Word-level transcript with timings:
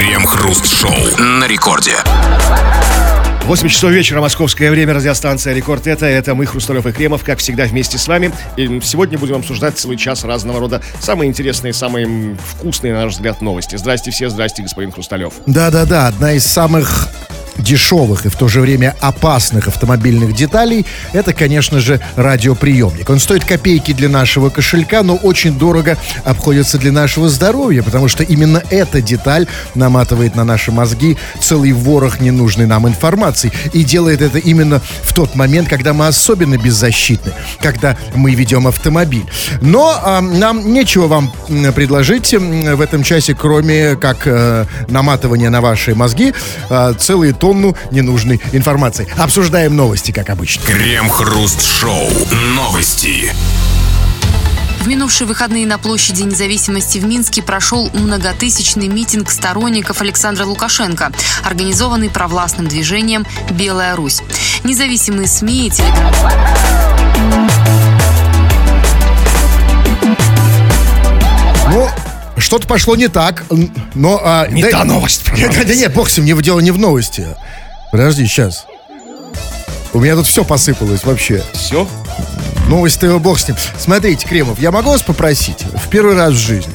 Крем-хруст-шоу 0.00 0.94
на 1.18 1.46
рекорде. 1.46 1.92
8 3.44 3.68
часов 3.68 3.90
вечера, 3.90 4.22
московское 4.22 4.70
время, 4.70 4.94
радиостанция 4.94 5.52
«Рекорд» 5.52 5.86
это, 5.86 6.06
это 6.06 6.34
мы, 6.34 6.46
Хрусталев 6.46 6.86
и 6.86 6.92
Кремов, 6.92 7.22
как 7.22 7.38
всегда, 7.38 7.64
вместе 7.64 7.98
с 7.98 8.08
вами. 8.08 8.32
И 8.56 8.80
сегодня 8.82 9.18
будем 9.18 9.36
обсуждать 9.36 9.78
целый 9.78 9.98
час 9.98 10.24
разного 10.24 10.58
рода 10.58 10.80
самые 11.00 11.28
интересные, 11.28 11.74
самые 11.74 12.34
вкусные, 12.42 12.94
на 12.94 13.04
наш 13.04 13.12
взгляд, 13.12 13.42
новости. 13.42 13.76
Здрасте 13.76 14.10
все, 14.10 14.30
здрасте, 14.30 14.62
господин 14.62 14.90
Хрусталев. 14.90 15.34
Да-да-да, 15.44 16.06
одна 16.06 16.32
из 16.32 16.46
самых 16.46 17.10
дешевых 17.58 18.26
и 18.26 18.28
в 18.28 18.36
то 18.36 18.48
же 18.48 18.60
время 18.60 18.96
опасных 19.00 19.68
автомобильных 19.68 20.34
деталей, 20.34 20.86
это, 21.12 21.32
конечно 21.32 21.80
же, 21.80 22.00
радиоприемник. 22.16 23.08
Он 23.08 23.18
стоит 23.18 23.44
копейки 23.44 23.92
для 23.92 24.08
нашего 24.08 24.50
кошелька, 24.50 25.02
но 25.02 25.16
очень 25.16 25.58
дорого 25.58 25.96
обходится 26.24 26.78
для 26.78 26.92
нашего 26.92 27.28
здоровья, 27.28 27.82
потому 27.82 28.08
что 28.08 28.22
именно 28.22 28.62
эта 28.70 29.02
деталь 29.02 29.46
наматывает 29.74 30.36
на 30.36 30.44
наши 30.44 30.72
мозги 30.72 31.16
целый 31.40 31.72
ворох 31.72 32.20
ненужной 32.20 32.66
нам 32.66 32.88
информации 32.88 33.52
и 33.72 33.84
делает 33.84 34.22
это 34.22 34.38
именно 34.38 34.80
в 35.02 35.14
тот 35.14 35.34
момент, 35.34 35.68
когда 35.68 35.92
мы 35.92 36.06
особенно 36.06 36.56
беззащитны, 36.56 37.32
когда 37.60 37.96
мы 38.14 38.34
ведем 38.34 38.66
автомобиль. 38.66 39.24
Но 39.60 40.00
э, 40.02 40.20
нам 40.20 40.72
нечего 40.72 41.06
вам 41.06 41.32
предложить 41.74 42.32
в 42.32 42.80
этом 42.80 43.02
часе, 43.02 43.34
кроме 43.34 43.96
как 43.96 44.26
э, 44.26 44.64
наматывания 44.88 45.50
на 45.50 45.60
ваши 45.60 45.94
мозги 45.94 46.32
э, 46.68 46.94
целые 46.98 47.32
тонны 47.32 47.39
тонну 47.40 47.76
ненужной 47.90 48.40
информации. 48.52 49.08
Обсуждаем 49.18 49.74
новости, 49.74 50.12
как 50.12 50.30
обычно. 50.30 50.62
Крем-хруст-шоу. 50.64 52.08
Новости. 52.54 53.32
В 54.80 54.86
минувшие 54.86 55.26
выходные 55.26 55.66
на 55.66 55.76
площади 55.78 56.22
независимости 56.22 56.96
в 56.98 57.04
Минске 57.04 57.42
прошел 57.42 57.90
многотысячный 57.92 58.88
митинг 58.88 59.30
сторонников 59.30 60.00
Александра 60.00 60.46
Лукашенко, 60.46 61.12
организованный 61.44 62.08
провластным 62.08 62.66
движением 62.66 63.26
«Белая 63.50 63.94
Русь». 63.94 64.22
Независимые 64.64 65.28
СМИ 65.28 65.66
и 65.66 65.70
телеграм... 65.70 66.14
Ну, 71.72 71.88
что-то 72.40 72.66
пошло 72.66 72.96
не 72.96 73.08
так, 73.08 73.44
но... 73.94 74.20
А, 74.22 74.46
не 74.48 74.62
да, 74.62 74.70
та 74.70 74.84
новость, 74.84 75.24
Да, 75.26 75.64
да 75.64 75.74
нет, 75.74 75.92
бог 75.92 76.08
с 76.08 76.18
ним, 76.18 76.40
дело 76.40 76.60
не 76.60 76.70
в 76.70 76.78
новости. 76.78 77.26
Подожди, 77.92 78.26
сейчас. 78.26 78.66
У 79.92 80.00
меня 80.00 80.14
тут 80.14 80.26
все 80.26 80.44
посыпалось 80.44 81.04
вообще. 81.04 81.42
Все? 81.52 81.88
Новость-то 82.68 83.18
бог 83.18 83.38
с 83.40 83.48
ним. 83.48 83.56
Смотрите, 83.78 84.26
Кремов, 84.26 84.60
я 84.60 84.70
могу 84.70 84.90
вас 84.90 85.02
попросить 85.02 85.62
в 85.62 85.88
первый 85.88 86.14
раз 86.14 86.34
в 86.34 86.38
жизни. 86.38 86.72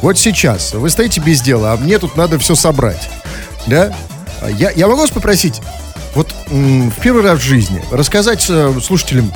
Вот 0.00 0.18
сейчас 0.18 0.72
вы 0.72 0.88
стоите 0.88 1.20
без 1.20 1.42
дела, 1.42 1.72
а 1.72 1.76
мне 1.76 1.98
тут 1.98 2.16
надо 2.16 2.38
все 2.38 2.54
собрать. 2.54 3.08
Да? 3.66 3.94
Я, 4.50 4.70
я 4.70 4.86
могу 4.86 5.02
вас 5.02 5.10
попросить 5.10 5.60
вот 6.14 6.32
в 6.48 7.00
первый 7.00 7.22
раз 7.22 7.40
в 7.40 7.42
жизни 7.42 7.82
рассказать 7.90 8.46
э, 8.48 8.72
слушателям 8.82 9.32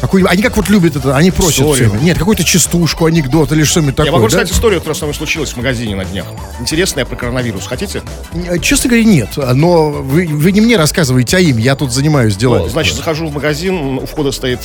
какую 0.00 0.28
они 0.28 0.42
как 0.42 0.56
вот 0.56 0.68
любят 0.68 0.96
это, 0.96 1.16
они 1.16 1.30
просят 1.30 1.60
Историю. 1.60 1.90
все. 1.90 1.98
Нет, 2.00 2.18
какую-то 2.18 2.44
частушку, 2.44 3.06
анекдот 3.06 3.52
или 3.52 3.64
что-нибудь 3.64 3.96
такое. 3.96 4.06
Я 4.06 4.12
могу 4.12 4.24
да? 4.24 4.38
рассказать 4.38 4.52
историю, 4.52 4.80
которая 4.80 4.98
со 4.98 5.04
мной 5.04 5.14
случилась 5.14 5.50
в 5.50 5.56
магазине 5.56 5.94
на 5.94 6.04
днях. 6.04 6.26
Интересная 6.60 7.04
про 7.04 7.16
коронавирус. 7.16 7.66
Хотите? 7.66 8.02
Э, 8.32 8.58
Честно 8.58 8.90
говоря, 8.90 9.04
нет. 9.04 9.30
Но 9.36 9.90
вы, 9.90 10.26
вы 10.26 10.52
не 10.52 10.60
мне 10.60 10.76
рассказываете, 10.76 11.36
а 11.36 11.40
им. 11.40 11.58
Я 11.58 11.76
тут 11.76 11.92
занимаюсь 11.92 12.36
делами. 12.36 12.62
Ну, 12.62 12.68
значит, 12.68 12.96
захожу 12.96 13.26
в 13.28 13.34
магазин, 13.34 13.74
у 13.98 14.06
входа 14.06 14.32
стоит 14.32 14.60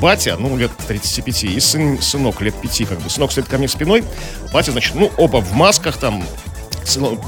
батя, 0.00 0.36
ну, 0.38 0.56
лет 0.56 0.70
35, 0.88 1.44
и 1.44 1.60
сын, 1.60 2.00
сынок 2.00 2.40
лет 2.40 2.54
5, 2.54 2.88
как 2.88 3.00
бы. 3.00 3.10
Сынок 3.10 3.32
стоит 3.32 3.46
ко 3.46 3.58
мне 3.58 3.68
спиной, 3.68 4.04
батя, 4.52 4.72
значит, 4.72 4.94
ну, 4.94 5.10
оба 5.16 5.38
в 5.38 5.52
масках, 5.52 5.96
там, 5.96 6.24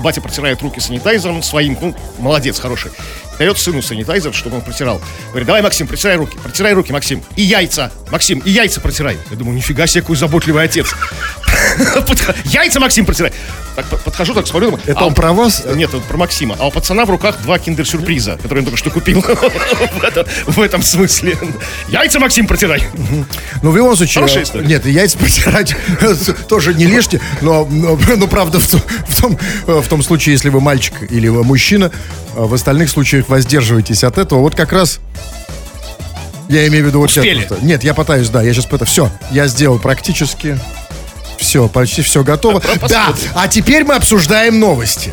батя 0.02 0.20
протирает 0.20 0.62
руки 0.62 0.80
санитайзером 0.80 1.42
своим, 1.42 1.76
ну, 1.80 1.94
молодец, 2.18 2.58
хороший. 2.58 2.92
Дает 3.38 3.58
сыну 3.58 3.82
санитайзер, 3.82 4.34
чтобы 4.34 4.56
он 4.56 4.62
протирал. 4.62 5.00
Говорит, 5.28 5.46
давай, 5.46 5.62
Максим, 5.62 5.86
протирай 5.86 6.16
руки, 6.16 6.36
протирай 6.42 6.72
руки, 6.72 6.92
Максим. 6.92 7.22
И 7.36 7.42
яйца, 7.42 7.92
Максим, 8.10 8.40
и 8.40 8.50
яйца 8.50 8.80
протирай. 8.80 9.16
Я 9.30 9.36
думаю, 9.36 9.56
нифига 9.56 9.86
себе, 9.86 10.02
какой 10.02 10.16
заботливый 10.16 10.64
отец. 10.64 10.88
Яйца, 12.44 12.80
Максим, 12.80 13.06
протирай. 13.06 13.32
Так, 13.78 13.86
под- 13.86 14.00
подхожу, 14.02 14.34
так 14.34 14.44
смотрю, 14.48 14.70
думаю, 14.72 14.82
Это 14.86 14.98
а 14.98 15.04
он 15.06 15.14
про 15.14 15.32
вас? 15.32 15.64
нет, 15.76 15.90
это 15.94 16.00
про 16.00 16.16
Максима. 16.16 16.56
А 16.58 16.66
у 16.66 16.72
пацана 16.72 17.04
в 17.04 17.10
руках 17.10 17.40
два 17.42 17.60
киндер-сюрприза, 17.60 18.36
которые 18.42 18.62
он 18.62 18.64
только 18.64 18.76
что 18.76 18.90
купил. 18.90 19.20
В 19.22 20.02
это- 20.02 20.26
В 20.48 20.60
этом 20.60 20.82
смысле. 20.82 21.38
Яйца, 21.86 22.18
Максим, 22.18 22.48
протирай. 22.48 22.82
Ну, 23.62 23.70
в 23.70 23.76
любом 23.76 23.96
случае... 23.96 24.24
Э. 24.52 24.62
Нет, 24.64 24.84
яйца 24.84 25.16
протирать 25.16 25.76
тоже 26.48 26.74
не 26.74 26.86
лишнее, 26.86 27.20
но, 27.40 27.68
но, 27.70 28.26
правда 28.26 28.58
в, 28.58 28.66
том- 28.66 28.82
в, 29.06 29.20
том, 29.20 29.38
э, 29.68 29.80
в 29.80 29.86
том 29.86 30.02
случае, 30.02 30.32
если 30.32 30.48
вы 30.48 30.60
мальчик 30.60 30.94
или 31.08 31.28
вы 31.28 31.44
мужчина, 31.44 31.92
э, 32.34 32.42
в 32.42 32.52
остальных 32.54 32.90
случаях 32.90 33.28
воздерживайтесь 33.28 34.02
от 34.02 34.18
этого. 34.18 34.40
Вот 34.40 34.56
как 34.56 34.72
раз 34.72 34.98
я 36.48 36.66
имею 36.66 36.82
в 36.82 36.88
виду 36.88 36.98
вот 36.98 37.12
сейчас 37.12 37.24
просто. 37.46 37.64
Нет, 37.64 37.84
я 37.84 37.94
пытаюсь, 37.94 38.28
да, 38.28 38.42
я 38.42 38.52
сейчас 38.52 38.66
это 38.72 38.84
все. 38.84 39.08
Я 39.30 39.46
сделал 39.46 39.78
практически 39.78 40.58
все, 41.38 41.68
почти 41.68 42.02
все 42.02 42.22
готово. 42.22 42.62
Да, 42.88 43.14
а 43.34 43.48
теперь 43.48 43.84
мы 43.84 43.94
обсуждаем 43.94 44.58
новости. 44.60 45.12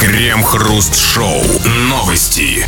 Крем-хруст-шоу. 0.00 1.42
Новости. 1.88 2.66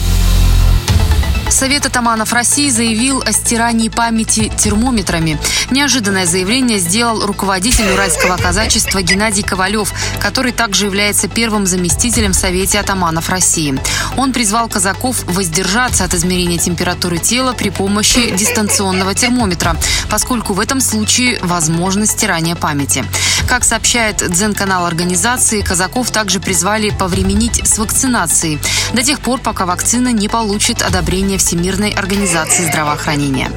Совет 1.65 1.87
атаманов 1.87 2.35
России 2.35 2.69
заявил 2.69 3.23
о 3.23 3.33
стирании 3.33 3.89
памяти 3.89 4.53
термометрами. 4.55 5.39
Неожиданное 5.71 6.27
заявление 6.27 6.79
сделал 6.79 7.25
руководитель 7.25 7.91
уральского 7.91 8.37
казачества 8.37 9.01
Геннадий 9.01 9.43
Ковалев, 9.43 9.91
который 10.21 10.53
также 10.53 10.85
является 10.85 11.27
первым 11.27 11.65
заместителем 11.65 12.33
в 12.33 12.37
Совете 12.37 12.81
атаманов 12.81 13.31
России. 13.31 13.81
Он 14.19 14.35
призвал 14.35 14.69
казаков 14.69 15.25
воздержаться 15.25 16.05
от 16.05 16.13
измерения 16.13 16.59
температуры 16.59 17.17
тела 17.17 17.55
при 17.55 17.71
помощи 17.71 18.37
дистанционного 18.37 19.15
термометра, 19.15 19.75
поскольку 20.11 20.53
в 20.53 20.61
этом 20.61 20.83
случае 20.83 21.39
возможно 21.41 22.05
стирание 22.05 22.57
памяти. 22.57 23.07
Как 23.49 23.65
сообщает 23.65 24.17
Дзен-канал 24.17 24.85
организации, 24.85 25.61
казаков 25.61 26.11
также 26.11 26.41
призвали 26.41 26.91
повременить 26.91 27.67
с 27.67 27.79
вакцинацией 27.79 28.59
до 28.93 29.03
тех 29.03 29.21
пор, 29.21 29.41
пока 29.41 29.65
вакцина 29.65 30.13
не 30.13 30.29
получит 30.29 30.83
одобрение 30.83 31.39
Всемирной 31.55 31.91
организации 31.91 32.65
здравоохранения. 32.65 33.49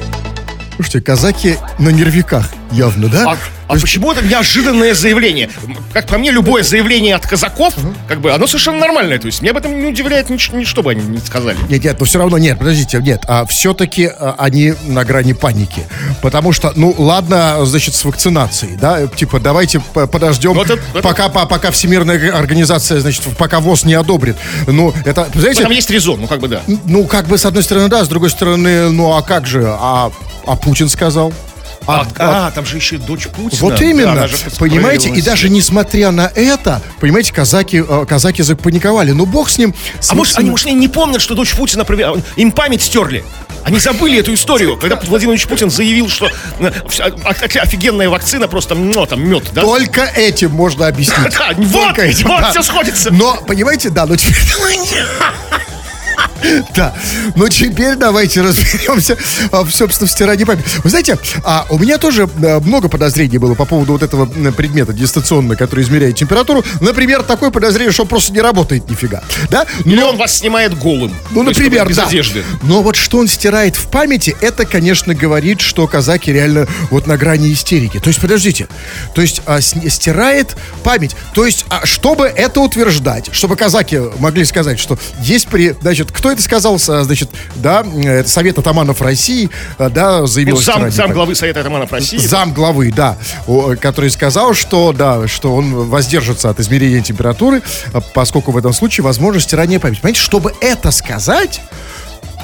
Слушайте, 0.76 1.00
казаки 1.00 1.56
на 1.80 1.88
нервиках 1.88 2.48
явно, 2.72 3.08
да? 3.08 3.32
А, 3.32 3.36
а 3.68 3.74
почему 3.78 4.12
это 4.12 4.22
неожиданное 4.24 4.94
заявление? 4.94 5.50
Как 5.92 6.06
по 6.06 6.18
мне, 6.18 6.30
любое 6.30 6.62
заявление 6.62 7.14
от 7.14 7.26
казаков, 7.26 7.74
как 8.08 8.20
бы, 8.20 8.32
оно 8.32 8.46
совершенно 8.46 8.78
нормальное. 8.78 9.18
То 9.18 9.26
есть 9.26 9.42
меня 9.42 9.52
об 9.52 9.58
этом 9.58 9.78
не 9.78 9.86
удивляет 9.86 10.30
нич- 10.30 10.54
ничто 10.56 10.82
бы 10.82 10.90
они 10.92 11.02
не 11.02 11.18
сказали. 11.18 11.56
Нет, 11.68 11.84
нет, 11.84 11.98
но 12.00 12.06
все 12.06 12.18
равно 12.18 12.38
нет, 12.38 12.58
подождите, 12.58 12.98
нет, 13.02 13.24
а 13.26 13.44
все-таки 13.46 14.06
а, 14.06 14.34
они 14.38 14.74
на 14.86 15.04
грани 15.04 15.32
паники. 15.32 15.86
Потому 16.22 16.52
что, 16.52 16.72
ну, 16.76 16.94
ладно, 16.98 17.58
значит, 17.64 17.94
с 17.94 18.04
вакцинацией, 18.04 18.76
да, 18.76 19.00
э, 19.00 19.08
типа, 19.14 19.40
давайте 19.40 19.80
подождем, 19.80 20.54
Ну, 20.54 20.62
это- 20.62 20.74
это- 20.94 21.02
пока, 21.02 21.28
по- 21.28 21.46
пока 21.46 21.70
Всемирная 21.70 22.32
организация, 22.36 23.00
значит, 23.00 23.22
пока 23.36 23.60
ВОЗ 23.60 23.84
не 23.84 23.94
одобрит. 23.94 24.36
Ну, 24.66 24.92
это, 25.04 25.28
знаете, 25.34 25.62
Там 25.62 25.72
есть 25.72 25.90
резон, 25.90 26.20
ну 26.20 26.26
как 26.26 26.40
бы 26.40 26.48
да. 26.48 26.62
ну, 26.84 27.04
как 27.06 27.26
бы, 27.26 27.38
с 27.38 27.44
одной 27.44 27.62
стороны, 27.62 27.88
да, 27.88 28.04
с 28.04 28.08
другой 28.08 28.30
стороны, 28.30 28.90
ну, 28.90 29.14
а 29.14 29.22
как 29.22 29.46
же, 29.46 29.64
а, 29.66 30.10
а 30.46 30.56
Путин 30.56 30.88
сказал? 30.88 31.32
А, 31.88 32.06
а, 32.18 32.50
там 32.50 32.66
же 32.66 32.76
еще 32.76 32.96
и 32.96 32.98
дочь 32.98 33.28
Путина. 33.28 33.62
Вот 33.62 33.76
Да, 33.76 33.84
именно, 33.84 34.28
же 34.28 34.36
понимаете, 34.58 35.08
и 35.08 35.22
даже 35.22 35.48
несмотря 35.48 36.10
на 36.10 36.30
это, 36.34 36.82
понимаете, 37.00 37.32
казаки, 37.32 37.82
э, 37.86 38.04
казаки 38.06 38.42
запаниковали. 38.42 39.12
Ну, 39.12 39.24
бог 39.24 39.48
с 39.48 39.56
ним. 39.56 39.74
с 39.98 40.10
А 40.10 40.14
может, 40.14 40.34
вакци- 40.34 40.40
они, 40.40 40.50
может, 40.50 40.66
они 40.66 40.76
не 40.76 40.88
помнят, 40.88 41.22
что 41.22 41.34
дочь 41.34 41.54
Путина 41.54 41.86
проверяла? 41.86 42.20
Им 42.36 42.52
память 42.52 42.82
стерли. 42.82 43.24
Они 43.64 43.78
забыли 43.78 44.18
эту 44.18 44.34
историю, 44.34 44.76
когда 44.76 44.96
Владимир 44.96 45.38
Путин 45.46 45.70
заявил, 45.70 46.10
что 46.10 46.28
э, 46.58 46.70
офигенная 47.58 48.10
вакцина, 48.10 48.48
просто 48.48 48.74
ну, 48.74 49.06
там 49.06 49.26
мед, 49.26 49.44
да? 49.52 49.62
Только 49.62 50.04
этим 50.04 50.50
можно 50.50 50.86
объяснить. 50.86 51.18
Да, 51.38 51.54
вот, 51.56 51.86
Только 51.86 52.02
этим, 52.02 52.28
вот 52.28 52.40
да. 52.40 52.50
все 52.50 52.62
сходится. 52.62 53.10
Но, 53.12 53.36
понимаете, 53.46 53.90
да, 53.90 54.06
ну 54.06 54.16
теперь... 54.16 54.36
Да, 56.74 56.94
ну 57.36 57.48
теперь 57.48 57.96
давайте 57.96 58.40
разберемся, 58.42 59.16
а, 59.50 59.64
собственно, 59.70 60.08
в 60.08 60.10
стирании 60.10 60.44
памяти. 60.44 60.66
Вы 60.84 60.90
знаете, 60.90 61.18
а 61.44 61.66
у 61.70 61.78
меня 61.78 61.98
тоже 61.98 62.28
э, 62.42 62.60
много 62.60 62.88
подозрений 62.88 63.38
было 63.38 63.54
по 63.54 63.64
поводу 63.64 63.92
вот 63.92 64.02
этого 64.02 64.26
предмета 64.52 64.92
дистанционно, 64.92 65.56
который 65.56 65.84
измеряет 65.84 66.16
температуру. 66.16 66.64
Например, 66.80 67.22
такое 67.22 67.50
подозрение, 67.50 67.92
что 67.92 68.02
он 68.02 68.08
просто 68.08 68.32
не 68.32 68.40
работает 68.40 68.88
нифига. 68.88 69.22
Да? 69.50 69.66
Или 69.84 70.02
он 70.02 70.16
вас 70.16 70.38
снимает 70.38 70.78
голым. 70.78 71.14
Ну, 71.30 71.42
То 71.42 71.48
есть, 71.50 71.60
например, 71.60 71.88
без 71.88 71.96
да. 71.96 72.06
одежды. 72.06 72.44
Но 72.62 72.82
вот 72.82 72.96
что 72.96 73.18
он 73.18 73.28
стирает 73.28 73.76
в 73.76 73.88
памяти, 73.88 74.36
это, 74.40 74.64
конечно, 74.64 75.14
говорит, 75.14 75.60
что 75.60 75.86
казаки 75.86 76.32
реально 76.32 76.66
вот 76.90 77.06
на 77.06 77.16
грани 77.16 77.52
истерики. 77.52 77.98
То 77.98 78.08
есть, 78.08 78.20
подождите, 78.20 78.68
то 79.14 79.22
есть 79.22 79.42
а, 79.46 79.60
стирает 79.60 80.56
память. 80.82 81.16
То 81.34 81.44
есть, 81.44 81.64
а, 81.68 81.86
чтобы 81.86 82.26
это 82.26 82.60
утверждать, 82.60 83.30
чтобы 83.32 83.56
казаки 83.56 84.00
могли 84.18 84.44
сказать, 84.44 84.78
что 84.78 84.98
есть 85.20 85.48
при, 85.48 85.74
значит, 85.80 86.12
кто 86.12 86.27
кто 86.28 86.32
это 86.32 86.42
сказал, 86.42 86.76
э, 86.76 87.02
значит, 87.04 87.30
да, 87.56 87.82
э, 87.82 88.20
это 88.20 88.28
Совет 88.28 88.58
атаманов 88.58 89.00
России, 89.00 89.48
э, 89.78 89.88
да, 89.88 90.26
заявил... 90.26 90.56
Ну, 90.56 90.60
зам, 90.60 90.90
зам 90.90 91.12
главы 91.12 91.34
Совета 91.34 91.62
Романов 91.62 91.90
России. 91.90 92.18
Зам 92.18 92.52
главы, 92.52 92.92
да, 92.92 93.16
который 93.80 94.10
сказал, 94.10 94.52
что, 94.52 94.92
да, 94.92 95.26
что 95.26 95.54
он 95.54 95.88
воздержится 95.88 96.50
от 96.50 96.60
измерения 96.60 97.00
температуры, 97.00 97.62
а, 97.94 98.00
поскольку 98.00 98.52
в 98.52 98.58
этом 98.58 98.74
случае 98.74 99.04
возможно 99.04 99.40
стирание 99.40 99.80
памяти. 99.80 100.00
Понимаете, 100.00 100.20
чтобы 100.20 100.52
это 100.60 100.90
сказать, 100.90 101.62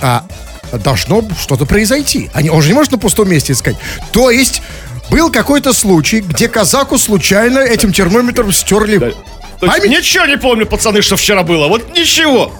а, 0.01 0.25
должно 0.73 1.23
что-то 1.39 1.67
произойти. 1.67 2.31
Они, 2.33 2.49
он 2.49 2.63
же 2.63 2.69
не 2.69 2.75
может 2.75 2.93
на 2.93 2.99
пустом 2.99 3.29
месте 3.29 3.53
искать. 3.53 3.77
То 4.13 4.31
есть 4.31 4.63
был 5.11 5.31
какой-то 5.31 5.75
случай, 5.75 6.21
где 6.21 6.49
казаку 6.49 6.97
случайно 6.97 7.59
этим 7.59 7.93
термометром 7.93 8.51
стерли 8.51 9.15
То 9.67 9.73
есть 9.73 9.85
память. 9.85 9.99
ничего 9.99 10.27
не 10.27 10.37
помню, 10.37 10.67
пацаны, 10.67 11.03
что 11.03 11.17
вчера 11.17 11.43
было. 11.43 11.69
Вот 11.69 11.97
ничего. 11.97 12.53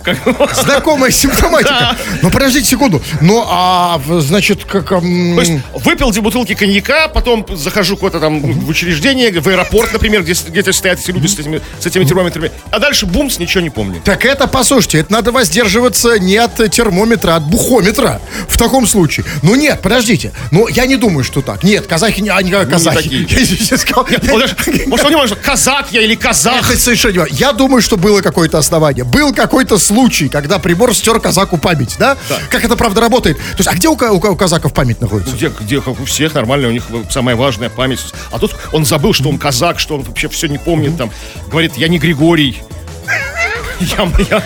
Знакомая 0.63 1.11
симптоматика. 1.11 1.97
Ну, 2.23 2.31
подождите 2.31 2.67
секунду. 2.67 3.03
Ну, 3.21 3.45
а, 3.49 4.01
значит, 4.21 4.65
как... 4.65 4.89
То 4.89 5.01
есть 5.01 5.53
выпил 5.75 6.11
две 6.11 6.21
бутылки 6.23 6.55
коньяка, 6.55 7.09
потом 7.09 7.47
захожу 7.55 7.97
куда-то 7.97 8.21
там 8.21 8.41
в 8.41 8.69
учреждение, 8.69 9.31
в 9.41 9.47
аэропорт, 9.49 9.93
например, 9.93 10.23
где, 10.23 10.35
стоят 10.35 10.99
эти 11.01 11.11
люди 11.11 11.27
с 11.27 11.39
этими, 11.39 11.61
с 11.79 11.87
этими 11.87 12.05
термометрами. 12.05 12.51
А 12.71 12.79
дальше 12.79 13.07
бумс, 13.07 13.39
ничего 13.39 13.63
не 13.63 13.71
помню. 13.71 14.01
Так 14.05 14.25
это, 14.25 14.47
послушайте, 14.47 14.99
это 14.99 15.13
надо 15.13 15.33
воздерживаться 15.33 16.19
не 16.19 16.37
от 16.37 16.57
термометра, 16.71 17.33
а 17.33 17.37
от 17.37 17.45
бухометра 17.47 18.21
в 18.49 18.57
таком 18.57 18.87
случае. 18.87 19.27
Ну 19.43 19.55
нет, 19.55 19.81
подождите. 19.83 20.33
Ну, 20.51 20.69
я 20.69 20.87
не 20.87 20.97
думаю, 20.97 21.25
что 21.25 21.43
так. 21.43 21.63
Нет, 21.65 21.87
казахи 21.87 22.21
не, 22.21 22.31
они 22.31 22.51
как 22.51 22.71
казахи. 22.71 22.97
такие. 22.97 23.27
Я 23.29 23.45
сейчас 23.45 23.81
сказал- 23.81 24.07
Нет, 24.11 24.21
подожди, 24.21 24.85
Может, 24.87 25.05
он 25.07 25.11
не 25.13 25.17
может, 25.17 25.39
казак 25.41 25.89
я 25.91 26.03
или 26.03 26.15
казах? 26.15 26.71
Это 26.71 26.79
важно. 26.95 27.27
Я 27.31 27.53
думаю, 27.53 27.83
что 27.83 27.97
было 27.97 28.21
какое-то 28.21 28.59
основание. 28.59 29.05
Был 29.05 29.33
какой-то 29.33 29.79
случай, 29.79 30.29
когда 30.29 30.59
прибор 30.59 30.95
стер 30.95 31.21
казаку 31.21 31.59
память, 31.59 31.97
да? 31.99 32.17
Как 32.51 32.65
это 32.65 32.77
правда 32.77 33.01
работает? 33.01 33.37
То 33.39 33.59
есть, 33.59 33.69
а 33.69 33.75
где 33.75 33.89
у, 33.89 33.93
у 33.93 34.33
у 34.35 34.37
казаков 34.37 34.73
память 34.73 35.01
находится? 35.01 35.35
Где, 35.35 35.51
где, 35.61 35.81
как 35.81 36.01
у 36.01 36.05
всех, 36.05 36.35
нормально, 36.35 36.69
у 36.69 36.73
них 36.73 36.85
самая 37.11 37.37
важная 37.37 37.71
память. 37.71 38.01
А 38.31 38.39
тут 38.39 38.55
он 38.73 38.85
забыл, 38.85 39.13
что 39.13 39.29
он 39.29 39.39
казак, 39.39 39.79
что 39.79 39.97
он 39.97 40.03
вообще 40.03 40.29
все 40.29 40.47
не 40.49 40.59
помнит. 40.59 40.97
Там 40.97 41.11
говорит, 41.51 41.77
я 41.77 41.89
не 41.89 41.99
Григорий. 41.99 42.63
Я, 43.81 44.11
я, 44.31 44.43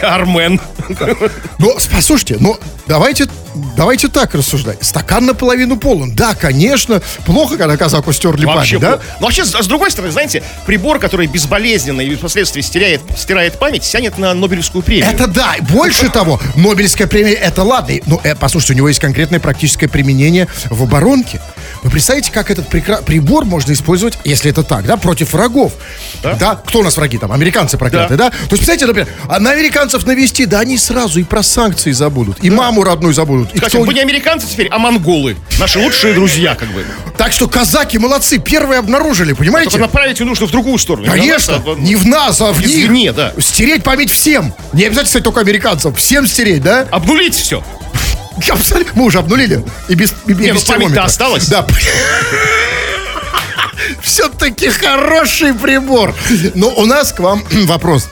я 0.00 0.14
Армен. 0.14 0.60
Ну, 1.58 1.78
с- 1.78 1.86
послушайте, 1.86 2.36
ну, 2.40 2.58
давайте, 2.86 3.26
давайте 3.76 4.08
так 4.08 4.34
рассуждать. 4.34 4.78
Стакан 4.84 5.26
наполовину 5.26 5.76
полон. 5.76 6.14
Да, 6.14 6.34
конечно, 6.34 7.00
плохо, 7.24 7.56
когда 7.56 7.76
казаку 7.76 8.12
стерли 8.12 8.44
Вообще, 8.44 8.78
память, 8.78 8.98
да? 8.98 9.04
Но 9.20 9.26
вообще, 9.26 9.44
с 9.44 9.66
другой 9.66 9.90
стороны, 9.90 10.12
знаете, 10.12 10.42
прибор, 10.66 10.98
который 10.98 11.26
безболезненно 11.26 12.00
и 12.00 12.14
впоследствии 12.16 12.60
стирает, 12.60 13.00
стирает 13.16 13.58
память, 13.58 13.82
тянет 13.82 14.18
на 14.18 14.34
Нобелевскую 14.34 14.82
премию. 14.82 15.06
Это 15.10 15.26
да. 15.26 15.54
Больше 15.70 16.08
того, 16.10 16.40
Нобелевская 16.56 17.06
премия 17.06 17.32
это 17.34 17.62
ладно. 17.62 17.94
Ну, 18.06 18.20
э, 18.24 18.34
послушайте, 18.34 18.74
у 18.74 18.76
него 18.76 18.88
есть 18.88 19.00
конкретное 19.00 19.40
практическое 19.40 19.88
применение 19.88 20.48
в 20.70 20.82
оборонке. 20.82 21.40
Вы 21.82 21.90
представляете, 21.90 22.32
как 22.32 22.50
этот 22.50 22.68
прекра- 22.72 23.02
прибор 23.04 23.44
можно 23.44 23.72
использовать, 23.72 24.18
если 24.24 24.50
это 24.50 24.62
так, 24.62 24.86
да, 24.86 24.96
против 24.96 25.32
врагов? 25.32 25.72
Да? 26.22 26.60
Кто 26.66 26.80
у 26.80 26.82
нас 26.82 26.96
враги 26.96 27.18
там? 27.18 27.30
Американцы 27.32 27.76
проклятые, 27.76 28.16
да? 28.16 28.30
То 28.30 28.36
есть, 28.52 28.63
представляете, 28.64 28.86
например, 28.86 29.08
а 29.28 29.40
на 29.40 29.50
американцев 29.50 30.06
навести, 30.06 30.46
да 30.46 30.60
они 30.60 30.78
сразу 30.78 31.20
и 31.20 31.24
про 31.24 31.42
санкции 31.42 31.92
забудут, 31.92 32.42
и 32.42 32.48
маму 32.50 32.82
родную 32.82 33.12
забудут. 33.12 33.50
И 33.52 33.56
Кстати, 33.56 33.76
кто- 33.76 33.84
вы 33.84 33.92
не 33.92 34.00
американцы 34.00 34.46
теперь, 34.50 34.68
а 34.70 34.78
монголы. 34.78 35.36
Наши 35.58 35.78
лучшие 35.78 36.14
друзья, 36.14 36.54
как 36.54 36.68
бы. 36.70 36.84
Так 37.18 37.32
что 37.32 37.46
казаки 37.46 37.98
молодцы, 37.98 38.38
первые 38.38 38.78
обнаружили, 38.78 39.34
понимаете? 39.34 39.70
Только 39.70 39.86
направить 39.86 40.18
ее 40.20 40.26
нужно 40.26 40.46
в 40.46 40.50
другую 40.50 40.78
сторону. 40.78 41.06
Конечно, 41.06 41.62
а 41.64 41.74
не 41.78 41.94
в 41.94 42.06
нас, 42.06 42.40
а 42.40 42.52
в 42.52 42.60
них. 42.60 42.84
Извне, 42.84 43.12
да. 43.12 43.32
Стереть 43.38 43.82
память 43.82 44.10
всем. 44.10 44.54
Не 44.72 44.84
обязательно, 44.84 45.04
кстати, 45.04 45.22
только 45.22 45.40
американцам. 45.40 45.94
Всем 45.94 46.26
стереть, 46.26 46.62
да? 46.62 46.86
Обнулить 46.90 47.34
все. 47.34 47.62
Абсолютно. 48.50 48.92
Мы 48.94 49.04
уже 49.04 49.18
обнулили. 49.18 49.62
И 49.88 49.94
без, 49.94 50.12
и, 50.26 50.32
и 50.32 50.34
Не, 50.34 50.48
ну 50.48 50.54
без 50.54 50.64
память-то 50.64 51.04
осталась. 51.04 51.48
Да. 51.48 51.66
Все-таки 54.02 54.70
хороший 54.70 55.54
прибор. 55.54 56.14
Но 56.54 56.68
у 56.70 56.86
нас 56.86 57.12
к 57.12 57.20
вам 57.20 57.44
вопрос. 57.66 58.08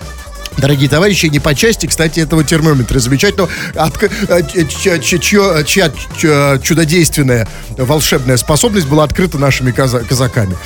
Дорогие 0.59 0.89
товарищи, 0.89 1.27
не 1.27 1.41
по 1.41 1.55
части, 1.55 1.87
кстати, 1.87 2.21
этого 2.21 2.45
термометра 2.45 2.99
замечательного, 2.99 3.49
отк- 3.75 4.11
э, 4.29 4.43
ч- 4.69 4.99
ч- 5.01 5.17
чье- 5.19 5.65
чья 5.65 5.91
ч- 6.17 6.59
чудодейственная 6.63 7.49
волшебная 7.77 8.37
способность 8.37 8.87
была 8.87 9.05
открыта 9.05 9.39
нашими 9.39 9.71
каза- 9.73 10.01
казаками. 10.05 10.57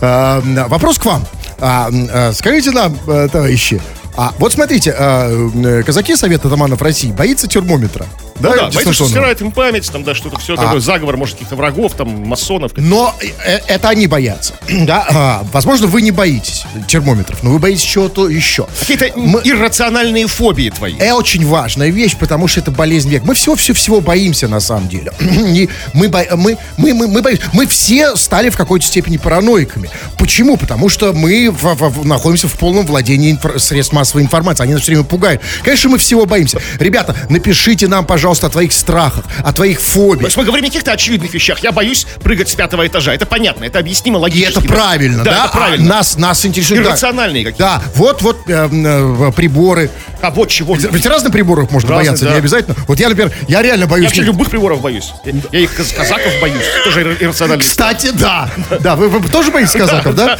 А, 0.00 0.40
Вопрос 0.68 0.98
к 0.98 1.04
вам. 1.06 1.26
А, 1.58 1.88
а, 1.90 2.32
Скажите 2.32 2.70
нам, 2.70 2.96
э, 3.06 3.28
товарищи, 3.32 3.80
а 4.16 4.32
вот 4.38 4.52
смотрите, 4.52 4.94
а, 4.96 5.30
э, 5.54 5.82
казаки 5.84 6.16
Совета 6.16 6.48
Атаманов 6.48 6.82
России 6.82 7.10
боится 7.12 7.46
термометра. 7.46 8.06
Ну 8.42 8.54
да, 8.56 8.70
боится, 8.70 9.04
стирает 9.06 9.42
им 9.42 9.52
память, 9.52 9.90
там, 9.92 10.02
да, 10.02 10.14
что-то 10.14 10.38
все 10.38 10.54
А. 10.54 10.56
такое, 10.56 10.80
заговор, 10.80 11.18
может, 11.18 11.34
каких-то 11.34 11.56
врагов, 11.56 11.92
там, 11.92 12.26
масонов. 12.26 12.72
Но 12.76 13.14
э, 13.20 13.58
это 13.66 13.90
они 13.90 14.06
боятся. 14.06 14.54
Да? 14.90 15.06
А, 15.10 15.46
возможно, 15.52 15.86
вы 15.86 16.00
не 16.00 16.10
боитесь 16.10 16.64
термометров, 16.88 17.42
но 17.42 17.50
вы 17.50 17.58
боитесь 17.58 17.82
чего-то 17.82 18.28
еще. 18.30 18.66
Какие-то 18.80 19.10
Мы- 19.14 19.42
иррациональные 19.44 20.26
фобии 20.26 20.70
твои. 20.70 20.94
Это 20.98 21.14
очень 21.16 21.46
важная 21.46 21.90
вещь, 21.90 22.16
потому 22.16 22.48
что 22.48 22.60
это 22.60 22.70
болезнь 22.70 23.10
века. 23.10 23.26
Мы 23.26 23.34
всего-всего-всего 23.34 24.00
боимся, 24.00 24.48
на 24.48 24.60
самом 24.60 24.88
деле. 24.88 25.12
И 25.20 25.68
мы, 25.92 26.08
бо- 26.08 26.24
мы, 26.36 26.56
мы, 26.78 26.94
мы, 26.94 27.08
мы, 27.08 27.20
боимся. 27.20 27.42
мы 27.52 27.66
все 27.66 28.16
стали 28.16 28.48
в 28.48 28.56
какой-то 28.56 28.86
степени 28.86 29.18
параноиками. 29.18 29.90
Почему? 30.16 30.56
Потому 30.56 30.88
что 30.88 31.12
мы 31.12 31.50
в- 31.50 31.62
в- 31.74 32.00
в- 32.00 32.06
находимся 32.06 32.48
в 32.48 32.54
полном 32.54 32.86
владении 32.86 33.32
инфор- 33.36 33.58
средств 33.58 33.92
массовой 34.00 34.22
информации. 34.22 34.62
Они 34.64 34.72
нас 34.72 34.82
все 34.82 34.92
время 34.92 35.04
пугают. 35.04 35.42
Конечно, 35.62 35.90
мы 35.90 35.98
всего 35.98 36.24
боимся. 36.26 36.58
Ребята, 36.78 37.14
напишите 37.28 37.86
нам, 37.86 38.06
пожалуйста, 38.06 38.46
о 38.46 38.50
твоих 38.50 38.72
страхах, 38.72 39.24
о 39.44 39.52
твоих 39.52 39.80
фобиях. 39.80 40.34
мы 40.36 40.44
говорим 40.44 40.64
о 40.64 40.68
каких-то 40.68 40.92
очевидных 40.92 41.32
вещах. 41.34 41.58
Я 41.62 41.72
боюсь 41.72 42.06
прыгать 42.22 42.48
с 42.48 42.54
пятого 42.54 42.86
этажа. 42.86 43.12
Это 43.14 43.26
понятно, 43.26 43.64
это 43.64 43.78
объяснимо 43.78 44.18
И 44.18 44.22
логически. 44.22 44.58
это 44.58 44.68
правильно, 44.68 45.22
да? 45.22 45.30
Да, 45.30 45.44
это 45.44 45.52
правильно. 45.52 45.86
А 45.94 45.96
нас, 45.98 46.16
нас 46.16 46.46
интересует... 46.46 46.82
да. 46.82 46.90
Иррациональные 46.90 47.44
какие-то. 47.44 47.62
Да, 47.64 47.82
вот, 47.94 48.22
вот 48.22 48.38
э, 48.48 48.68
э, 48.72 49.32
приборы. 49.36 49.90
А 50.22 50.30
вот 50.30 50.48
чего. 50.48 50.74
Ведь, 50.74 50.90
ведь 50.92 51.06
разных 51.06 51.32
приборов 51.32 51.70
можно 51.70 51.90
Разных, 51.90 52.06
бояться, 52.08 52.24
да. 52.24 52.32
не 52.32 52.38
обязательно. 52.38 52.76
Вот 52.88 52.98
я, 52.98 53.08
например, 53.08 53.32
я 53.48 53.62
реально 53.62 53.84
Я 53.84 53.88
боюсь... 53.88 54.06
вообще 54.06 54.22
любых 54.22 54.50
приборов 54.50 54.80
боюсь. 54.80 55.12
Я, 55.24 55.32
я 55.52 55.60
их 55.60 55.74
каз- 55.74 55.92
казаков 55.94 56.32
боюсь. 56.40 56.64
Тоже 56.84 57.00
ир- 57.02 57.16
иррациональные. 57.20 57.66
Кстати, 57.68 58.10
да. 58.14 58.50
Да, 58.80 58.96
вы, 58.96 59.08
вы 59.08 59.28
тоже 59.28 59.50
боитесь 59.50 59.72
казаков, 59.72 60.14
да? 60.14 60.38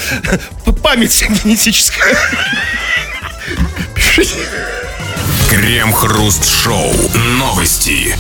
Память 0.83 1.25
генетическая. 1.45 2.17
Крем-хруст-шоу. 5.51 6.91
Новости. 7.39 8.17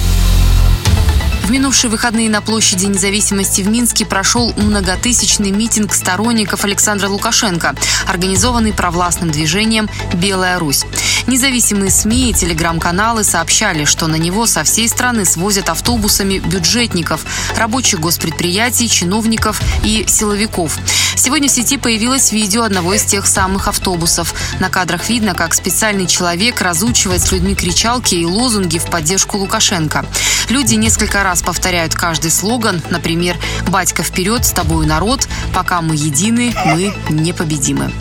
В 1.44 1.50
минувшие 1.50 1.90
выходные 1.90 2.28
на 2.28 2.42
площади 2.42 2.84
независимости 2.84 3.62
в 3.62 3.68
Минске 3.68 4.04
прошел 4.04 4.52
многотысячный 4.56 5.50
митинг 5.50 5.94
сторонников 5.94 6.64
Александра 6.64 7.08
Лукашенко, 7.08 7.74
организованный 8.06 8.74
провластным 8.74 9.30
движением 9.30 9.88
«Белая 10.12 10.58
Русь». 10.58 10.84
Независимые 11.30 11.92
СМИ 11.92 12.30
и 12.30 12.32
телеграм-каналы 12.32 13.22
сообщали, 13.22 13.84
что 13.84 14.08
на 14.08 14.16
него 14.16 14.46
со 14.46 14.64
всей 14.64 14.88
страны 14.88 15.24
свозят 15.24 15.68
автобусами 15.68 16.40
бюджетников, 16.40 17.24
рабочих 17.56 18.00
госпредприятий, 18.00 18.88
чиновников 18.88 19.62
и 19.84 20.04
силовиков. 20.08 20.76
Сегодня 21.14 21.48
в 21.48 21.52
сети 21.52 21.76
появилось 21.76 22.32
видео 22.32 22.64
одного 22.64 22.94
из 22.94 23.04
тех 23.04 23.28
самых 23.28 23.68
автобусов. 23.68 24.34
На 24.58 24.70
кадрах 24.70 25.08
видно, 25.08 25.34
как 25.34 25.54
специальный 25.54 26.08
человек 26.08 26.60
разучивает 26.60 27.22
с 27.22 27.30
людьми 27.30 27.54
кричалки 27.54 28.16
и 28.16 28.26
лозунги 28.26 28.78
в 28.78 28.86
поддержку 28.86 29.38
Лукашенко. 29.38 30.06
Люди 30.48 30.74
несколько 30.74 31.22
раз 31.22 31.42
повторяют 31.42 31.94
каждый 31.94 32.32
слоган, 32.32 32.82
например, 32.90 33.36
«Батька 33.68 34.02
вперед, 34.02 34.44
с 34.44 34.50
тобою 34.50 34.84
народ, 34.84 35.28
пока 35.54 35.80
мы 35.80 35.94
едины, 35.94 36.52
мы 36.64 36.92
непобедимы». 37.08 37.92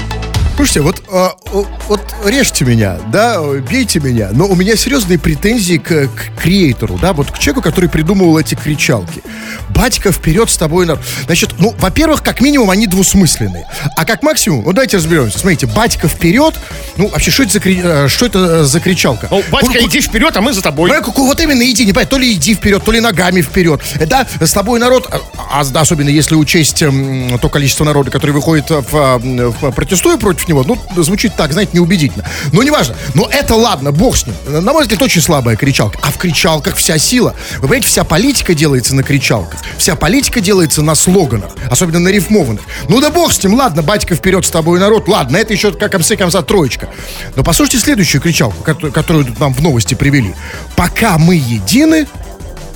Слушайте, 0.59 0.81
вот, 0.81 1.01
а, 1.09 1.31
вот 1.87 2.01
режьте 2.25 2.65
меня, 2.65 2.97
да, 3.13 3.41
бейте 3.71 4.01
меня, 4.01 4.27
но 4.33 4.45
у 4.45 4.55
меня 4.55 4.75
серьезные 4.75 5.17
претензии 5.17 5.77
к, 5.77 5.87
к 6.09 6.41
креатору, 6.41 6.99
да, 7.01 7.13
вот 7.13 7.31
к 7.31 7.39
человеку, 7.39 7.61
который 7.61 7.89
придумывал 7.89 8.37
эти 8.37 8.55
кричалки. 8.55 9.23
Батька, 9.69 10.11
вперед 10.11 10.49
с 10.49 10.57
тобой. 10.57 10.85
нар-». 10.85 10.99
Значит, 11.27 11.51
ну, 11.59 11.73
во-первых, 11.79 12.21
как 12.23 12.41
минимум, 12.41 12.71
они 12.71 12.87
двусмысленные. 12.87 13.67
А 13.95 14.03
как 14.03 14.21
максимум, 14.21 14.63
вот 14.63 14.75
давайте 14.75 14.97
разберемся. 14.97 15.39
Смотрите, 15.39 15.65
батька 15.65 16.09
вперед, 16.09 16.55
ну, 16.97 17.07
вообще, 17.07 17.31
что 17.31 17.43
это 17.43 17.53
за, 17.53 17.59
кри- 17.61 17.79
э, 17.81 18.07
что 18.09 18.25
это 18.25 18.39
э, 18.39 18.63
за 18.65 18.81
кричалка? 18.81 19.29
Ну, 19.31 19.41
батька, 19.49 19.71
Ну, 19.79 19.87
иди 19.87 20.01
вперед, 20.01 20.35
а 20.35 20.41
мы 20.41 20.51
за 20.51 20.61
тобой. 20.61 20.91
Ну, 20.91 21.25
вот 21.25 21.39
именно 21.39 21.63
иди, 21.63 21.85
не 21.85 21.93
понятно, 21.93 22.17
то 22.17 22.21
ли 22.21 22.33
иди 22.33 22.53
вперед, 22.55 22.83
то 22.83 22.91
ли 22.91 22.99
ногами 22.99 23.39
вперед. 23.41 23.79
Э, 23.97 24.05
Да, 24.05 24.27
с 24.41 24.51
тобой 24.51 24.81
народ, 24.81 25.07
а, 25.09 25.21
а 25.37 25.61
особенно 25.79 26.09
если 26.09 26.35
учесть 26.35 26.81
м, 26.83 27.39
то 27.39 27.47
количество 27.47 27.85
народа, 27.85 28.11
который 28.11 28.31
выходит 28.31 28.69
в, 28.69 28.85
а, 28.93 29.17
в- 29.19 29.71
протестуя 29.71 30.17
против 30.17 30.48
него, 30.49 30.63
ну, 30.63 30.77
звучит 31.03 31.35
так, 31.35 31.53
знаете, 31.53 31.71
неубедительно. 31.73 32.25
Но 32.51 32.63
неважно. 32.63 32.95
Но 33.13 33.27
это 33.31 33.55
ладно, 33.55 33.91
бог 33.91 34.17
с 34.17 34.25
ним. 34.25 34.35
На 34.47 34.73
мой 34.73 34.83
взгляд, 34.83 35.01
очень 35.01 35.21
слабая 35.21 35.55
кричалка. 35.55 35.99
А 36.01 36.11
в 36.11 36.17
кричалках 36.17 36.75
вся 36.75 36.97
сила. 36.97 37.35
Вы 37.57 37.61
понимаете, 37.61 37.87
вся 37.87 38.03
политика 38.03 38.53
делается 38.53 38.95
на 38.95 39.03
кричалках. 39.03 39.59
Вся 39.77 39.95
политика 39.95 40.41
делается 40.41 40.81
на 40.81 40.95
слоганах. 40.95 41.51
Особенно 41.69 41.99
на 41.99 42.09
рифмованных. 42.09 42.61
Ну 42.87 42.99
да 42.99 43.11
бог 43.11 43.31
с 43.31 43.43
ним, 43.43 43.53
ладно, 43.53 43.83
батька 43.83 44.15
вперед 44.15 44.45
с 44.45 44.49
тобой 44.49 44.79
народ. 44.79 45.07
Ладно, 45.07 45.37
это 45.37 45.53
еще 45.53 45.71
как 45.71 45.99
конце 45.99 46.15
конца 46.15 46.41
троечка. 46.41 46.87
Но 47.35 47.43
послушайте 47.43 47.79
следующую 47.79 48.21
кричалку, 48.21 48.63
которую, 48.63 49.35
нам 49.39 49.53
в 49.53 49.61
новости 49.61 49.95
привели. 49.95 50.33
Пока 50.75 51.17
мы 51.17 51.35
едины, 51.35 52.07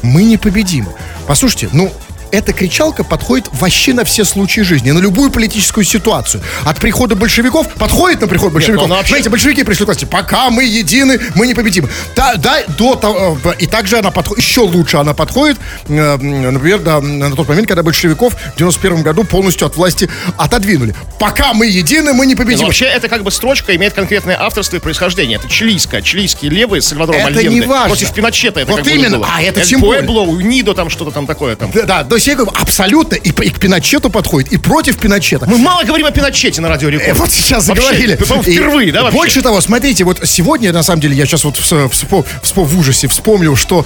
мы 0.02 0.24
непобедимы. 0.24 0.92
Послушайте, 1.26 1.70
ну, 1.72 1.92
эта 2.34 2.52
кричалка 2.52 3.04
подходит 3.04 3.46
вообще 3.52 3.94
на 3.94 4.04
все 4.04 4.26
случаи 4.26 4.62
жизни, 4.62 4.90
на 4.90 4.98
любую 4.98 5.30
политическую 5.30 5.84
ситуацию. 5.86 6.42
От 6.66 6.80
прихода 6.80 7.16
большевиков 7.16 7.70
подходит 7.76 8.22
на 8.22 8.28
приход 8.28 8.52
большевиков. 8.52 8.88
ну, 8.90 8.96
вообще- 8.96 9.10
Знаете, 9.10 9.30
большевики 9.30 9.64
пришли 9.64 9.86
к 9.86 9.88
власти. 9.88 10.06
Пока 10.06 10.50
мы 10.50 10.64
едины, 10.66 11.20
мы 11.36 11.46
непобедимы. 11.46 11.90
Да, 12.16 12.34
да, 12.36 12.64
до 12.78 12.96
того, 12.96 13.38
э, 13.44 13.52
и 13.60 13.68
также 13.68 14.00
она 14.00 14.10
подходит, 14.10 14.44
еще 14.44 14.62
лучше 14.62 14.98
она 14.98 15.14
подходит, 15.14 15.58
э, 15.88 16.18
например, 16.18 16.80
да, 16.80 17.00
на 17.02 17.30
тот 17.36 17.48
момент, 17.48 17.68
когда 17.68 17.84
большевиков 17.84 18.34
в 18.34 18.56
91 18.58 19.04
году 19.04 19.24
полностью 19.26 19.68
от 19.68 19.78
власти 19.78 20.10
отодвинули. 20.38 20.96
Пока 21.20 21.54
мы 21.54 21.68
едины, 21.68 22.14
мы 22.14 22.26
Ну, 22.26 22.32
непобедимы. 22.32 22.66
вообще, 22.66 22.86
это 22.86 23.10
как 23.10 23.24
бы 23.24 23.30
строчка 23.32 23.76
имеет 23.76 23.94
конкретное 23.94 24.38
авторство 24.42 24.78
и 24.78 24.80
происхождение. 24.80 25.38
Это 25.38 25.48
чилийская. 25.48 26.02
Чилийские 26.02 26.50
левые 26.50 26.82
Сальвадора 26.82 27.18
Это 27.18 27.28
Альенде. 27.28 27.50
не 27.60 27.62
важно. 27.62 27.90
Против 27.90 28.12
Пиночета 28.12 28.60
это 28.62 28.72
Вот 28.72 28.88
именно. 28.88 29.22
А, 29.32 29.42
это 29.42 29.60
Эль 29.60 29.66
тем 29.68 29.82
более. 29.82 30.02
Пуэбло, 30.04 30.22
Унидо, 30.22 30.74
там 30.74 30.90
что-то 30.90 31.12
там 31.12 31.28
такое 31.28 31.56
там. 31.56 31.72
Да, 31.72 31.84
да, 31.84 32.04
то 32.04 32.18
есть 32.24 32.28
я 32.28 32.36
говорю, 32.36 32.52
абсолютно 32.60 33.16
и, 33.16 33.30
и 33.30 33.50
к 33.50 33.60
Пиночету 33.60 34.10
подходит, 34.10 34.52
и 34.52 34.58
против 34.58 34.98
Пиночета. 34.98 35.46
Мы 35.48 35.58
мало 35.58 35.84
говорим 35.84 36.06
о 36.06 36.12
Пиночете 36.12 36.62
на 36.62 36.70
радио 36.70 36.88
Э, 36.90 36.92
Рекорд. 36.92 37.18
Вот 37.20 37.32
сейчас 37.32 37.68
Вообще, 37.68 37.84
заговорили. 37.84 38.14
И 38.14 38.54
впервые, 38.56 38.92
да, 38.92 39.04
вообще? 39.04 39.18
Больше 39.18 39.42
того, 39.42 39.62
смотрите, 39.62 40.04
вот 40.04 40.20
сегодня, 40.26 40.72
на 40.72 40.84
самом 40.84 41.02
деле, 41.02 41.16
я 41.16 41.26
сейчас 41.26 41.44
вот 41.44 41.56
вс- 41.58 41.90
вспо- 41.90 42.26
вспо- 42.42 42.64
в 42.66 42.80
ужасе 42.80 43.08
вспомнил, 43.08 43.56
что 43.56 43.86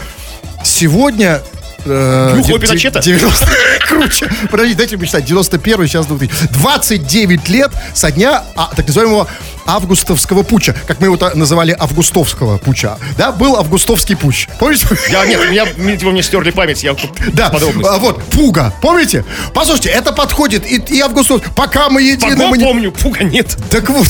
сегодня... 0.63 1.41
э, 1.85 2.31
Плюхого 2.33 2.59
де- 2.59 2.67
Пиночета? 2.67 3.01
90 3.01 3.47
Круче. 3.87 4.29
Подождите, 4.51 4.77
дайте 4.77 4.97
посчитать. 4.97 5.25
91 5.25 5.87
сейчас 5.87 6.05
2000. 6.07 6.47
29 6.51 7.49
лет 7.49 7.71
со 7.93 8.11
дня 8.11 8.43
а, 8.55 8.71
так 8.75 8.87
называемого 8.87 9.27
августовского 9.67 10.43
путча. 10.43 10.75
Как 10.87 10.99
мы 10.99 11.07
его 11.07 11.17
называли 11.35 11.75
августовского 11.77 12.57
путча. 12.57 12.97
Да, 13.17 13.31
был 13.31 13.55
августовский 13.57 14.15
путч. 14.15 14.47
Помните? 14.59 14.87
Я, 15.09 15.25
нет, 15.25 15.49
меня, 15.49 15.65
видимо, 15.65 16.11
мне 16.11 16.23
стерли 16.23 16.51
память, 16.51 16.83
я 16.83 16.95
Да, 17.33 17.51
а, 17.83 17.97
вот, 17.97 18.23
Пуга, 18.25 18.73
помните? 18.81 19.25
Послушайте, 19.53 19.89
это 19.89 20.11
подходит 20.11 20.65
и, 20.65 20.77
и 20.95 20.99
Августов, 20.99 21.41
пока 21.55 21.89
мы 21.89 22.01
едины, 22.01 22.35
Паго 22.35 22.47
мы 22.47 22.57
не... 22.57 22.65
помню, 22.65 22.91
пуга 22.91 23.23
нет. 23.23 23.57
Так 23.69 23.89
вот, 23.89 24.07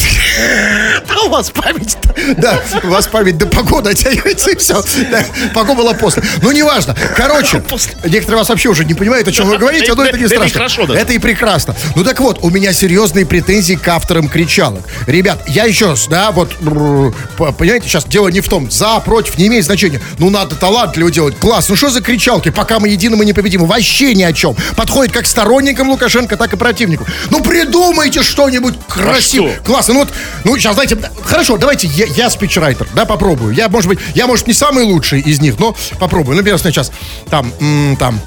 а 1.09 1.25
у 1.25 1.29
вас 1.29 1.49
память 1.49 1.97
Да, 2.37 2.61
у 2.83 2.87
вас 2.87 3.07
память 3.07 3.37
до 3.37 3.47
погоды 3.47 3.91
оттягивается, 3.91 4.51
и 4.51 4.55
все. 4.57 4.81
Да, 5.11 5.25
погода 5.53 5.77
была 5.77 5.93
после. 5.93 6.23
Ну, 6.41 6.51
неважно. 6.51 6.95
Короче, 7.15 7.63
некоторые 8.03 8.39
вас 8.39 8.49
вообще 8.49 8.69
уже 8.69 8.85
не 8.85 8.93
понимают, 8.93 9.27
о 9.27 9.31
чем 9.31 9.47
вы 9.47 9.57
говорите, 9.57 9.93
но 9.93 10.03
это 10.03 10.17
не 10.17 10.27
страшно. 10.27 10.93
Это 10.93 11.13
и 11.13 11.19
прекрасно. 11.19 11.75
Ну, 11.95 12.03
так 12.03 12.19
вот, 12.19 12.39
у 12.41 12.49
меня 12.49 12.73
серьезные 12.73 13.25
претензии 13.25 13.75
к 13.75 13.87
авторам 13.87 14.27
кричалок. 14.27 14.83
Ребят, 15.05 15.46
я 15.47 15.65
еще 15.65 15.87
раз, 15.87 16.07
да, 16.07 16.31
вот, 16.31 16.53
понимаете, 16.55 17.87
сейчас 17.87 18.05
дело 18.05 18.27
не 18.27 18.41
в 18.41 18.49
том, 18.49 18.69
за, 18.69 18.99
против, 18.99 19.37
не 19.37 19.47
имеет 19.47 19.65
значения. 19.65 20.01
Ну, 20.17 20.29
надо 20.29 20.55
талантливо 20.55 21.11
делать. 21.11 21.37
Класс. 21.37 21.69
Ну, 21.69 21.75
что 21.75 21.89
за 21.89 22.01
кричалки? 22.01 22.49
Пока 22.49 22.79
мы 22.79 22.89
едины, 22.89 23.15
мы 23.15 23.25
непобедимы. 23.25 23.65
Вообще 23.65 24.13
ни 24.13 24.23
о 24.23 24.33
чем. 24.33 24.55
Подходит 24.75 25.13
как 25.13 25.25
сторонникам 25.25 25.89
Лукашенко, 25.89 26.37
так 26.37 26.53
и 26.53 26.57
противникам. 26.57 27.07
Ну, 27.29 27.41
придумайте 27.41 28.23
что-нибудь 28.23 28.75
красивое. 28.87 29.55
что? 29.55 29.63
Классно. 29.63 29.93
Ну, 29.93 29.99
вот, 30.01 30.09
ну, 30.43 30.57
сейчас, 30.57 30.75
знаете, 30.75 30.97
хорошо, 31.23 31.57
давайте 31.57 31.87
я, 31.87 32.05
я 32.05 32.29
спичрайтер, 32.29 32.87
да, 32.93 33.05
попробую. 33.05 33.53
Я, 33.53 33.69
может 33.69 33.87
быть, 33.87 33.99
я, 34.15 34.27
может, 34.27 34.47
не 34.47 34.53
самый 34.53 34.83
лучший 34.83 35.21
из 35.21 35.39
них, 35.41 35.59
но 35.59 35.75
попробую. 35.99 36.35
Например, 36.35 36.59
сейчас 36.59 36.91
там, 37.29 37.51
там, 37.99 38.19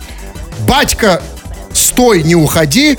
батька, 0.66 1.22
стой, 1.72 2.22
не 2.22 2.34
уходи, 2.34 2.98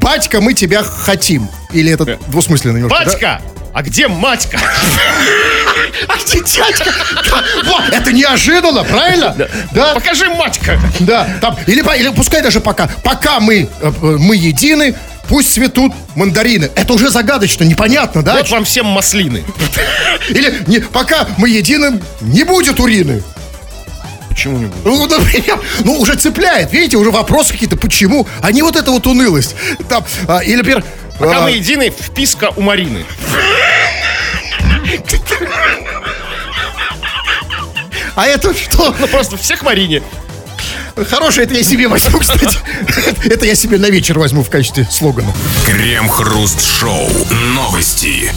батька, 0.00 0.40
мы 0.40 0.54
тебя 0.54 0.82
хотим. 0.82 1.48
Или 1.72 1.92
это 1.92 2.18
двусмысленно 2.28 2.76
немножко? 2.76 3.04
Батька! 3.04 3.42
А 3.72 3.82
где 3.82 4.08
матька? 4.08 4.58
А 6.08 6.16
где 6.16 6.40
дядька? 6.40 6.92
Вот, 7.64 7.82
это 7.92 8.12
неожиданно, 8.12 8.84
правильно? 8.84 9.34
Да. 9.72 9.94
Покажи 9.94 10.28
матька! 10.28 10.78
Да, 11.00 11.28
там, 11.40 11.56
или, 11.66 11.82
или 11.98 12.08
пускай 12.10 12.42
даже 12.42 12.60
пока, 12.60 12.88
пока 13.02 13.40
мы, 13.40 13.62
э, 13.62 13.68
э, 13.80 13.90
мы 14.18 14.36
едины, 14.36 14.94
пусть 15.28 15.54
цветут 15.54 15.92
мандарины. 16.14 16.70
Это 16.74 16.92
уже 16.92 17.10
загадочно, 17.10 17.64
непонятно, 17.64 18.22
да? 18.22 18.34
Вот 18.36 18.50
вам 18.50 18.64
всем 18.64 18.86
маслины. 18.86 19.42
Или 20.28 20.62
не, 20.66 20.78
пока 20.80 21.26
мы 21.38 21.48
едины, 21.48 22.00
не 22.20 22.44
будет 22.44 22.80
урины. 22.80 23.22
Почему 24.34 24.58
не 24.58 24.66
будет? 24.66 24.84
Ну, 24.84 25.06
например, 25.06 25.60
ну, 25.84 26.00
уже 26.00 26.16
цепляет, 26.16 26.72
видите, 26.72 26.96
уже 26.96 27.12
вопросы 27.12 27.52
какие-то, 27.52 27.76
почему, 27.76 28.26
а 28.42 28.50
не 28.50 28.62
вот 28.62 28.74
эта 28.74 28.90
вот 28.90 29.06
унылость. 29.06 29.54
Там, 29.88 30.04
а, 30.26 30.40
или, 30.40 30.56
например, 30.56 30.82
Пока 31.20 31.38
а, 31.38 31.42
мы 31.42 31.52
едины, 31.52 31.90
вписка 31.96 32.50
у 32.56 32.60
Марины. 32.60 33.04
а 38.16 38.26
это 38.26 38.52
что? 38.54 38.92
Ну 38.98 39.06
просто 39.06 39.36
всех 39.36 39.62
Марине. 39.62 40.02
Хорошее, 41.08 41.46
это 41.46 41.54
я 41.54 41.62
себе 41.62 41.86
возьму, 41.86 42.18
кстати. 42.18 42.58
Это 43.24 43.46
я 43.46 43.54
себе 43.54 43.78
на 43.78 43.86
вечер 43.86 44.18
возьму 44.18 44.42
в 44.42 44.50
качестве 44.50 44.88
слогана. 44.90 45.32
Крем-хруст-шоу. 45.64 47.08
Новости. 47.54 48.32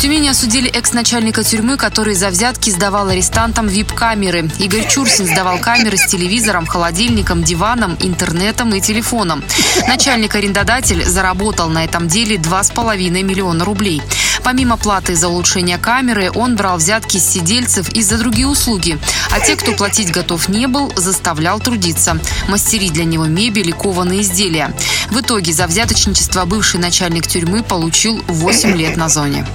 Тюмени 0.00 0.28
осудили 0.28 0.70
экс-начальника 0.70 1.44
тюрьмы, 1.44 1.76
который 1.76 2.14
за 2.14 2.30
взятки 2.30 2.70
сдавал 2.70 3.10
арестантам 3.10 3.68
вип-камеры. 3.68 4.50
Игорь 4.58 4.88
Чурсин 4.88 5.26
сдавал 5.26 5.58
камеры 5.58 5.98
с 5.98 6.06
телевизором, 6.06 6.64
холодильником, 6.64 7.44
диваном, 7.44 7.98
интернетом 8.00 8.74
и 8.74 8.80
телефоном. 8.80 9.44
Начальник-арендодатель 9.86 11.04
заработал 11.04 11.68
на 11.68 11.84
этом 11.84 12.08
деле 12.08 12.36
2,5 12.36 13.10
миллиона 13.22 13.62
рублей. 13.62 14.00
Помимо 14.42 14.76
платы 14.76 15.14
за 15.14 15.28
улучшение 15.28 15.78
камеры, 15.78 16.30
он 16.34 16.56
брал 16.56 16.78
взятки 16.78 17.18
с 17.18 17.28
сидельцев 17.28 17.88
и 17.90 18.02
за 18.02 18.18
другие 18.18 18.46
услуги. 18.46 18.98
А 19.30 19.40
те, 19.40 19.56
кто 19.56 19.72
платить 19.72 20.10
готов 20.10 20.48
не 20.48 20.66
был, 20.66 20.92
заставлял 20.96 21.60
трудиться. 21.60 22.18
Мастерить 22.48 22.92
для 22.92 23.04
него 23.04 23.26
мебель 23.26 23.68
и 23.68 23.72
кованые 23.72 24.22
изделия. 24.22 24.72
В 25.10 25.20
итоге 25.20 25.52
за 25.52 25.66
взяточничество 25.66 26.44
бывший 26.44 26.80
начальник 26.80 27.26
тюрьмы 27.26 27.62
получил 27.62 28.22
8 28.28 28.76
лет 28.76 28.96
на 28.96 29.08
зоне. 29.08 29.46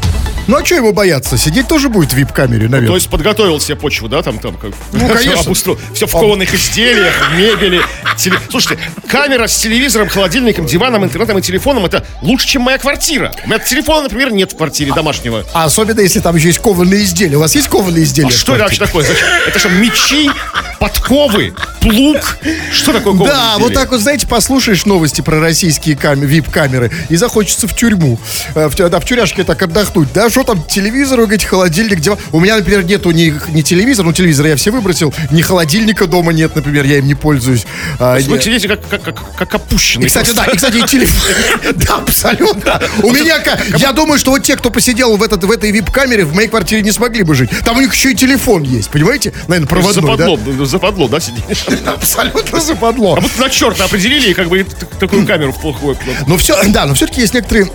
Ну, 0.48 0.58
а 0.58 0.64
что 0.66 0.76
ему 0.76 0.94
бояться? 0.94 1.40
Сидеть 1.40 1.68
тоже 1.68 1.90
будет 1.90 2.14
в 2.14 2.16
вип-камере, 2.16 2.66
То 2.68 2.72
наверное. 2.74 2.96
есть 2.98 3.10
подготовил 3.10 3.60
себе 3.60 3.76
почву, 3.78 4.08
да, 4.08 4.22
там, 4.22 4.38
там, 4.38 4.56
как 4.56 4.74
Ну, 4.92 5.08
конечно. 5.08 5.56
Все 5.96 6.06
в 6.06 6.12
кованых 6.12 6.54
изделиях, 6.54 7.14
в 7.32 7.36
мебели. 7.36 7.82
теле- 8.16 8.38
Слушайте, 8.52 8.80
камера 9.08 9.48
с 9.48 9.58
телевизором, 9.58 10.08
холодильником, 10.08 10.68
диваном, 10.68 11.04
интернетом 11.04 11.40
и 11.40 11.42
телефоном 11.42 11.86
это 11.86 12.06
лучше, 12.22 12.48
чем 12.48 12.62
моя 12.62 12.78
квартира. 12.78 13.34
У 13.44 13.48
меня 13.48 13.58
телефона, 13.58 14.04
например, 14.04 14.32
нет 14.32 14.52
в 14.54 14.56
квартире 14.58 14.75
домашнего. 14.84 15.46
А 15.54 15.66
особенно, 15.66 16.02
если 16.02 16.20
там 16.20 16.36
еще 16.36 16.48
есть 16.48 16.60
кованые 16.60 17.04
изделия. 17.04 17.38
У 17.38 17.40
вас 17.40 17.56
есть 17.56 17.68
кованые 17.68 18.04
изделия? 18.04 18.28
А 18.28 18.32
что 18.32 18.56
это 18.56 18.66
квартире? 18.66 18.86
вообще 18.86 19.14
такое? 19.14 19.48
Это 19.48 19.60
что, 19.60 19.70
мечи, 19.70 20.30
подковы, 20.80 21.54
плуг? 21.82 22.38
Что 22.72 22.94
такое 22.94 23.14
кованые 23.14 23.28
Да, 23.34 23.52
изделия? 23.54 23.64
вот 23.64 23.74
так 23.74 23.92
вот, 23.92 24.02
знаете, 24.02 24.28
послушаешь 24.28 24.86
новости 24.86 25.22
про 25.22 25.40
российские 25.40 25.96
кам- 25.96 26.20
вип-камеры 26.26 26.92
и 27.10 27.16
захочется 27.16 27.68
в 27.68 27.76
тюрьму. 27.76 28.20
Э, 28.56 28.68
В, 28.68 28.76
да, 28.76 29.00
в 29.00 29.06
тюряшке 29.06 29.44
так 29.44 29.62
отдохнуть. 29.62 30.12
Да, 30.14 30.30
что 30.30 30.44
там, 30.44 30.64
телевизор, 30.64 31.20
говорите, 31.22 31.48
холодильник, 31.48 32.00
диван. 32.00 32.18
У 32.32 32.40
меня, 32.40 32.58
например, 32.58 32.84
нету 32.84 33.12
ни, 33.12 33.34
ни 33.50 33.62
телевизора, 33.62 34.08
ну, 34.08 34.14
телевизора 34.14 34.50
я 34.50 34.56
все 34.56 34.72
выбросил, 34.72 35.14
ни 35.32 35.42
холодильника 35.42 36.08
дома 36.08 36.34
нет, 36.34 36.56
например, 36.56 36.86
я 36.86 36.98
им 36.98 37.08
не 37.08 37.16
пользуюсь. 37.16 37.66
А, 38.00 38.16
Вы 38.20 38.42
сидите 38.42 38.68
как, 38.68 38.88
как, 38.88 39.02
как, 39.04 39.36
как 39.36 39.56
опущенные. 39.56 40.06
И, 40.06 40.08
кстати, 40.08 40.26
просто. 40.34 40.46
да, 40.46 40.52
и, 40.52 40.56
кстати, 40.56 40.78
и 40.78 40.82
телефон. 40.88 41.32
Да, 41.76 41.96
абсолютно. 41.98 42.82
У 43.04 43.12
меня, 43.12 43.38
я 43.78 43.92
думаю, 43.92 44.18
что 44.20 44.32
вот 44.32 44.44
те, 44.44 44.56
кто 44.56 44.65
посидел 44.70 45.16
в, 45.18 45.24
этот, 45.24 45.44
в 45.44 45.52
этой 45.52 45.72
вип-камере, 45.72 46.26
в 46.26 46.34
моей 46.34 46.48
квартире 46.48 46.82
не 46.82 46.92
смогли 46.92 47.24
бы 47.24 47.36
жить. 47.36 47.50
Там 47.64 47.78
у 47.78 47.82
них 47.82 47.94
еще 47.94 48.12
и 48.12 48.16
телефон 48.16 48.64
есть, 48.64 48.90
понимаете? 48.90 49.34
Наверное, 49.48 49.68
проводной, 49.68 50.18
да? 50.18 50.26
западло, 50.26 50.66
западло, 50.66 51.08
да, 51.08 51.20
сидишь? 51.20 51.66
Абсолютно 51.86 52.60
западло. 52.60 53.16
А 53.18 53.22
будто 53.22 53.42
на 53.42 53.50
черта 53.50 53.86
определили 53.86 54.32
и 54.32 54.34
как 54.34 54.50
бы 54.50 54.66
такую 55.00 55.26
камеру 55.26 55.52
в 55.52 55.60
плохую. 55.60 55.98
Но 56.28 56.38
все, 56.38 56.56
да, 56.70 56.86
но 56.86 56.94
все-таки 56.94 57.22
есть 57.22 57.34
некоторые 57.34 57.70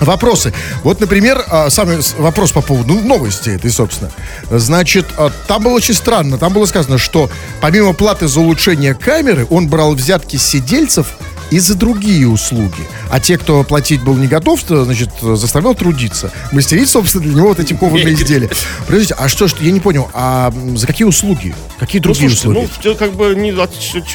вопросы. 0.00 0.52
Вот, 0.82 1.00
например, 1.00 1.44
а, 1.48 1.70
самый 1.70 1.98
вопрос 2.18 2.52
по 2.52 2.60
поводу 2.60 2.94
новости 2.94 3.50
этой, 3.50 3.70
собственно. 3.70 4.10
Значит, 4.50 5.06
а, 5.16 5.30
там 5.46 5.62
было 5.62 5.72
очень 5.72 5.94
странно. 5.94 6.38
Там 6.38 6.52
было 6.52 6.66
сказано, 6.66 6.98
что 6.98 7.30
помимо 7.60 7.92
платы 7.92 8.28
за 8.28 8.40
улучшение 8.40 8.94
камеры, 8.94 9.46
он 9.50 9.68
брал 9.68 9.94
взятки 9.94 10.36
сидельцев 10.36 11.14
и 11.50 11.58
за 11.58 11.74
другие 11.74 12.26
услуги. 12.28 12.82
А 13.10 13.20
те, 13.20 13.38
кто 13.38 13.62
платить 13.64 14.02
был 14.02 14.14
не 14.16 14.26
готов, 14.26 14.62
то, 14.62 14.84
значит, 14.84 15.10
заставлял 15.20 15.74
трудиться. 15.74 16.30
Мастерить, 16.52 16.88
собственно, 16.88 17.24
для 17.24 17.34
него 17.34 17.48
вот 17.48 17.60
эти 17.60 17.74
кованые 17.74 18.14
изделия. 18.14 18.50
Подождите, 18.86 19.14
а 19.14 19.28
что, 19.28 19.48
что, 19.48 19.62
я 19.62 19.70
не 19.70 19.80
понял, 19.80 20.10
а 20.14 20.52
за 20.76 20.86
какие 20.86 21.06
услуги? 21.06 21.54
Какие 21.78 22.00
Ну, 22.00 22.04
другие 22.04 22.30
слушайте, 22.30 22.48
услуги? 22.48 22.70
ну, 22.84 22.94
как 22.96 23.12
бы 23.14 23.34
не, 23.34 23.50
от 23.50 23.70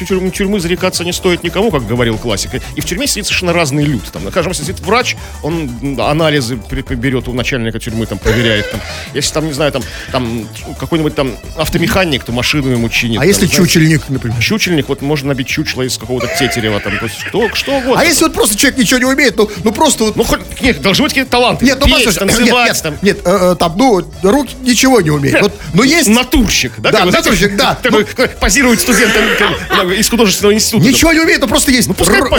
тюрьмы, 0.08 0.30
тюрьмы 0.30 0.60
зарекаться 0.60 1.04
не 1.04 1.12
стоит 1.12 1.42
никому, 1.42 1.70
как 1.70 1.86
говорил 1.86 2.18
классик. 2.18 2.50
И 2.74 2.80
в 2.80 2.84
тюрьме 2.84 3.06
сидит 3.06 3.26
совершенно 3.26 3.52
разный 3.52 3.84
люд. 3.84 4.02
Там, 4.12 4.22
скажем, 4.30 4.54
сидит 4.54 4.80
врач, 4.80 5.16
он 5.42 5.70
анализы 6.00 6.56
берет 6.90 7.28
у 7.28 7.32
начальника 7.32 7.78
тюрьмы, 7.78 8.06
там, 8.06 8.18
проверяет. 8.18 8.70
Там. 8.70 8.80
Если 9.14 9.32
там, 9.32 9.46
не 9.46 9.52
знаю, 9.52 9.72
там, 9.72 9.82
там 10.12 10.46
какой-нибудь 10.78 11.14
там 11.14 11.32
автомеханик, 11.56 12.24
то 12.24 12.32
машину 12.32 12.70
ему 12.70 12.88
чинит. 12.88 13.18
А 13.18 13.20
там, 13.20 13.28
если 13.28 13.46
знаете. 13.46 13.56
чучельник, 13.56 14.08
например? 14.08 14.38
Чучельник, 14.40 14.88
вот 14.88 15.02
можно 15.02 15.28
набить 15.28 15.46
чучело 15.48 15.82
из 15.82 15.96
какого-то 15.98 16.28
тетерева, 16.38 16.80
там, 16.80 16.98
то 16.98 17.04
есть 17.04 17.19
что, 17.26 17.54
что 17.54 17.76
угодно. 17.76 18.00
А 18.00 18.04
если 18.04 18.24
вот 18.24 18.34
просто 18.34 18.56
человек 18.56 18.78
ничего 18.78 18.98
не 18.98 19.04
умеет, 19.06 19.36
ну, 19.36 19.50
ну 19.64 19.72
просто 19.72 20.04
вот 20.04 20.16
Ну, 20.16 20.24
хоть, 20.24 20.40
нет, 20.60 20.80
должны 20.80 21.04
быть 21.04 21.12
какие-то 21.12 21.30
таланты. 21.30 21.64
Нет, 21.64 21.78
ну 21.80 21.86
Петь, 21.86 21.96
послушай, 21.96 22.18
танцевать, 22.18 22.72
нет, 22.72 22.82
там. 22.82 22.98
нет, 23.02 23.18
э, 23.24 23.52
э, 23.52 23.56
там, 23.56 23.74
ну, 23.76 24.04
руки 24.22 24.56
ничего 24.62 25.00
не 25.00 25.10
умеют. 25.10 25.42
Вот, 25.42 25.52
но 25.74 25.84
есть... 25.84 26.08
Натурщик, 26.08 26.72
да? 26.78 26.90
Да, 26.90 27.04
натурщик, 27.04 27.56
да. 27.56 27.74
Такой, 27.74 28.04
такой 28.04 28.28
позирует 28.28 28.80
студентам 28.80 29.22
как, 29.38 29.90
из 29.92 30.08
художественного 30.08 30.54
института. 30.54 30.88
Ничего 30.88 31.12
не 31.12 31.20
умеет, 31.20 31.40
но 31.40 31.46
просто 31.46 31.70
есть 31.70 31.88
Ну, 31.88 31.94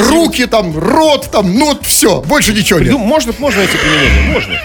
руки, 0.10 0.46
там, 0.46 0.78
рот, 0.78 1.30
там, 1.32 1.54
ну, 1.54 1.68
вот 1.68 1.86
все, 1.86 2.22
больше 2.22 2.54
ничего 2.54 2.80
нет. 2.80 2.92
Ну, 2.92 2.98
можно, 2.98 3.34
можно 3.38 3.62
эти 3.62 3.76
применения, 3.78 4.34
можно. 4.34 4.60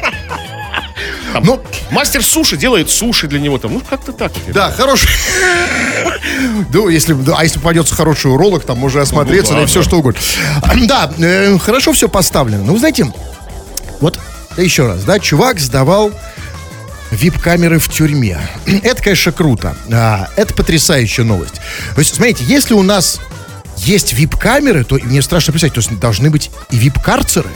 Там, 1.36 1.44
Ну- 1.44 1.60
мастер 1.90 2.24
суши 2.24 2.56
делает 2.56 2.88
суши 2.88 3.26
для 3.26 3.38
него 3.38 3.58
там. 3.58 3.74
Ну, 3.74 3.82
как-то 3.90 4.12
так. 4.12 4.32
Да, 4.48 4.70
хороший. 4.70 5.10
Ну, 6.72 6.88
если, 6.88 7.14
а 7.36 7.42
если 7.42 7.58
попадется 7.58 7.94
хороший 7.94 8.30
уролог, 8.32 8.64
там 8.64 8.78
можно 8.78 9.02
осмотреться, 9.02 9.52
Ну, 9.52 9.58
да, 9.58 9.64
и 9.64 9.66
все 9.66 9.82
что 9.82 9.98
угодно. 9.98 10.18
Да, 10.86 11.12
э, 11.18 11.58
хорошо 11.58 11.92
все 11.92 12.08
поставлено. 12.08 12.64
Ну, 12.64 12.78
знаете, 12.78 13.12
вот 14.00 14.18
еще 14.56 14.86
раз, 14.86 15.04
да, 15.04 15.18
чувак 15.18 15.60
сдавал 15.60 16.10
вип-камеры 17.10 17.78
в 17.80 17.90
тюрьме. 17.90 18.38
Это, 18.82 19.02
конечно, 19.02 19.32
круто. 19.32 19.76
А, 19.92 20.28
это 20.36 20.54
потрясающая 20.54 21.24
новость. 21.24 21.56
То 21.94 22.00
есть, 22.00 22.14
смотрите, 22.14 22.44
если 22.44 22.72
у 22.72 22.82
нас 22.82 23.20
есть 23.76 24.14
вип-камеры, 24.14 24.84
то 24.84 24.94
мне 25.02 25.20
страшно 25.20 25.52
представить, 25.52 25.74
то 25.74 25.80
есть 25.80 26.00
должны 26.00 26.30
быть 26.30 26.50
и 26.70 26.78
вип-карцеры. 26.78 27.50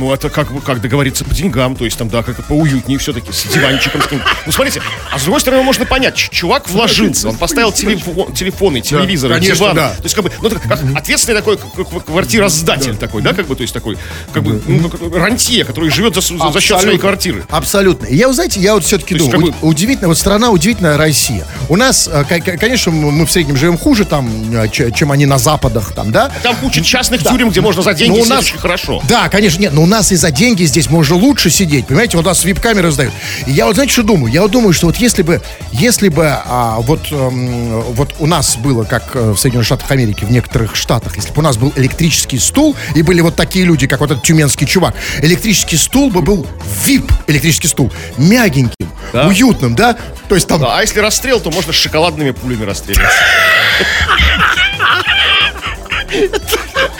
Ну, 0.00 0.10
это 0.14 0.30
как 0.30 0.50
бы 0.50 0.62
как 0.62 0.80
договориться 0.80 1.24
по 1.26 1.34
деньгам, 1.34 1.76
то 1.76 1.84
есть 1.84 1.98
там, 1.98 2.08
да, 2.08 2.22
как-то 2.22 2.42
поуютнее 2.42 2.98
все-таки, 2.98 3.30
с 3.32 3.44
диванчиком. 3.52 4.00
С 4.02 4.10
ним. 4.10 4.22
Ну, 4.46 4.50
смотрите, 4.52 4.80
а 5.12 5.18
с 5.18 5.22
другой 5.24 5.42
стороны, 5.42 5.62
можно 5.62 5.84
понять, 5.84 6.16
чувак 6.16 6.70
вложился, 6.70 7.28
он 7.28 7.36
поставил 7.36 7.70
телефон, 7.70 8.32
телефоны, 8.32 8.80
телевизоры, 8.80 9.34
конечно, 9.34 9.56
диван. 9.56 9.76
да. 9.76 9.90
То 9.90 10.02
есть, 10.04 10.14
как 10.14 10.24
бы, 10.24 10.32
ну, 10.40 10.48
как 10.48 10.78
ответственный 10.96 11.36
такой 11.36 11.58
квартироздатель 12.06 12.96
такой, 12.96 13.20
да, 13.22 13.34
как 13.34 13.46
бы, 13.46 13.54
то 13.56 13.62
есть 13.62 13.74
такой, 13.74 13.98
как 14.32 14.42
бы, 14.42 14.62
ну, 14.66 14.90
рантье, 15.18 15.64
который 15.64 15.90
живет 15.90 16.14
за, 16.14 16.22
с- 16.22 16.28
за- 16.28 16.34
счет 16.34 16.42
своей 16.42 16.96
Абсолютно. 16.96 16.98
квартиры. 16.98 17.44
Абсолютно. 17.50 18.06
Я, 18.06 18.28
вы 18.28 18.34
знаете, 18.34 18.58
я 18.60 18.74
вот 18.74 18.84
все-таки 18.84 19.14
думаю, 19.16 19.32
как 19.32 19.48
уд- 19.50 19.54
удивительно, 19.62 20.08
вот 20.08 20.18
страна 20.18 20.50
удивительная 20.50 20.96
Россия. 20.96 21.46
У 21.68 21.76
нас, 21.76 22.08
э, 22.10 22.24
ко- 22.26 22.40
ко- 22.40 22.56
конечно, 22.56 22.90
мы 22.92 23.26
в 23.26 23.30
среднем 23.30 23.56
живем 23.56 23.76
хуже 23.76 24.04
там, 24.06 24.28
э, 24.54 24.68
чем 24.70 25.12
они 25.12 25.26
на 25.26 25.38
западах 25.38 25.92
там, 25.94 26.10
да? 26.10 26.30
Там 26.42 26.56
куча 26.56 26.82
частных 26.82 27.22
тюрем, 27.22 27.50
где 27.50 27.60
можно 27.60 27.82
за 27.82 27.92
деньги 27.94 28.16
Ну, 28.18 28.22
у 28.24 28.26
нас- 28.26 28.50
хорошо. 28.50 29.02
Да, 29.08 29.28
конечно, 29.28 29.60
нет, 29.60 29.72
но 29.72 29.82
у 29.82 29.86
нас 29.90 30.12
и 30.12 30.16
за 30.16 30.30
деньги 30.30 30.64
здесь 30.64 30.88
можно 30.88 31.16
лучше 31.16 31.50
сидеть, 31.50 31.86
понимаете, 31.86 32.16
вот 32.16 32.24
у 32.24 32.28
нас 32.28 32.44
вип-камеры 32.44 32.90
сдают. 32.90 33.12
И 33.46 33.50
я 33.50 33.66
вот, 33.66 33.74
знаете, 33.74 33.92
что 33.92 34.02
думаю? 34.02 34.32
Я 34.32 34.42
вот 34.42 34.50
думаю, 34.50 34.72
что 34.72 34.86
вот 34.86 34.96
если 34.96 35.22
бы, 35.22 35.42
если 35.72 36.08
бы 36.08 36.26
а, 36.28 36.78
вот, 36.80 37.08
эм, 37.10 37.80
вот 37.92 38.14
у 38.18 38.26
нас 38.26 38.56
было, 38.56 38.84
как 38.84 39.10
э, 39.14 39.32
в 39.32 39.36
Соединенных 39.36 39.66
Штатах 39.66 39.90
Америки, 39.90 40.24
в 40.24 40.30
некоторых 40.30 40.76
штатах, 40.76 41.16
если 41.16 41.32
бы 41.32 41.40
у 41.40 41.42
нас 41.42 41.56
был 41.56 41.72
электрический 41.76 42.38
стул, 42.38 42.74
и 42.94 43.02
были 43.02 43.20
вот 43.20 43.36
такие 43.36 43.64
люди, 43.64 43.86
как 43.86 44.00
вот 44.00 44.10
этот 44.10 44.24
тюменский 44.24 44.66
чувак, 44.66 44.94
электрический 45.20 45.76
стул 45.76 46.10
бы 46.10 46.22
был 46.22 46.46
вип 46.86 47.10
электрический 47.26 47.68
стул, 47.68 47.92
мягеньким, 48.16 48.74
уютным, 49.12 49.74
да? 49.74 49.96
То 50.28 50.34
есть 50.34 50.46
там... 50.46 50.60
Да, 50.60 50.78
а 50.78 50.80
если 50.82 51.00
расстрел, 51.00 51.40
то 51.40 51.50
можно 51.50 51.72
с 51.72 51.76
шоколадными 51.76 52.30
пулями 52.30 52.64
расстреливать. 52.64 53.10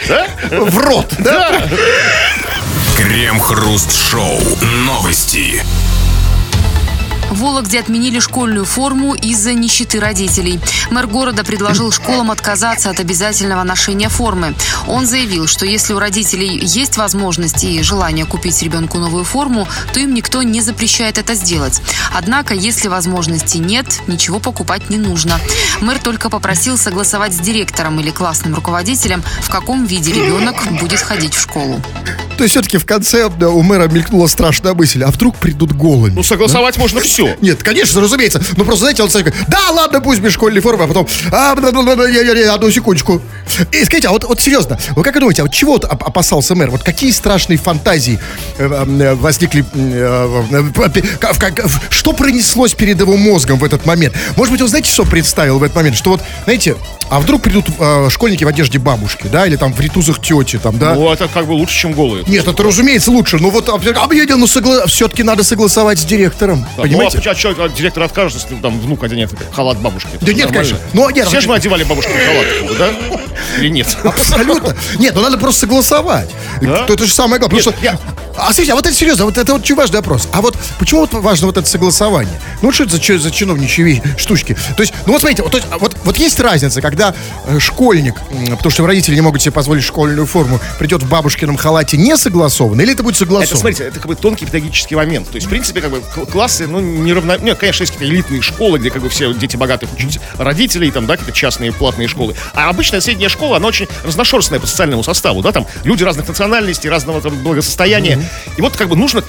Да? 0.07 0.27
В 0.49 0.77
рот, 0.79 1.13
да? 1.19 1.61
Крем-хруст-шоу. 2.95 4.39
Новости. 4.85 5.63
В 7.31 7.39
Вологде 7.39 7.79
отменили 7.79 8.19
школьную 8.19 8.65
форму 8.65 9.15
из-за 9.15 9.53
нищеты 9.53 10.01
родителей. 10.01 10.59
Мэр 10.89 11.07
города 11.07 11.45
предложил 11.45 11.89
школам 11.89 12.29
отказаться 12.29 12.89
от 12.89 12.99
обязательного 12.99 13.63
ношения 13.63 14.09
формы. 14.09 14.53
Он 14.85 15.07
заявил, 15.07 15.47
что 15.47 15.65
если 15.65 15.93
у 15.93 15.99
родителей 15.99 16.59
есть 16.61 16.97
возможность 16.97 17.63
и 17.63 17.81
желание 17.83 18.25
купить 18.25 18.61
ребенку 18.61 18.97
новую 18.97 19.23
форму, 19.23 19.65
то 19.93 20.01
им 20.01 20.13
никто 20.13 20.43
не 20.43 20.59
запрещает 20.59 21.17
это 21.17 21.33
сделать. 21.35 21.81
Однако, 22.13 22.53
если 22.53 22.89
возможности 22.89 23.59
нет, 23.59 24.01
ничего 24.07 24.39
покупать 24.39 24.89
не 24.89 24.97
нужно. 24.97 25.39
Мэр 25.79 25.99
только 25.99 26.29
попросил 26.29 26.77
согласовать 26.77 27.33
с 27.33 27.39
директором 27.39 27.97
или 28.01 28.09
классным 28.09 28.55
руководителем, 28.55 29.23
в 29.41 29.49
каком 29.49 29.85
виде 29.85 30.11
ребенок 30.11 30.55
будет 30.81 30.99
ходить 30.99 31.33
в 31.33 31.41
школу. 31.41 31.81
То 32.37 32.43
есть 32.43 32.53
все-таки 32.53 32.77
в 32.77 32.85
конце 32.85 33.29
да, 33.29 33.49
у 33.49 33.61
мэра 33.61 33.87
мелькнула 33.87 34.25
страшная 34.27 34.73
мысль, 34.73 35.03
а 35.03 35.11
вдруг 35.11 35.37
придут 35.37 35.73
голыми? 35.73 36.15
Ну, 36.15 36.23
согласовать 36.23 36.77
можно 36.77 36.99
все. 36.99 37.20
Нет, 37.41 37.63
конечно, 37.63 38.01
разумеется. 38.01 38.41
Ну 38.57 38.65
просто, 38.65 38.81
знаете, 38.81 39.03
он 39.03 39.09
такой, 39.09 39.33
да, 39.47 39.71
ладно, 39.71 40.01
пусть 40.01 40.19
без 40.21 40.33
школьной 40.33 40.61
формы, 40.61 40.85
а 40.85 40.87
потом, 40.87 41.07
а, 41.31 41.51
одну 42.53 42.71
секундочку. 42.71 43.21
И 43.71 43.83
скажите, 43.83 44.07
а 44.07 44.11
вот, 44.11 44.23
вот 44.23 44.39
серьезно, 44.39 44.77
вы 44.95 45.03
как 45.03 45.19
думаете, 45.19 45.41
а 45.41 45.45
вот 45.45 45.53
чего 45.53 45.75
опасался 45.75 46.55
мэр? 46.55 46.69
Вот 46.69 46.83
какие 46.83 47.11
страшные 47.11 47.57
фантазии 47.57 48.19
возникли, 48.57 49.65
что 51.89 52.13
пронеслось 52.13 52.73
перед 52.73 52.99
его 52.99 53.17
мозгом 53.17 53.59
в 53.59 53.63
этот 53.63 53.85
момент? 53.85 54.15
Может 54.35 54.51
быть, 54.51 54.61
он, 54.61 54.67
знаете, 54.67 54.91
что 54.91 55.05
представил 55.05 55.59
в 55.59 55.63
этот 55.63 55.75
момент? 55.75 55.97
Что 55.97 56.11
вот, 56.11 56.21
знаете, 56.45 56.75
а 57.09 57.19
вдруг 57.19 57.41
придут 57.41 57.65
э, 57.77 58.09
школьники 58.09 58.43
в 58.43 58.47
одежде 58.47 58.79
бабушки, 58.79 59.27
да, 59.31 59.45
или 59.45 59.57
там 59.57 59.73
в 59.73 59.79
ритузах 59.79 60.21
тети, 60.21 60.57
там, 60.57 60.77
да? 60.77 60.95
Ну, 60.95 61.11
это 61.11 61.27
как 61.27 61.45
бы 61.45 61.51
лучше, 61.51 61.77
чем 61.77 61.91
голые. 61.91 62.23
Нет, 62.27 62.47
это 62.47 62.63
разумеется 62.63 63.11
лучше, 63.11 63.37
но 63.37 63.49
вот, 63.49 63.67
а, 63.67 63.77
мне, 64.07 64.25
ну, 64.25 64.47
согла... 64.47 64.85
все-таки 64.87 65.23
надо 65.23 65.43
согласовать 65.43 65.99
с 65.99 66.05
директором, 66.05 66.65
Да, 66.77 66.83
понимаете? 66.83 67.00
Ну, 67.01 67.31
а, 67.31 67.35
что, 67.35 67.63
а 67.63 67.69
директор 67.69 68.03
откажется, 68.03 68.47
если 68.47 68.61
там 68.61 68.79
внук 68.79 69.03
оденет 69.03 69.31
халат 69.53 69.79
бабушки? 69.79 70.09
Это 70.13 70.25
Да 70.25 70.33
нет, 70.33 70.51
нормально. 70.51 70.69
конечно. 70.69 70.79
Ну, 70.93 71.09
нет, 71.09 71.27
Все 71.27 71.41
же 71.41 71.47
мы 71.47 71.55
одевали 71.55 71.83
бабушкин 71.83 72.13
халат, 72.13 72.77
да? 72.77 73.19
Или 73.59 73.69
нет? 73.69 73.97
Абсолютно. 74.03 74.75
Нет, 74.99 75.15
ну 75.15 75.21
надо 75.21 75.37
просто 75.37 75.61
согласовать. 75.61 76.29
Да? 76.61 76.85
То 76.85 76.93
Это 76.93 77.05
же 77.05 77.13
самое 77.13 77.39
главное. 77.39 77.61
Потому 77.61 77.75
Нет, 77.81 77.95
что... 77.99 78.11
А 78.37 78.45
смотрите, 78.45 78.71
а 78.71 78.75
вот 78.75 78.85
это 78.85 78.95
серьезно, 78.95 79.25
вот 79.25 79.37
это 79.37 79.51
вот 79.53 79.61
очень 79.61 79.75
важный 79.75 79.97
вопрос. 79.97 80.27
А 80.31 80.41
вот 80.41 80.57
почему 80.79 81.01
вот 81.01 81.13
важно 81.13 81.47
вот 81.47 81.57
это 81.57 81.67
согласование? 81.67 82.39
Ну 82.61 82.71
что 82.71 82.83
это 82.85 82.97
за, 82.97 83.19
за 83.19 83.31
чиновничьи 83.31 84.01
штучки? 84.17 84.57
То 84.75 84.81
есть, 84.83 84.93
ну 85.05 85.13
вот 85.13 85.21
смотрите, 85.21 85.43
вот, 85.43 85.61
а 85.69 85.77
вот, 85.77 85.95
вот 86.03 86.17
есть 86.17 86.39
разница, 86.39 86.81
когда 86.81 87.13
э, 87.45 87.59
школьник, 87.59 88.15
потому 88.51 88.71
что 88.71 88.85
родители 88.85 89.15
не 89.15 89.21
могут 89.21 89.41
себе 89.41 89.51
позволить 89.51 89.83
школьную 89.83 90.25
форму, 90.25 90.59
придет 90.79 91.03
в 91.03 91.09
бабушкином 91.09 91.57
халате 91.57 91.97
не 91.97 92.17
согласованно, 92.17 92.81
или 92.81 92.93
это 92.93 93.03
будет 93.03 93.17
согласовано? 93.17 93.45
Это, 93.49 93.57
смотрите, 93.57 93.83
это 93.83 93.99
как 93.99 94.07
бы 94.07 94.15
тонкий 94.15 94.45
педагогический 94.45 94.95
момент. 94.95 95.29
То 95.29 95.35
есть, 95.35 95.47
в 95.47 95.49
принципе, 95.49 95.81
как 95.81 95.91
бы 95.91 96.01
кл- 96.15 96.25
классы, 96.25 96.67
ну, 96.67 96.79
неравно... 96.79 97.37
Нет, 97.37 97.57
конечно, 97.57 97.83
есть 97.83 97.93
какие-то 97.93 98.13
элитные 98.13 98.41
школы, 98.41 98.79
где 98.79 98.89
как 98.89 99.01
бы 99.01 99.09
все 99.09 99.33
дети 99.33 99.57
богатых 99.57 99.89
родителей, 100.37 100.91
там, 100.91 101.05
да, 101.05 101.17
какие-то 101.17 101.37
частные 101.37 101.71
платные 101.71 102.07
школы. 102.07 102.35
А 102.53 102.69
обычная 102.69 103.01
средняя 103.01 103.29
школа, 103.29 103.57
она 103.57 103.67
очень 103.67 103.87
разношерстная 104.03 104.59
по 104.59 104.67
социальному 104.67 105.03
составу, 105.03 105.41
да, 105.41 105.51
там 105.51 105.67
люди 105.83 106.03
разных 106.03 106.27
национальностей, 106.27 106.89
разного 106.89 107.21
там, 107.21 107.37
благосостояния. 107.37 108.20
И 108.57 108.61
вот 108.61 108.75
как 108.75 108.89
бы 108.89 108.95
нужно 108.95 109.23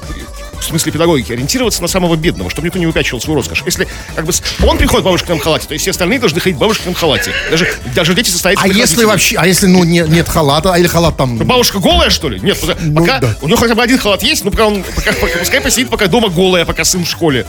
в 0.61 0.65
смысле 0.65 0.93
педагогики, 0.93 1.33
ориентироваться 1.33 1.83
на 1.83 1.89
самого 1.89 2.15
бедного, 2.15 2.49
чтобы 2.49 2.67
никто 2.69 2.79
не 2.79 2.87
выпячивал 2.87 3.21
свою 3.21 3.37
роскошь. 3.39 3.63
Если 3.67 3.89
как 4.15 4.25
бы 4.25 4.33
он 4.65 4.79
приходит 4.79 5.03
в 5.03 5.07
бабушкином 5.07 5.41
халате, 5.41 5.67
то 5.67 5.73
есть 5.75 5.83
все 5.83 5.91
остальные 5.91 6.21
должны 6.21 6.39
ходить 6.41 6.57
в 6.57 6.61
бабушкином 6.61 6.95
халате. 6.95 7.33
Даже, 7.51 7.69
даже 7.97 8.15
дети 8.15 8.29
А 8.29 8.33
состоятельных 8.33 8.77
если 8.77 9.05
вообще, 9.05 9.37
а 9.39 9.47
если, 9.47 9.67
ну, 9.67 9.83
не- 9.83 10.05
нет 10.07 10.29
халата, 10.29 10.73
а 10.75 10.79
или 10.79 10.87
халат 10.87 11.17
там... 11.17 11.37
Бабушка 11.39 11.81
голая, 11.81 12.11
что 12.11 12.29
ли? 12.29 12.39
Нет, 12.41 12.61
пока, 12.61 12.77
Ну, 12.81 13.01
пока- 13.01 13.19
да. 13.19 13.35
у 13.43 13.49
него 13.49 13.59
хотя 13.59 13.75
бы 13.75 13.83
один 13.83 13.99
халат 13.99 14.23
есть, 14.23 14.45
ну 14.45 14.53
пока 14.53 14.67
он, 14.69 14.85
пока, 14.95 15.13
пока- 15.15 15.39
пускай 15.41 15.61
посидит, 15.61 15.91
пока 15.91 16.07
дома 16.07 16.29
голая, 16.29 16.65
пока 16.65 16.85
сын 16.85 17.05
в 17.05 17.11
школе. 17.11 17.45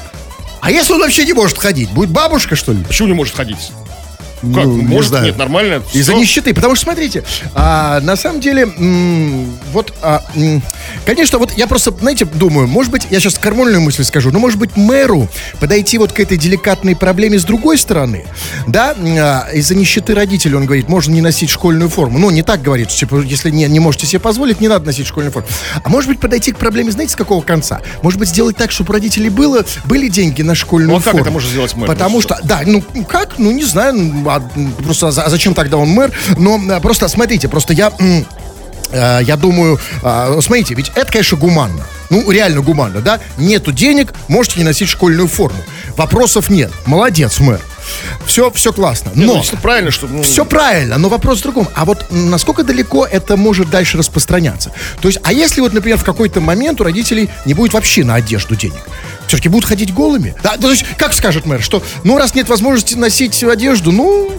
А 0.61 0.71
если 0.71 0.93
он 0.93 1.01
вообще 1.01 1.23
не 1.25 1.33
может 1.33 1.57
ходить? 1.59 1.89
Будет 1.91 2.09
бабушка, 2.09 2.55
что 2.55 2.71
ли? 2.71 2.83
Почему 2.83 3.09
не 3.09 3.13
может 3.13 3.35
ходить? 3.35 3.71
Как? 4.53 4.65
Ну, 4.65 4.81
может, 4.83 5.09
знаю. 5.09 5.25
нет, 5.25 5.37
нормально. 5.37 5.81
Из-за 5.93 6.13
нищеты. 6.15 6.53
Потому 6.53 6.75
что, 6.75 6.83
смотрите, 6.85 7.23
а, 7.55 7.99
на 8.01 8.15
самом 8.17 8.41
деле, 8.41 8.63
м, 8.63 9.45
вот, 9.71 9.93
а, 10.01 10.23
м, 10.35 10.61
конечно, 11.05 11.39
вот 11.39 11.53
я 11.57 11.65
просто, 11.67 11.91
знаете, 11.91 12.25
думаю, 12.25 12.67
может 12.67 12.91
быть, 12.91 13.07
я 13.09 13.19
сейчас 13.19 13.35
кормольную 13.39 13.81
мысль 13.81 14.03
скажу, 14.03 14.31
но, 14.31 14.39
может 14.39 14.59
быть, 14.59 14.75
мэру 14.75 15.29
подойти 15.59 15.97
вот 15.97 16.11
к 16.11 16.19
этой 16.19 16.37
деликатной 16.37 16.95
проблеме 16.95 17.39
с 17.39 17.43
другой 17.45 17.77
стороны, 17.77 18.25
да, 18.67 18.95
а, 18.97 19.49
из-за 19.53 19.75
нищеты 19.75 20.13
родителей, 20.13 20.55
он 20.55 20.65
говорит, 20.65 20.89
можно 20.89 21.13
не 21.13 21.21
носить 21.21 21.49
школьную 21.49 21.89
форму. 21.89 22.19
Ну, 22.19 22.29
не 22.29 22.41
так 22.43 22.61
говорит, 22.61 22.89
типа, 22.89 23.21
если 23.21 23.49
не, 23.49 23.65
не 23.67 23.79
можете 23.79 24.07
себе 24.07 24.19
позволить, 24.19 24.59
не 24.59 24.67
надо 24.67 24.85
носить 24.85 25.07
школьную 25.07 25.31
форму. 25.31 25.47
А 25.83 25.89
может 25.89 26.09
быть, 26.09 26.19
подойти 26.19 26.51
к 26.51 26.57
проблеме, 26.57 26.91
знаете, 26.91 27.13
с 27.13 27.15
какого 27.15 27.41
конца? 27.41 27.81
Может 28.01 28.19
быть, 28.19 28.29
сделать 28.29 28.57
так, 28.57 28.71
чтобы 28.71 28.89
у 28.89 28.93
родителей 28.93 29.29
было, 29.29 29.63
были 29.85 30.09
деньги 30.09 30.41
на 30.41 30.53
школьную 30.55 30.91
Ну, 30.91 30.97
а 30.97 31.01
как 31.01 31.11
форму. 31.13 31.21
это 31.21 31.31
может 31.31 31.49
сделать 31.49 31.75
мэр? 31.75 31.87
Потому 31.87 32.15
Ну, 32.15 32.21
что, 32.21 32.37
да, 32.43 32.61
ну, 32.65 32.81
как, 33.07 33.37
ну, 33.39 33.51
не 33.51 33.63
знаю, 33.63 33.93
ну, 33.93 34.29
а, 34.35 34.41
просто 34.83 35.07
а 35.07 35.29
зачем 35.29 35.53
тогда 35.53 35.77
он 35.77 35.89
мэр? 35.89 36.11
Но 36.37 36.59
а, 36.69 36.79
просто 36.79 37.07
смотрите, 37.07 37.47
просто 37.47 37.73
я... 37.73 37.91
Э, 38.91 39.21
я 39.23 39.37
думаю, 39.37 39.79
э, 40.03 40.39
смотрите, 40.41 40.75
ведь 40.75 40.91
это, 40.93 41.11
конечно, 41.11 41.35
гуманно. 41.35 41.83
Ну, 42.11 42.29
реально 42.29 42.61
гуманно, 42.61 43.01
да? 43.01 43.19
Нету 43.37 43.71
денег, 43.71 44.13
можете 44.27 44.59
не 44.59 44.65
носить 44.65 44.87
школьную 44.87 45.27
форму. 45.27 45.57
Вопросов 45.97 46.51
нет. 46.51 46.71
Молодец, 46.85 47.39
мэр. 47.39 47.59
Все, 48.25 48.51
все 48.51 48.73
классно. 48.73 49.11
Но... 49.15 49.35
Нет, 49.35 49.49
ну, 49.51 49.57
правильно, 49.59 49.91
что... 49.91 50.07
Ну... 50.07 50.23
Все 50.23 50.45
правильно, 50.45 50.97
но 50.97 51.09
вопрос 51.09 51.39
в 51.39 51.43
другом. 51.43 51.67
А 51.75 51.85
вот 51.85 52.05
насколько 52.09 52.63
далеко 52.63 53.05
это 53.05 53.37
может 53.37 53.69
дальше 53.69 53.97
распространяться? 53.97 54.71
То 55.01 55.07
есть, 55.07 55.19
а 55.23 55.33
если 55.33 55.61
вот, 55.61 55.73
например, 55.73 55.97
в 55.97 56.03
какой-то 56.03 56.41
момент 56.41 56.81
у 56.81 56.83
родителей 56.83 57.29
не 57.45 57.53
будет 57.53 57.73
вообще 57.73 58.03
на 58.03 58.15
одежду 58.15 58.55
денег? 58.55 58.81
Все-таки 59.27 59.49
будут 59.49 59.65
ходить 59.65 59.93
голыми? 59.93 60.35
Да, 60.43 60.57
то 60.57 60.69
есть, 60.69 60.85
как 60.97 61.13
скажет 61.13 61.45
мэр, 61.45 61.61
что, 61.61 61.83
ну, 62.03 62.17
раз 62.17 62.35
нет 62.35 62.49
возможности 62.49 62.95
носить 62.95 63.43
одежду, 63.43 63.91
ну, 63.91 64.31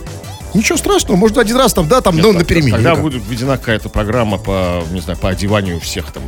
Ничего 0.55 0.79
страшного, 0.79 1.17
может 1.17 1.37
один 1.37 1.57
раз 1.57 1.75
там, 1.75 1.89
да, 1.89 2.01
там, 2.01 2.15
Нет, 2.15 2.25
ну, 2.25 2.33
на 2.33 2.45
перемене. 2.45 2.73
Когда 2.73 2.95
будет 2.95 3.23
введена 3.29 3.59
какая-то 3.59 3.89
программа 3.89 4.39
по, 4.39 4.85
не 4.91 5.01
знаю, 5.01 5.19
по 5.19 5.29
одеванию 5.29 5.81
всех 5.81 6.13
там 6.13 6.23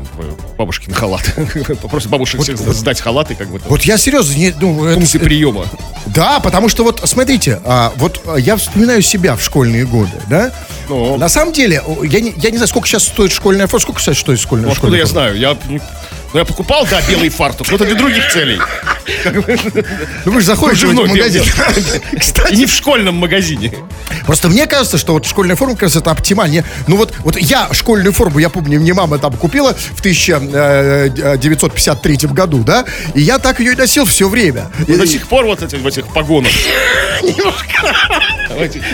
бабушкин 0.58 0.92
халат. 0.92 1.22
Просто 1.90 2.08
бабушек 2.08 2.42
всех 2.42 2.58
сдать 2.58 3.00
халаты, 3.00 3.36
как 3.36 3.48
бы. 3.48 3.60
Вот 3.68 3.82
я 3.82 3.96
серьезно, 3.96 4.34
не, 4.34 4.54
ну, 4.60 4.92
Функции 4.94 5.18
приема. 5.18 5.66
Да, 6.06 6.40
потому 6.40 6.68
что 6.68 6.82
вот, 6.82 7.02
смотрите, 7.04 7.60
а, 7.64 7.92
вот 7.96 8.20
я 8.38 8.56
вспоминаю 8.56 9.00
себя 9.02 9.36
в 9.36 9.42
школьные 9.42 9.86
годы, 9.86 10.12
да? 10.28 10.52
Ну. 10.88 11.16
На 11.16 11.28
самом 11.28 11.52
деле, 11.52 11.82
я 12.02 12.20
не, 12.20 12.34
я 12.36 12.50
не 12.50 12.56
знаю, 12.56 12.68
сколько 12.68 12.88
сейчас 12.88 13.04
стоит 13.04 13.32
школьная 13.32 13.66
форма, 13.66 13.82
сколько 13.82 14.00
сейчас 14.00 14.18
стоит 14.18 14.40
школьная, 14.40 14.68
ну, 14.68 14.74
школьная 14.74 15.06
форма? 15.06 15.24
я 15.24 15.36
знаю, 15.36 15.38
я 15.38 15.80
ну, 16.36 16.40
я 16.40 16.44
покупал, 16.44 16.86
да, 16.90 17.00
белый 17.08 17.30
фартук, 17.30 17.66
но 17.70 17.76
это 17.76 17.86
для 17.86 17.94
других 17.94 18.30
целей. 18.30 18.60
Ну, 20.26 20.32
вы 20.32 20.40
же 20.40 20.46
заходите 20.46 20.86
в 20.86 20.92
магазин. 20.92 21.42
Кстати. 22.18 22.54
не 22.54 22.66
в 22.66 22.70
школьном 22.70 23.14
магазине. 23.14 23.72
Просто 24.26 24.50
мне 24.50 24.66
кажется, 24.66 24.98
что 24.98 25.14
вот 25.14 25.24
школьная 25.24 25.56
форма, 25.56 25.76
как 25.76 25.84
раз, 25.84 25.96
это 25.96 26.10
оптимальнее. 26.10 26.62
Ну, 26.88 26.96
вот, 26.96 27.14
вот 27.20 27.38
я 27.38 27.72
школьную 27.72 28.12
форму, 28.12 28.38
я 28.38 28.50
помню, 28.50 28.78
мне 28.80 28.92
мама 28.92 29.18
там 29.18 29.32
купила 29.32 29.74
в 29.74 30.00
1953 30.00 32.18
э, 32.22 32.26
году, 32.28 32.58
да, 32.58 32.84
и 33.14 33.22
я 33.22 33.38
так 33.38 33.60
ее 33.60 33.72
и 33.72 33.76
носил 33.76 34.04
все 34.04 34.28
время. 34.28 34.70
Ну, 34.86 34.98
до 34.98 35.06
сих 35.06 35.26
пор 35.28 35.46
вот 35.46 35.62
эти, 35.62 35.76
в 35.76 35.86
этих 35.86 36.06
погонах. 36.08 36.52
Немножко. 37.22 37.96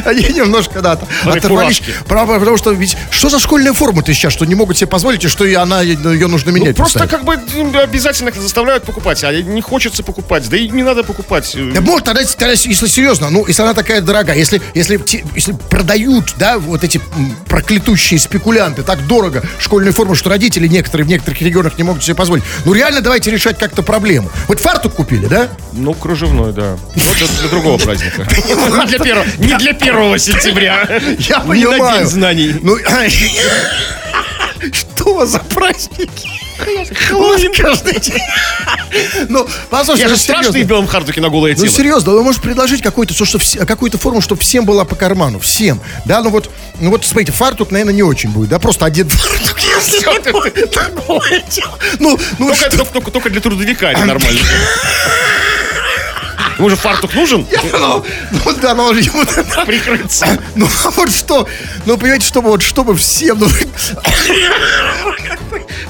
Они 0.04 0.24
немножко, 0.24 0.80
да, 0.80 0.98
оторвались. 1.24 1.82
Потому 2.06 2.56
что 2.56 2.72
ведь 2.72 2.96
что 3.10 3.28
за 3.28 3.38
школьная 3.38 3.72
форма 3.72 4.02
ты 4.02 4.14
сейчас, 4.14 4.32
что 4.32 4.44
не 4.44 4.54
могут 4.54 4.76
себе 4.76 4.86
позволить, 4.86 5.24
и 5.24 5.28
что 5.28 5.44
она, 5.60 5.82
ее 5.82 6.26
нужно 6.26 6.50
менять? 6.50 6.78
Ну, 6.78 6.84
просто 6.84 7.06
как 7.06 7.24
бы 7.24 7.31
обязательно 7.32 8.32
заставляют 8.32 8.84
покупать, 8.84 9.22
а 9.24 9.32
не 9.32 9.60
хочется 9.60 10.02
покупать, 10.02 10.48
да 10.48 10.56
и 10.56 10.68
не 10.68 10.82
надо 10.82 11.04
покупать. 11.04 11.56
Да 11.74 11.80
может, 11.80 12.06
тогда, 12.06 12.22
тогда 12.24 12.52
если 12.52 12.86
серьезно, 12.86 13.30
ну, 13.30 13.46
если 13.46 13.62
она 13.62 13.74
такая 13.74 14.00
дорогая, 14.00 14.36
если, 14.36 14.60
если, 14.74 15.00
если 15.34 15.52
продают, 15.70 16.34
да, 16.38 16.58
вот 16.58 16.84
эти 16.84 17.00
проклятущие 17.46 18.18
спекулянты 18.18 18.82
так 18.82 19.06
дорого 19.06 19.42
школьную 19.58 19.92
форму, 19.92 20.14
что 20.14 20.30
родители 20.30 20.66
некоторые 20.66 21.06
в 21.06 21.08
некоторых 21.08 21.40
регионах 21.40 21.78
не 21.78 21.84
могут 21.84 22.02
себе 22.02 22.14
позволить, 22.14 22.44
ну, 22.64 22.72
реально 22.72 23.00
давайте 23.00 23.30
решать 23.30 23.58
как-то 23.58 23.82
проблему. 23.82 24.30
Вот 24.48 24.60
фартук 24.60 24.94
купили, 24.94 25.26
да? 25.26 25.48
Ну, 25.72 25.94
кружевной, 25.94 26.52
да. 26.52 26.76
Вот 26.94 27.16
это 27.16 27.40
для 27.40 27.48
другого 27.48 27.78
праздника. 27.78 28.26
Не 28.46 28.86
для 28.86 28.98
первого, 28.98 29.26
не 29.38 29.54
для 29.58 29.72
первого 29.72 30.18
сентября. 30.18 31.00
Я 31.18 31.40
понимаю. 31.40 31.56
Не 31.56 31.78
на 31.78 31.98
день 31.98 32.06
знаний. 32.06 32.54
Ну, 32.62 32.76
что 34.72 35.26
за 35.26 35.38
праздники? 35.38 36.28
Каждый 37.56 38.00
день. 38.00 38.20
Ну, 39.28 39.48
послушай, 39.70 40.00
Я 40.00 40.08
же 40.08 40.16
страшный 40.16 40.62
в 40.62 40.66
белом 40.66 40.86
хардуке 40.86 41.20
на 41.20 41.30
голое 41.30 41.54
тело. 41.54 41.64
Ну, 41.64 41.72
серьезно, 41.72 42.12
вы 42.12 42.22
можете 42.22 42.44
предложить 42.44 42.82
какую-то, 42.82 43.14
какую-то 43.66 43.96
форму, 43.98 44.20
чтобы 44.20 44.42
всем 44.42 44.66
была 44.66 44.84
по 44.84 44.96
карману. 44.96 45.38
Всем. 45.38 45.80
Да, 46.04 46.22
ну 46.22 46.30
вот, 46.30 46.50
ну 46.78 46.90
вот, 46.90 47.04
смотрите, 47.04 47.32
фартук, 47.32 47.70
наверное, 47.70 47.94
не 47.94 48.02
очень 48.02 48.30
будет, 48.30 48.50
да, 48.50 48.58
просто 48.58 48.84
один 48.84 49.08
фартук, 49.08 49.58
если. 49.60 50.02
Ну, 51.98 52.18
ну, 52.38 52.52
только 53.12 53.30
для 53.30 53.40
трудовика 53.40 53.92
это 53.92 54.04
нормально. 54.04 54.40
Ему 56.58 56.68
же 56.70 56.76
фартук 56.76 57.14
нужен? 57.14 57.46
Ну, 57.72 58.04
ну 58.30 58.52
да, 58.60 58.74
но 58.74 58.92
ему 58.92 59.24
прикрыться. 59.66 60.26
Ну, 60.54 60.68
а 60.84 60.90
вот 60.90 61.12
что? 61.12 61.48
Ну, 61.86 61.96
понимаете, 61.96 62.26
чтобы 62.26 62.50
вот, 62.50 62.62
чтобы 62.62 62.94
всем... 62.96 63.38
Ну, 63.38 63.48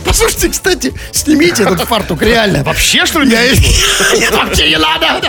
послушайте, 0.04 0.48
кстати, 0.48 0.94
снимите 1.12 1.62
этот 1.62 1.82
фартук, 1.82 2.22
реально. 2.22 2.62
Вообще, 2.64 3.06
что 3.06 3.20
ли? 3.20 3.36
Вообще 4.32 4.70
не 4.70 4.78
надо. 4.78 5.20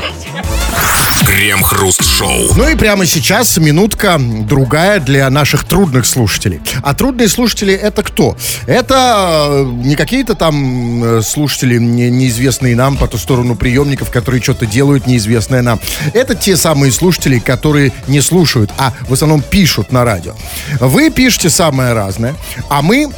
Крем-хруст-шоу. 1.25 2.53
Ну 2.55 2.67
и 2.69 2.75
прямо 2.75 3.05
сейчас 3.05 3.57
минутка 3.57 4.17
другая 4.19 4.99
для 4.99 5.29
наших 5.29 5.63
трудных 5.63 6.05
слушателей. 6.05 6.61
А 6.81 6.93
трудные 6.93 7.29
слушатели 7.29 7.73
это 7.73 8.03
кто? 8.03 8.35
Это 8.67 9.47
э, 9.49 9.63
не 9.63 9.95
какие-то 9.95 10.35
там 10.35 11.03
э, 11.03 11.21
слушатели 11.21 11.77
неизвестные 11.77 12.75
нам 12.75 12.97
по 12.97 13.07
ту 13.07 13.17
сторону 13.17 13.55
приемников, 13.55 14.11
которые 14.11 14.41
что-то 14.41 14.65
делают 14.65 15.07
неизвестное 15.07 15.61
нам. 15.61 15.79
Это 16.13 16.35
те 16.35 16.57
самые 16.57 16.91
слушатели, 16.91 17.39
которые 17.39 17.93
не 18.07 18.21
слушают, 18.21 18.71
а 18.77 18.93
в 19.07 19.13
основном 19.13 19.41
пишут 19.41 19.91
на 19.91 20.03
радио. 20.03 20.35
Вы 20.79 21.09
пишете 21.09 21.49
самое 21.49 21.93
разное, 21.93 22.35
а 22.69 22.81
мы 22.81 23.09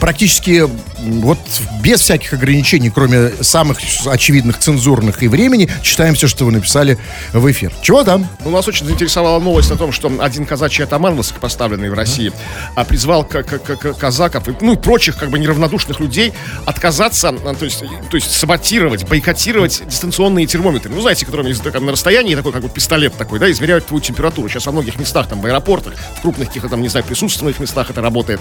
практически 0.00 0.64
вот 1.04 1.38
без 1.82 2.00
всяких 2.00 2.32
ограничений, 2.32 2.90
кроме 2.90 3.30
самых 3.42 3.78
очевидных 4.06 4.58
цензурных 4.58 5.22
и 5.22 5.28
времени, 5.28 5.70
читаем 5.82 6.14
все, 6.14 6.28
что 6.28 6.44
вы 6.44 6.52
написали 6.52 6.98
в 7.32 7.50
эфир. 7.50 7.72
Чего 7.82 8.04
там? 8.04 8.26
У 8.44 8.50
нас 8.50 8.66
очень 8.68 8.86
заинтересовала 8.86 9.38
новость 9.40 9.70
о 9.70 9.76
том, 9.76 9.92
что 9.92 10.10
один 10.20 10.46
казачий 10.46 10.84
атаман, 10.84 11.14
высокопоставленный 11.16 11.90
в 11.90 11.94
России, 11.94 12.32
а 12.74 12.84
призвал 12.84 13.24
к 13.24 13.42
к 13.42 13.58
к 13.58 13.94
казаков, 13.94 14.44
ну 14.60 14.74
и 14.74 14.76
прочих 14.76 15.16
как 15.16 15.30
бы 15.30 15.38
неравнодушных 15.38 16.00
людей 16.00 16.32
отказаться, 16.66 17.28
а, 17.28 17.54
то 17.54 17.64
есть, 17.64 17.80
то 18.10 18.16
есть 18.16 18.30
саботировать, 18.30 19.08
бойкотировать 19.08 19.82
дистанционные 19.86 20.46
термометры. 20.46 20.92
Ну, 20.92 21.00
знаете, 21.00 21.26
которыми 21.26 21.54
на 21.84 21.92
расстоянии 21.92 22.34
такой, 22.34 22.52
как 22.52 22.62
бы 22.62 22.68
пистолет 22.68 23.14
такой, 23.16 23.38
да, 23.38 23.50
измеряют 23.50 23.86
твою 23.86 24.00
температуру. 24.00 24.48
Сейчас 24.48 24.66
во 24.66 24.72
многих 24.72 24.98
местах, 24.98 25.28
там, 25.28 25.40
в 25.40 25.46
аэропортах, 25.46 25.94
в 26.18 26.22
крупных 26.22 26.48
каких-то 26.48 26.68
там, 26.68 26.82
не 26.82 26.88
знаю, 26.88 27.04
присутственных 27.04 27.58
местах 27.60 27.90
это 27.90 28.00
работает. 28.00 28.40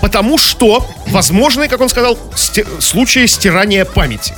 Потому 0.00 0.38
что 0.38 0.86
возможны, 1.06 1.68
как 1.68 1.80
он 1.84 1.90
сказал, 1.90 2.18
сти- 2.34 2.66
случаи 2.80 3.26
стирания 3.26 3.84
памяти. 3.84 4.34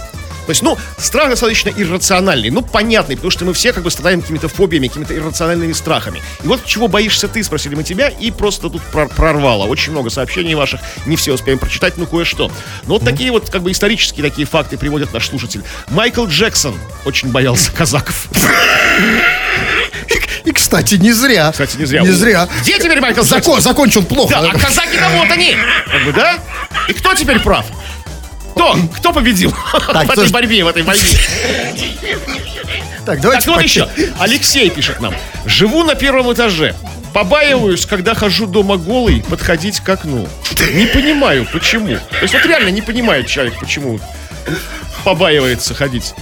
То 0.47 0.51
есть, 0.51 0.63
ну, 0.63 0.79
страх 0.97 1.31
достаточно 1.31 1.71
иррациональный, 1.71 2.51
ну, 2.51 2.63
понятный, 2.63 3.17
потому 3.17 3.33
что 3.33 3.45
мы 3.45 3.53
все 3.53 3.73
как 3.73 3.83
бы 3.83 3.91
страдаем 3.91 4.23
какими-то 4.23 4.49
фобиями, 4.49 4.87
какими-то 4.87 5.13
иррациональными 5.17 5.73
страхами. 5.73 6.23
И 6.45 6.47
вот 6.47 6.65
чего 6.65 6.87
боишься 6.87 7.27
ты, 7.27 7.43
спросили 7.43 7.75
мы 7.75 7.83
тебя, 7.83 8.09
и 8.09 8.31
просто 8.31 8.71
тут 8.71 8.81
прорвало. 9.17 9.65
Очень 9.65 9.91
много 9.91 10.09
сообщений 10.09 10.55
ваших, 10.55 10.81
не 11.05 11.17
все 11.17 11.33
успеем 11.33 11.59
прочитать, 11.59 11.97
ну, 11.97 12.07
кое-что. 12.07 12.53
Но 12.85 12.95
вот 12.95 13.03
mm-hmm. 13.03 13.07
такие 13.07 13.33
вот, 13.33 13.51
как 13.51 13.63
бы, 13.63 13.73
исторические 13.73 14.23
такие 14.23 14.47
факты 14.47 14.79
приводят 14.79 15.13
наш 15.13 15.29
слушатель. 15.29 15.65
Майкл 15.89 16.27
Джексон 16.27 16.79
очень 17.05 17.33
боялся 17.33 17.73
казаков. 17.73 18.29
И, 20.45 20.53
кстати, 20.53 20.95
не 20.95 21.13
зря. 21.13 21.51
Кстати, 21.51 21.77
не 21.77 21.87
зря. 21.87 22.03
Не 22.03 22.13
зря. 22.13 22.49
Где 22.63 22.79
теперь 22.79 23.01
Майкл 23.01 23.23
Закон, 23.23 23.57
Джексон? 23.57 23.61
Закончил 23.63 24.05
плохо. 24.05 24.31
Да, 24.31 24.49
а 24.49 24.57
казаки-то 24.57 25.09
вот 25.17 25.29
они. 25.29 25.57
Как 25.91 26.05
бы, 26.05 26.13
да? 26.13 26.39
И 26.89 26.93
кто 26.93 27.15
теперь 27.15 27.41
прав? 27.41 27.67
Кто? 28.55 28.77
Кто 28.97 29.13
победил 29.13 29.55
так, 29.93 30.07
в 30.07 30.11
этой 30.11 30.31
борьбе, 30.31 30.65
в 30.65 30.69
этой 30.69 30.83
войне? 30.83 31.05
Так, 33.05 33.21
давайте 33.21 33.47
так, 33.47 33.55
вот 33.55 33.63
еще. 33.63 33.89
Алексей 34.19 34.69
пишет 34.71 35.01
нам. 35.01 35.15
Живу 35.45 35.85
на 35.85 35.95
первом 35.95 36.33
этаже. 36.33 36.75
Побаиваюсь, 37.13 37.87
когда 37.87 38.15
хожу 38.15 38.47
дома 38.47 38.77
голый, 38.77 39.23
подходить 39.23 39.81
к 39.81 39.89
окну. 39.89 40.29
Не 40.75 40.87
понимаю, 40.87 41.47
почему. 41.53 41.97
То 41.97 42.23
есть 42.23 42.35
вот 42.35 42.45
реально 42.45 42.69
не 42.69 42.83
понимает 42.83 43.27
человек, 43.27 43.59
почему 43.61 44.01
побаивается 45.07 45.73
ходить. 45.73 46.15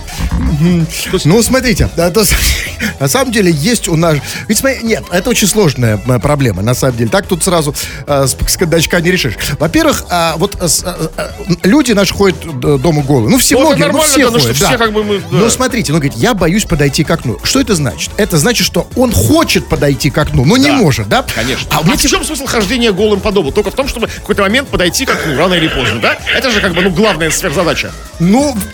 Ну, 1.24 1.42
смотрите, 1.42 1.88
на 3.00 3.08
самом 3.08 3.32
деле 3.32 3.50
есть 3.50 3.88
у 3.88 3.96
нас... 3.96 4.18
Ведь, 4.46 4.62
нет, 4.82 5.04
это 5.10 5.30
очень 5.30 5.48
сложная 5.48 5.98
э, 6.06 6.18
проблема, 6.18 6.60
на 6.60 6.74
самом 6.74 6.98
деле. 6.98 7.08
Так 7.08 7.26
тут 7.26 7.42
сразу 7.42 7.74
э, 8.06 8.26
с, 8.26 8.56
кондачка 8.58 9.00
не 9.00 9.10
решишь. 9.10 9.36
Во-первых, 9.58 10.04
а, 10.10 10.34
вот 10.36 10.58
э, 10.60 10.68
люди 11.62 11.92
наши 11.92 12.12
ходят 12.12 12.38
дома 12.82 13.02
голые. 13.02 13.30
Ну, 13.30 13.38
все, 13.38 13.58
ну, 13.58 13.68
многие, 13.68 13.90
ну, 13.90 14.02
все 14.02 14.30
ходят, 14.30 14.58
да. 14.60 14.68
Все 14.68 14.76
как 14.76 14.92
бы 14.92 15.02
мы, 15.02 15.18
да. 15.18 15.24
Но 15.30 15.48
смотрите, 15.48 15.90
ну, 15.90 15.98
говорит, 15.98 16.18
я 16.18 16.34
боюсь 16.34 16.66
подойти 16.66 17.04
к 17.04 17.10
окну. 17.10 17.38
Что 17.42 17.60
это 17.60 17.74
значит? 17.74 18.10
Это 18.18 18.36
значит, 18.36 18.66
что 18.66 18.86
он 18.96 19.12
хочет 19.12 19.66
подойти 19.66 20.10
к 20.10 20.18
окну, 20.18 20.44
но 20.44 20.58
не 20.58 20.70
может, 20.70 21.08
да? 21.08 21.24
Конечно. 21.34 21.66
А, 21.70 21.78
а 21.78 21.82
в 21.82 22.06
чем 22.06 22.22
смысл 22.22 22.44
хождения 22.44 22.92
голым 22.92 23.20
по 23.20 23.32
дому? 23.32 23.50
Только 23.50 23.70
в 23.70 23.74
том, 23.74 23.88
чтобы 23.88 24.08
в 24.08 24.16
какой-то 24.16 24.42
момент 24.42 24.68
подойти 24.68 25.06
к 25.06 25.10
окну, 25.10 25.38
рано 25.38 25.54
или 25.54 25.68
поздно, 25.68 26.00
да? 26.00 26.18
Это 26.36 26.50
же 26.50 26.60
как 26.60 26.74
бы, 26.74 26.82
ну, 26.82 26.90
главная 26.90 27.30
сверхзадача. 27.30 27.90
Ну, 28.18 28.54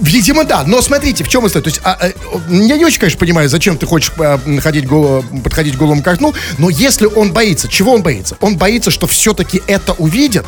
Видимо, 0.00 0.44
да. 0.44 0.64
Но 0.66 0.80
смотрите, 0.82 1.24
в 1.24 1.28
чем 1.28 1.46
история. 1.46 1.64
То 1.64 1.68
есть, 1.68 1.80
а, 1.84 1.98
а, 2.00 2.10
я 2.48 2.76
не 2.76 2.84
очень, 2.84 2.98
конечно, 2.98 3.18
понимаю, 3.18 3.48
зачем 3.48 3.76
ты 3.76 3.86
хочешь 3.86 4.12
а, 4.18 4.40
ходить 4.60 4.86
голо, 4.86 5.22
подходить 5.44 5.76
голым 5.76 6.02
к 6.02 6.08
окну, 6.08 6.34
но 6.58 6.70
если 6.70 7.06
он 7.06 7.32
боится, 7.32 7.68
чего 7.68 7.92
он 7.94 8.02
боится? 8.02 8.36
Он 8.40 8.56
боится, 8.56 8.90
что 8.90 9.06
все-таки 9.06 9.62
это 9.66 9.92
увидят, 9.92 10.46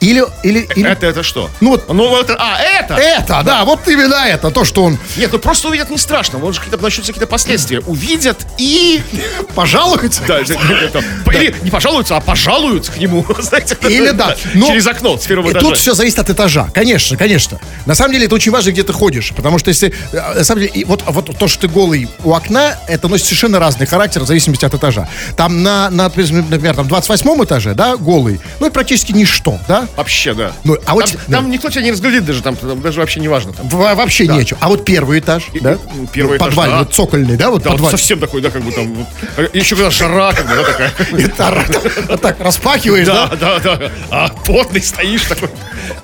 или, 0.00 0.24
или, 0.42 0.68
или... 0.74 0.90
Это, 0.90 1.06
это 1.06 1.22
что? 1.22 1.50
Ну 1.60 1.70
вот, 1.70 1.88
Ну, 1.88 2.18
это, 2.18 2.36
а, 2.38 2.58
это! 2.60 2.94
это, 2.94 3.42
да, 3.44 3.64
вот 3.64 3.86
именно 3.88 4.26
это, 4.26 4.50
то, 4.50 4.64
что 4.64 4.84
он 4.84 4.98
Нет, 5.16 5.30
ну 5.32 5.38
просто 5.38 5.68
увидят 5.68 5.90
не 5.90 5.98
страшно, 5.98 6.38
может 6.38 6.60
какие-то 6.60 6.82
начнутся 6.82 7.12
какие-то 7.12 7.30
последствия. 7.30 7.80
Увидят 7.80 8.38
и... 8.58 9.00
пожалуется. 9.54 10.22
Да, 10.26 10.40
или 10.40 11.54
не 11.62 11.70
пожалуются, 11.70 12.16
а 12.16 12.20
пожалуются 12.20 12.92
к 12.92 12.98
нему, 12.98 13.24
знаете. 13.38 13.76
Или 13.88 14.10
да. 14.10 14.34
Через 14.54 14.86
окно 14.86 15.18
с 15.18 15.26
первого 15.26 15.50
этажа. 15.50 15.66
тут 15.66 15.78
все 15.78 15.94
зависит 15.94 16.18
от 16.18 16.30
этажа. 16.30 16.68
Конечно, 16.74 17.16
конечно. 17.16 17.58
На 17.86 17.94
самом 17.94 18.12
деле 18.12 18.26
это 18.26 18.34
очень 18.34 18.52
важно, 18.52 18.70
где 18.70 18.79
ты 18.82 18.92
ходишь. 18.92 19.32
Потому 19.36 19.58
что 19.58 19.68
если... 19.70 19.92
э, 20.12 20.34
На 20.38 20.44
самом 20.44 20.62
деле, 20.62 20.72
и 20.74 20.84
вот, 20.84 21.02
вот 21.06 21.36
то, 21.38 21.48
что 21.48 21.62
ты 21.62 21.68
голый 21.68 22.08
у 22.24 22.32
окна, 22.32 22.76
это 22.88 23.08
носит 23.08 23.26
совершенно 23.26 23.58
разный 23.58 23.86
характер 23.86 24.22
в 24.22 24.26
зависимости 24.26 24.64
от 24.64 24.74
этажа. 24.74 25.08
Там 25.36 25.62
на, 25.62 25.90
на 25.90 26.04
например, 26.04 26.74
там 26.74 26.88
28 26.88 27.44
этаже, 27.44 27.74
да, 27.74 27.96
голый, 27.96 28.40
ну 28.60 28.66
это 28.66 28.74
практически 28.74 29.12
ничто, 29.12 29.58
да? 29.68 29.86
Вообще, 29.96 30.34
да. 30.34 30.52
Ну, 30.64 30.76
а 30.86 30.94
вот- 30.94 31.10
там, 31.10 31.20
там 31.30 31.50
никто 31.50 31.68
тебя 31.70 31.82
не 31.82 31.92
разглядит 31.92 32.24
даже, 32.24 32.42
там, 32.42 32.56
там 32.56 32.80
даже 32.80 33.00
вообще 33.00 33.20
не 33.20 33.28
важно. 33.28 33.52
Там. 33.52 33.68
Вообще 33.68 34.26
нечего. 34.26 34.58
А 34.62 34.68
вот 34.68 34.84
первый 34.84 35.18
этаж, 35.20 35.44
да? 35.60 35.72
м, 35.72 36.06
первый 36.12 36.36
этаж, 36.38 36.48
Подвальный, 36.48 36.74
да. 36.74 36.78
вот 36.84 36.94
цокольный, 36.94 37.36
да? 37.36 37.50
Вот 37.50 37.62
Да, 37.62 37.70
вот 37.70 37.76
подвальный. 37.76 37.98
совсем 37.98 38.18
такой, 38.18 38.40
да, 38.40 38.50
как 38.50 38.62
бы 38.62 38.72
там... 38.72 38.94
вот, 38.94 39.54
Еще 39.54 39.74
когда 39.76 39.90
жара, 39.90 40.32
как 40.32 40.46
бы, 40.48 40.54
да, 40.54 40.64
такая. 40.64 40.92
Это 41.12 41.64
вот 42.08 42.20
так 42.20 42.40
распахиваешь, 42.40 43.06
да? 43.06 43.26
Да, 43.40 43.58
да, 43.58 43.76
да. 43.76 43.90
А 44.10 44.28
потный 44.44 44.82
стоишь 44.82 45.22
такой. 45.22 45.48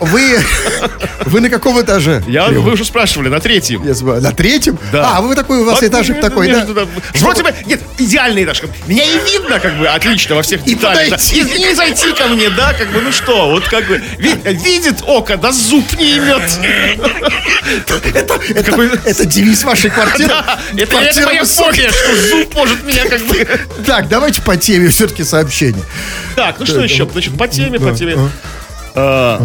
Вы, 0.01 0.39
вы 1.27 1.41
на 1.41 1.49
каком 1.49 1.81
этаже? 1.81 2.23
Я, 2.27 2.49
Лева? 2.49 2.66
Вы 2.67 2.73
уже 2.73 2.85
спрашивали, 2.85 3.29
на 3.29 3.41
третьем. 3.41 3.87
Я 3.87 3.95
забыл. 3.95 4.21
На 4.21 4.33
третьем? 4.33 4.79
Да. 4.93 5.17
А, 5.17 5.21
вы 5.23 5.35
такой, 5.35 5.59
у 5.61 5.65
вас 5.65 5.81
Вот 5.81 5.85
этажик 5.85 6.17
между- 6.17 6.29
такой, 6.29 6.49
да? 6.49 6.59
между, 6.59 6.75
да. 6.75 6.87
Вроде 7.21 7.43
бы, 7.43 7.55
нет, 7.65 7.81
идеальный 7.99 8.45
этаж. 8.45 8.63
Меня 8.87 9.05
и 9.05 9.19
видно, 9.33 9.59
как 9.61 9.79
бы, 9.79 9.87
отлично 9.87 10.35
во 10.35 10.43
всех 10.43 10.65
деталях. 10.65 11.11
да. 11.11 11.17
И, 11.33 11.39
и 11.41 11.59
не 11.65 11.75
зайти 11.75 12.13
ко 12.13 12.27
мне, 12.29 12.51
да, 12.51 12.73
как 12.75 12.91
бы, 12.93 13.01
ну 13.01 13.13
что, 13.13 13.51
вот 13.51 13.69
как 13.69 13.87
бы, 13.87 14.03
ви- 14.19 14.39
видит 14.45 14.97
око, 15.07 15.37
да 15.37 15.53
зуб 15.53 15.85
не 15.99 16.19
имет. 16.19 16.43
Какой- 18.65 18.91
Это 19.05 19.25
девиз 19.25 19.65
вашей 19.65 19.91
квартиры? 19.91 20.29
Да, 20.29 20.59
это, 20.77 20.99
это 20.99 21.21
моя 21.23 21.45
фобия, 21.45 21.91
что 21.91 22.17
зуб 22.29 22.55
может 22.55 22.85
меня 22.85 23.05
как 23.09 23.21
бы... 23.27 23.47
Так, 23.87 24.09
давайте 24.09 24.43
по 24.43 24.57
теме 24.57 24.89
все-таки 24.89 25.25
сообщение. 25.25 25.83
Так, 26.35 26.57
ну 26.59 26.67
что 26.67 26.81
еще? 26.81 27.07
Значит, 27.09 27.37
по 27.39 27.49
теме, 27.49 27.79
по 27.79 27.93
теме. 27.93 28.17
А, 28.99 29.39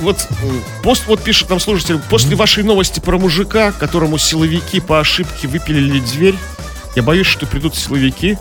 вот 0.00 0.26
м, 0.42 0.62
пост 0.82 1.04
вот 1.06 1.22
пишет 1.22 1.48
нам 1.50 1.60
слушатель, 1.60 2.00
после 2.10 2.34
вашей 2.34 2.64
новости 2.64 2.98
про 2.98 3.16
мужика, 3.16 3.70
которому 3.70 4.18
силовики 4.18 4.80
по 4.80 4.98
ошибке 4.98 5.46
выпилили 5.46 6.00
дверь, 6.00 6.34
я 6.96 7.04
боюсь, 7.04 7.28
что 7.28 7.46
придут 7.46 7.76
силовики 7.76 8.36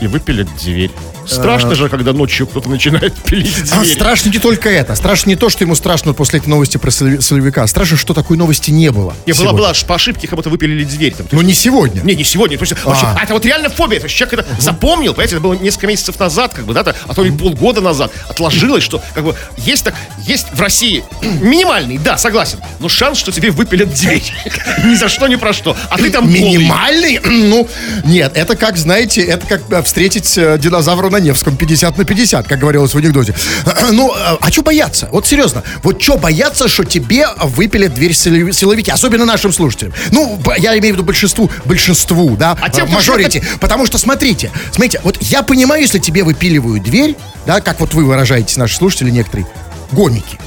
и 0.00 0.06
выпилят 0.06 0.48
дверь. 0.62 0.92
Страшно 1.28 1.74
же, 1.74 1.88
когда 1.88 2.12
ночью 2.12 2.46
кто-то 2.46 2.68
начинает 2.68 3.14
пилить 3.24 3.70
А 3.72 3.80
дверь. 3.80 3.94
страшно 3.94 4.30
не 4.30 4.38
только 4.38 4.68
это. 4.68 4.94
Страшно 4.94 5.30
не 5.30 5.36
то, 5.36 5.48
что 5.48 5.64
ему 5.64 5.74
страшно 5.74 6.14
после 6.14 6.40
этой 6.40 6.48
новости 6.48 6.76
про 6.76 6.90
силовика. 6.90 7.66
Страшно, 7.66 7.96
что 7.96 8.14
такой 8.14 8.36
новости 8.36 8.70
не 8.70 8.90
было. 8.90 9.14
Не, 9.26 9.32
была, 9.32 9.52
была, 9.52 9.72
по 9.86 9.94
ошибке 9.94 10.26
кому-то 10.28 10.50
выпилили 10.50 10.84
дверь. 10.84 11.14
Там, 11.14 11.26
Но 11.32 11.42
не 11.42 11.54
сегодня. 11.54 12.00
Не, 12.02 12.14
не 12.14 12.24
сегодня. 12.24 12.56
То 12.58 12.64
есть, 12.64 12.84
вообще, 12.84 13.06
А. 13.06 13.16
а 13.20 13.24
это 13.24 13.34
вот 13.34 13.44
реально 13.44 13.68
фобия. 13.70 14.00
То 14.00 14.06
есть 14.06 14.16
человек 14.16 14.40
это 14.40 14.60
запомнил, 14.60 15.12
понимаете, 15.12 15.36
это 15.36 15.42
было 15.42 15.54
несколько 15.54 15.86
месяцев 15.86 16.18
назад, 16.18 16.54
как 16.54 16.64
бы, 16.64 16.74
да, 16.74 16.94
а 17.06 17.14
то 17.14 17.24
и 17.24 17.30
полгода 17.30 17.80
назад. 17.80 18.10
Отложилось, 18.28 18.82
что 18.82 19.02
как 19.14 19.24
бы 19.24 19.34
есть 19.58 19.84
так, 19.84 19.94
есть 20.26 20.46
в 20.52 20.60
России 20.60 21.04
минимальный, 21.22 21.98
да, 21.98 22.16
согласен, 22.16 22.58
но 22.80 22.88
шанс, 22.88 23.18
что 23.18 23.32
тебе 23.32 23.50
выпилят 23.50 23.92
дверь. 23.92 24.22
Ни 24.84 24.94
за 24.94 25.08
что, 25.08 25.26
ни 25.28 25.36
про 25.36 25.52
что. 25.52 25.76
А 25.90 25.96
ты 25.98 26.10
там. 26.10 26.30
Минимальный? 26.32 27.20
Ну, 27.48 27.68
нет, 28.04 28.32
это 28.34 28.56
как, 28.56 28.76
знаете, 28.76 29.22
это 29.22 29.46
как 29.46 29.62
э, 29.70 29.82
встретить 29.82 30.36
э, 30.36 30.58
динозавра 30.58 31.08
на 31.08 31.17
Невском 31.20 31.56
50 31.56 31.98
на 31.98 32.04
50, 32.04 32.48
как 32.48 32.58
говорилось 32.58 32.94
в 32.94 32.98
анекдоте. 32.98 33.34
Ну, 33.90 34.12
э, 34.14 34.36
а 34.40 34.50
что 34.50 34.62
бояться? 34.62 35.08
Вот 35.12 35.26
серьезно, 35.26 35.62
вот 35.82 36.00
что 36.02 36.16
бояться, 36.18 36.68
что 36.68 36.84
тебе 36.84 37.26
выпилят 37.42 37.94
дверь 37.94 38.12
силови- 38.12 38.52
силовики, 38.52 38.90
особенно 38.90 39.24
нашим 39.24 39.52
слушателям? 39.52 39.92
Ну, 40.10 40.40
я 40.58 40.76
имею 40.78 40.94
в 40.94 40.98
виду 40.98 41.04
большинству, 41.04 41.50
большинству, 41.64 42.36
да, 42.36 42.56
А 42.60 42.68
тем, 42.68 42.84
э, 42.84 42.86
кто 42.86 42.94
мажорити. 42.96 43.42
Потому 43.60 43.86
что, 43.86 43.98
смотрите, 43.98 44.50
смотрите, 44.72 45.00
вот 45.04 45.16
я 45.20 45.42
понимаю, 45.42 45.82
если 45.82 45.98
тебе 45.98 46.22
выпиливают 46.22 46.82
дверь, 46.82 47.16
да, 47.46 47.60
как 47.60 47.80
вот 47.80 47.94
вы 47.94 48.04
выражаетесь, 48.04 48.56
наши 48.56 48.76
слушатели 48.76 49.10
некоторые, 49.10 49.46
гомики. 49.92 50.38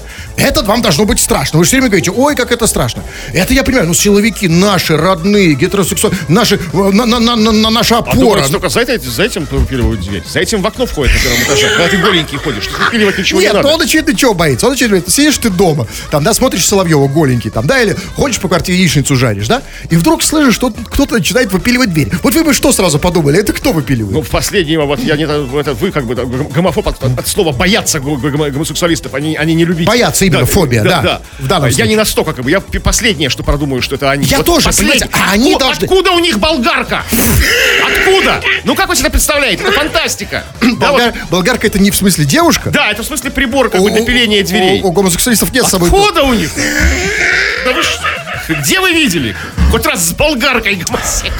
Это 0.41 0.63
вам 0.63 0.81
должно 0.81 1.05
быть 1.05 1.19
страшно. 1.19 1.59
Вы 1.59 1.65
все 1.65 1.77
время 1.77 1.89
говорите, 1.89 2.11
ой, 2.11 2.35
как 2.35 2.51
это 2.51 2.67
страшно. 2.67 3.03
Это 3.33 3.53
я 3.53 3.63
понимаю, 3.63 3.87
ну 3.87 3.93
силовики 3.93 4.47
наши, 4.47 4.97
родные, 4.97 5.53
гетеросексуальные, 5.53 6.19
наши, 6.27 6.55
э, 6.55 6.77
на, 6.91 7.05
на, 7.05 7.19
на, 7.19 7.35
на- 7.35 7.69
наша 7.69 7.97
А 7.97 7.99
опора. 7.99 8.15
думаете, 8.19 8.51
только 8.51 8.69
за, 8.69 8.81
это, 8.81 8.99
за 8.99 9.23
этим 9.23 9.47
выпиливают 9.51 10.01
дверь. 10.01 10.23
За 10.27 10.39
этим 10.39 10.61
в 10.61 10.67
окно 10.67 10.85
входит 10.85 11.13
на 11.15 11.19
первом 11.21 11.43
этаже, 11.43 11.69
когда 11.69 11.87
ты 11.87 11.97
голенький 11.97 12.37
ходишь. 12.37 12.69
Выпиливать 12.85 13.17
ничего 13.17 13.39
Нет, 13.41 13.51
не 13.53 13.57
надо. 13.57 13.67
он 13.69 13.81
очевидно 13.81 14.15
чего 14.15 14.33
боится. 14.33 14.67
Он 14.67 14.73
очевидно, 14.73 15.01
сидишь 15.07 15.37
ты 15.37 15.49
дома, 15.49 15.87
там, 16.09 16.23
да, 16.23 16.33
смотришь 16.33 16.65
Соловьева 16.65 17.07
голенький, 17.07 17.49
там, 17.51 17.67
да, 17.67 17.81
или 17.81 17.95
ходишь 18.15 18.39
по 18.39 18.47
квартире 18.47 18.79
яичницу 18.79 19.15
жаришь, 19.15 19.47
да, 19.47 19.61
и 19.89 19.95
вдруг 19.95 20.23
слышишь, 20.23 20.55
что 20.55 20.71
кто-то 20.71 21.15
начинает 21.15 21.51
выпиливать 21.51 21.93
дверь. 21.93 22.09
Вот 22.23 22.33
вы 22.33 22.43
бы 22.43 22.53
что 22.53 22.71
сразу 22.71 22.97
подумали? 22.99 23.39
Это 23.39 23.53
кто 23.53 23.71
выпиливает? 23.73 24.13
Ну, 24.13 24.21
в 24.21 24.29
последнего, 24.29 24.85
вот 24.85 24.99
я 24.99 25.15
не 25.17 25.23
это 25.23 25.73
вы 25.73 25.91
как 25.91 26.05
бы 26.05 26.15
гомофоб 26.15 26.87
от, 26.87 27.03
от- 27.03 27.27
слова 27.27 27.51
бояться 27.51 27.99
го- 27.99 28.17
го- 28.17 28.29
гомосексуалистов, 28.29 29.13
они, 29.13 29.35
они 29.35 29.53
не 29.53 29.65
любить. 29.65 29.87
Бояться 29.87 30.25
именно, 30.39 30.45
фобия, 30.45 30.83
да, 30.83 31.21
в 31.39 31.47
данном 31.47 31.67
я 31.69 31.71
случае. 31.73 31.89
не 31.89 31.95
настолько, 31.95 32.33
как 32.33 32.43
бы, 32.43 32.51
я 32.51 32.59
последнее, 32.61 33.29
что 33.29 33.43
продумаю, 33.43 33.81
что 33.81 33.95
это 33.95 34.09
они. 34.11 34.25
Я 34.25 34.43
тоже, 34.43 34.69
понимаете, 34.69 35.09
а 35.13 35.31
они 35.31 35.53
Отку- 35.53 35.59
должны- 35.59 35.83
Откуда 35.85 36.11
у 36.11 36.19
них 36.19 36.39
болгарка? 36.39 37.03
Откуда? 37.85 38.41
Ну, 38.63 38.75
как 38.75 38.87
вы 38.89 38.95
себе 38.95 39.09
представляете? 39.09 39.63
Это 39.63 39.71
фантастика. 39.71 40.43
Да, 40.81 40.91
Болгар- 40.91 41.11
вот- 41.13 41.29
болгарка 41.29 41.67
это 41.67 41.79
не 41.79 41.91
в 41.91 41.95
смысле 41.95 42.25
девушка? 42.25 42.69
да, 42.71 42.89
это 42.91 43.03
в 43.03 43.05
смысле 43.05 43.29
прибор, 43.31 43.69
как 43.69 43.81
бы, 43.81 43.87
У- 43.89 43.93
для 43.93 44.03
пиления 44.05 44.43
дверей. 44.43 44.81
У, 44.81 44.87
у 44.87 44.91
гомосексуалистов 44.91 45.51
нет 45.53 45.65
с 45.65 45.69
собой. 45.69 45.89
Откуда 45.89 46.23
у 46.23 46.33
них? 46.33 46.49
Да 47.65 47.71
вы 47.73 47.83
что? 47.83 48.03
Где 48.47 48.79
вы 48.79 48.91
видели? 48.91 49.35
Хоть 49.71 49.85
раз 49.85 50.07
с 50.09 50.13
болгаркой 50.13 50.75
гомосек. 50.75 51.31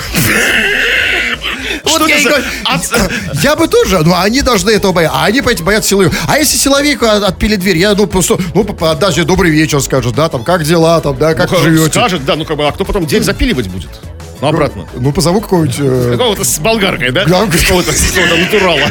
Вот 1.84 1.96
Что 2.02 2.08
я 2.08 2.20
за- 2.22 2.44
от- 2.66 3.44
Я 3.44 3.56
бы 3.56 3.68
тоже, 3.68 4.00
ну 4.04 4.14
они 4.16 4.42
должны 4.42 4.70
этого 4.72 4.92
бояться. 4.92 5.18
А 5.18 5.26
они, 5.26 5.40
понимаете, 5.42 5.64
боятся 5.64 5.90
силовик. 5.90 6.14
А 6.28 6.38
если 6.38 6.58
силовик 6.58 7.02
от- 7.04 7.24
отпилит 7.24 7.60
дверь, 7.60 7.78
я, 7.78 7.94
ну, 7.96 8.08
просто, 8.08 8.38
ну, 8.54 8.64
даже 9.00 9.24
добрый 9.26 9.52
вечер 9.52 9.82
скажет, 9.82 10.14
да, 10.16 10.30
там, 10.30 10.44
как 10.44 10.64
дела, 10.64 11.02
там, 11.02 11.18
да, 11.18 11.34
как 11.34 11.52
Ну, 11.52 11.58
живете. 11.60 11.90
Скажет, 11.90 12.24
да, 12.26 12.36
ну 12.36 12.46
как 12.46 12.58
бы, 12.58 12.68
а 12.68 12.72
кто 12.72 12.86
потом 12.86 13.06
дверь 13.06 13.24
запиливать 13.24 13.68
будет? 13.68 13.90
Ну, 14.42 14.48
обратно. 14.48 14.88
Ну, 14.96 15.12
позову 15.12 15.40
какого-нибудь... 15.42 15.76
э, 15.80 16.12
Какого-то 16.14 16.44
с 16.44 16.58
болгаркой, 16.60 17.12
да? 17.12 17.26
Да. 17.26 17.46
Какого-то 17.46 17.92
с 17.92 18.02
какого-то 18.12 18.38
натурала. 18.38 18.82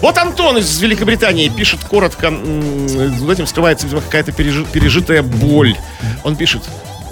Вот 0.00 0.16
Антон 0.16 0.58
из 0.58 0.78
Великобритании 0.80 1.48
пишет 1.48 1.80
коротко, 1.88 2.30
за 2.30 3.32
этим 3.32 3.46
скрывается, 3.46 3.86
видимо, 3.86 4.00
какая-то 4.00 4.30
пережи- 4.32 4.66
пережитая 4.72 5.22
боль. 5.22 5.76
Он 6.24 6.36
пишет, 6.36 6.62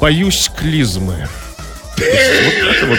боюсь 0.01 0.51
клизмы. 0.59 1.29
Вот 1.99 2.75
это 2.77 2.87
вот, 2.87 2.99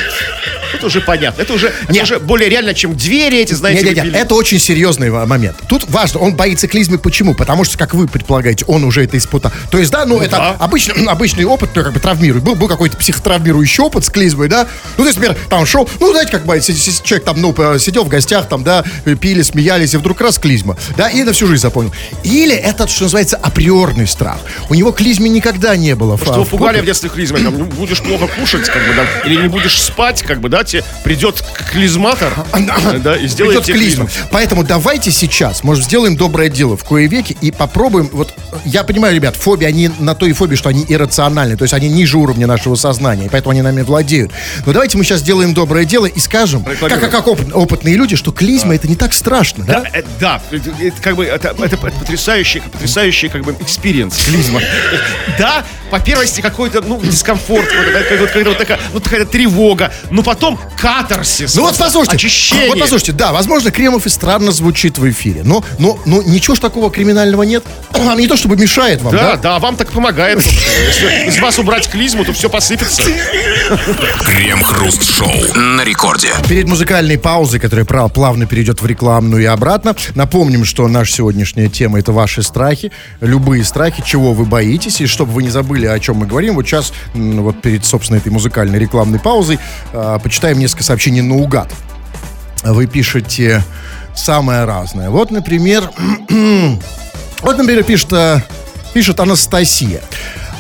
это 0.74 0.86
уже 0.86 1.02
понятно. 1.02 1.42
Это 1.42 1.54
уже, 1.54 1.68
это 1.68 1.92
Нет. 1.92 2.04
уже 2.04 2.20
более 2.20 2.50
реально, 2.50 2.74
чем 2.74 2.96
двери 2.96 3.40
эти, 3.40 3.54
знаете, 3.54 3.82
Не-не-не, 3.84 4.02
выпили. 4.02 4.20
это 4.20 4.36
очень 4.36 4.60
серьезный 4.60 5.10
момент. 5.10 5.58
Тут 5.68 5.90
важно, 5.90 6.20
он 6.20 6.36
боится 6.36 6.68
клизмы. 6.68 6.98
Почему? 6.98 7.34
Потому 7.34 7.64
что, 7.64 7.78
как 7.78 7.94
вы 7.94 8.08
предполагаете, 8.08 8.66
он 8.68 8.84
уже 8.84 9.04
это 9.04 9.18
испытал. 9.18 9.52
То 9.72 9.78
есть, 9.78 9.92
да, 9.92 10.06
ну, 10.06 10.20
это 10.20 10.38
да. 10.38 10.56
обычный, 10.60 11.06
обычный 11.06 11.44
опыт, 11.46 11.72
ну, 11.74 11.84
как 11.84 11.94
бы 11.94 12.00
травмирует. 12.00 12.44
Был, 12.44 12.56
был 12.56 12.68
какой-то 12.68 12.98
психотравмирующий 12.98 13.84
опыт 13.84 14.06
с 14.06 14.10
клизмой, 14.10 14.48
да? 14.48 14.68
Ну, 14.98 15.04
то 15.04 15.08
есть, 15.10 15.18
например, 15.18 15.38
там 15.50 15.66
шел, 15.66 15.90
ну, 16.00 16.12
знаете, 16.12 16.32
как 16.32 16.44
си- 16.64 17.04
человек 17.04 17.26
там, 17.26 17.42
ну, 17.42 17.54
сидел 17.80 18.04
в 18.04 18.10
гостях, 18.10 18.48
там, 18.48 18.64
да, 18.64 18.84
пили, 19.20 19.42
смеялись, 19.42 19.94
и 19.94 19.98
вдруг 19.98 20.22
раз 20.22 20.38
клизма, 20.38 20.78
да, 20.96 21.10
и 21.10 21.24
на 21.24 21.34
всю 21.34 21.48
жизнь 21.48 21.62
запомнил. 21.62 21.94
Или 22.24 22.56
этот, 22.56 22.90
что 22.90 23.04
называется, 23.04 23.38
априорный 23.38 24.08
страх. 24.08 24.38
У 24.70 24.76
него 24.76 24.92
клизмы 24.92 25.30
никогда 25.30 25.76
не 25.76 25.96
было. 25.96 26.18
Что 26.18 26.34
его 26.34 26.46
пугали 26.46 26.82
в 26.82 26.86
детстве 26.86 27.10
клизмой, 27.10 27.42
там, 27.44 27.58
ну, 27.58 27.66
будешь 27.66 28.02
плохо 28.02 28.28
кушать, 28.28 28.68
как 28.70 28.82
бы, 28.90 28.96
да, 28.96 29.06
или 29.30 29.42
не 29.42 29.48
будешь 29.48 29.82
спать, 29.82 30.22
как 30.24 30.40
бы, 30.42 30.50
да, 30.50 30.64
тебе 30.64 30.84
придет 31.04 31.44
клизматор, 31.72 32.34
да, 33.04 33.16
и 33.16 33.28
сделает 33.28 33.64
тебе 33.64 33.76
клизма. 33.78 34.06
клизму. 34.06 34.28
Поэтому 34.32 34.64
давайте 34.64 35.12
сейчас, 35.12 35.64
может, 35.64 35.86
сделаем 35.86 36.16
доброе 36.16 36.50
дело 36.50 36.76
в 36.78 36.84
кое 36.84 37.08
веки 37.08 37.38
и 37.42 37.52
попробуем. 37.52 38.10
Вот 38.12 38.34
я 38.66 38.84
понимаю, 38.84 39.16
ребят, 39.16 39.36
фобии, 39.36 39.66
они 39.66 39.90
на 40.00 40.16
то 40.16 40.26
и 40.26 40.34
фобии, 40.34 40.56
что 40.56 40.70
они 40.70 40.86
иррациональны, 40.88 41.56
то 41.58 41.64
есть 41.64 41.74
они 41.74 41.90
ниже 41.90 42.18
уровня 42.18 42.48
нашего 42.48 42.76
сознания, 42.76 43.26
и 43.26 43.30
поэтому 43.30 43.52
они 43.52 43.62
нами 43.62 43.82
владеют. 43.82 44.32
Но 44.66 44.74
давайте 44.74 44.98
мы 44.98 45.04
сейчас 45.04 45.20
сделаем 45.20 45.54
доброе 45.54 45.86
дело 45.86 46.06
и 46.06 46.20
скажем, 46.20 46.64
как, 46.64 47.12
как 47.12 47.28
опыт- 47.28 47.54
опытные 47.54 47.96
люди, 47.96 48.16
что 48.16 48.32
клизма 48.32 48.76
это 48.76 48.88
не 48.88 48.96
так 48.96 49.14
страшно, 49.14 49.64
да? 49.66 49.82
Да, 49.82 49.90
э, 49.94 50.04
да, 50.20 50.42
это, 50.52 50.72
это 50.82 51.02
как 51.02 51.16
бы 51.16 51.26
это, 51.26 51.56
это 51.60 51.78
потрясающий, 51.78 52.62
потрясающий 52.62 53.30
как 53.30 53.44
бы 53.44 53.56
experience 53.60 54.18
клизма. 54.26 54.62
Да, 55.38 55.64
по 55.90 56.00
первости 56.00 56.42
какой-то 56.42 56.82
ну 56.82 57.00
дискомфорт, 57.02 57.68
вот, 57.76 57.94
да, 57.94 58.02
какая-то 58.02 58.50
вот 58.50 58.58
такая, 58.58 58.79
ну 58.94 59.00
такая 59.00 59.26
тревога, 59.26 59.92
но 60.12 60.24
потом 60.24 60.60
катарсис. 60.80 61.56
Ну 61.56 61.64
вот 61.64 61.78
послушайте, 61.78 62.16
Очищение. 62.16 62.70
вот 62.70 62.80
послушайте, 62.80 63.12
да, 63.14 63.32
возможно, 63.32 63.72
Кремов 63.72 64.06
и 64.06 64.10
странно 64.10 64.52
звучит 64.52 64.98
в 64.98 65.10
эфире, 65.10 65.42
но, 65.44 65.64
но, 65.78 66.00
но 66.06 66.22
ничего 66.22 66.56
ж 66.56 66.60
такого 66.60 66.90
криминального 66.92 67.44
нет. 67.44 67.64
А 68.10 68.16
не 68.16 68.28
то 68.28 68.38
чтобы 68.38 68.56
мешает 68.56 69.02
вам, 69.02 69.12
Да, 69.14 69.32
да? 69.32 69.38
да, 69.38 69.60
вам 69.60 69.76
так 69.76 69.90
помогает. 69.92 70.40
Если 70.88 71.28
из 71.28 71.40
вас 71.40 71.60
убрать 71.60 71.88
клизму, 71.90 72.24
то 72.24 72.34
все 72.34 72.50
посыпется. 72.50 73.04
Крем-хруст-шоу 74.26 75.32
на 75.56 75.84
рекорде. 75.84 76.30
Перед 76.48 76.68
музыкальной 76.68 77.18
паузой, 77.18 77.60
которая 77.60 77.86
прав- 77.86 78.14
плавно 78.14 78.46
перейдет 78.46 78.82
в 78.82 78.86
рекламную 78.86 79.42
и 79.42 79.46
обратно, 79.46 79.96
напомним, 80.16 80.66
что 80.66 80.88
наша 80.88 81.12
сегодняшняя 81.14 81.68
тема 81.68 81.98
это 82.00 82.12
ваши 82.12 82.44
страхи, 82.44 82.92
любые 83.22 83.64
страхи, 83.64 84.04
чего 84.06 84.34
вы 84.34 84.46
боитесь, 84.46 85.02
и 85.02 85.08
чтобы 85.08 85.32
вы 85.32 85.44
не 85.44 85.50
забыли, 85.50 85.88
о 85.88 85.98
чем 86.00 86.18
мы 86.18 86.28
говорим, 86.28 86.56
вот 86.56 86.68
сейчас, 86.68 86.94
вот 87.16 87.62
перед, 87.62 87.86
собственно, 87.86 88.18
этой 88.18 88.32
музыкальной 88.32 88.69
рекламной 88.78 89.20
паузой, 89.20 89.60
а, 89.94 90.20
почитаем 90.20 90.60
несколько 90.60 90.84
сообщений 90.84 91.22
наугад. 91.22 91.72
Вы 92.64 92.88
пишете 92.88 93.64
самое 94.16 94.66
разное. 94.66 95.10
Вот, 95.10 95.32
например, 95.32 95.90
вот, 97.42 97.58
например, 97.58 97.84
пишет, 97.84 98.12
э, 98.12 98.42
пишет 98.94 99.20
Анастасия. 99.20 100.02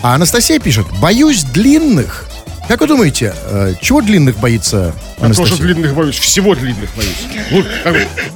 А 0.01 0.15
Анастасия 0.15 0.59
пишет, 0.59 0.87
боюсь 1.01 1.43
длинных. 1.43 2.28
Как 2.69 2.81
вы 2.81 2.87
думаете, 2.87 3.33
э, 3.45 3.73
чего 3.81 3.99
длинных 3.99 4.37
боится 4.37 4.93
Я 5.17 5.29
тоже 5.29 5.53
Анастасия? 5.55 5.57
длинных 5.57 5.95
боюсь, 5.95 6.19
всего 6.19 6.53
длинных 6.53 6.95
боюсь. 6.95 7.17
Ну, 7.49 7.65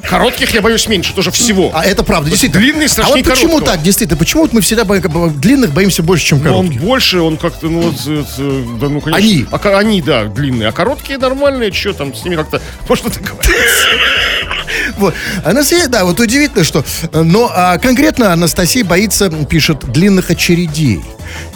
коротких 0.10 0.52
я 0.56 0.62
боюсь 0.64 0.88
меньше, 0.88 1.14
тоже 1.14 1.30
всего. 1.30 1.70
А 1.72 1.86
это 1.86 2.04
правда, 2.04 2.32
действительно. 2.32 2.64
длинный 2.64 2.86
а 2.86 2.90
страшнее 2.90 3.24
вот 3.24 3.32
почему 3.32 3.50
короткого. 3.50 3.76
так, 3.76 3.84
действительно? 3.84 4.18
Почему 4.18 4.50
мы 4.52 4.62
всегда 4.62 4.86
длинных 4.86 5.72
боимся 5.72 6.02
больше, 6.02 6.26
чем 6.26 6.40
он 6.40 6.44
коротких? 6.44 6.82
больше, 6.82 7.20
он 7.22 7.38
как-то, 7.38 7.68
ну 7.68 7.82
вот, 7.82 7.96
э, 8.08 8.24
э, 8.40 8.64
да, 8.82 8.90
ну, 8.90 9.02
конечно. 9.02 9.24
Они. 9.24 9.46
А, 9.52 9.78
они, 9.78 10.02
да, 10.02 10.26
длинные. 10.26 10.70
А 10.70 10.72
короткие 10.72 11.20
нормальные, 11.20 11.72
что 11.72 11.94
там, 11.94 12.16
с 12.16 12.24
ними 12.24 12.36
как-то 12.36 12.60
можно 12.90 13.12
договориться. 13.12 13.54
Вот. 14.98 15.14
Анастасия, 15.46 15.88
да, 15.88 16.04
вот 16.04 16.20
удивительно, 16.20 16.64
что... 16.64 16.84
Но 17.14 17.52
а, 17.54 17.78
конкретно 17.78 18.34
Анастасия 18.34 18.84
боится, 18.84 19.30
пишет, 19.30 19.86
длинных 19.92 20.32
очередей. 20.32 21.04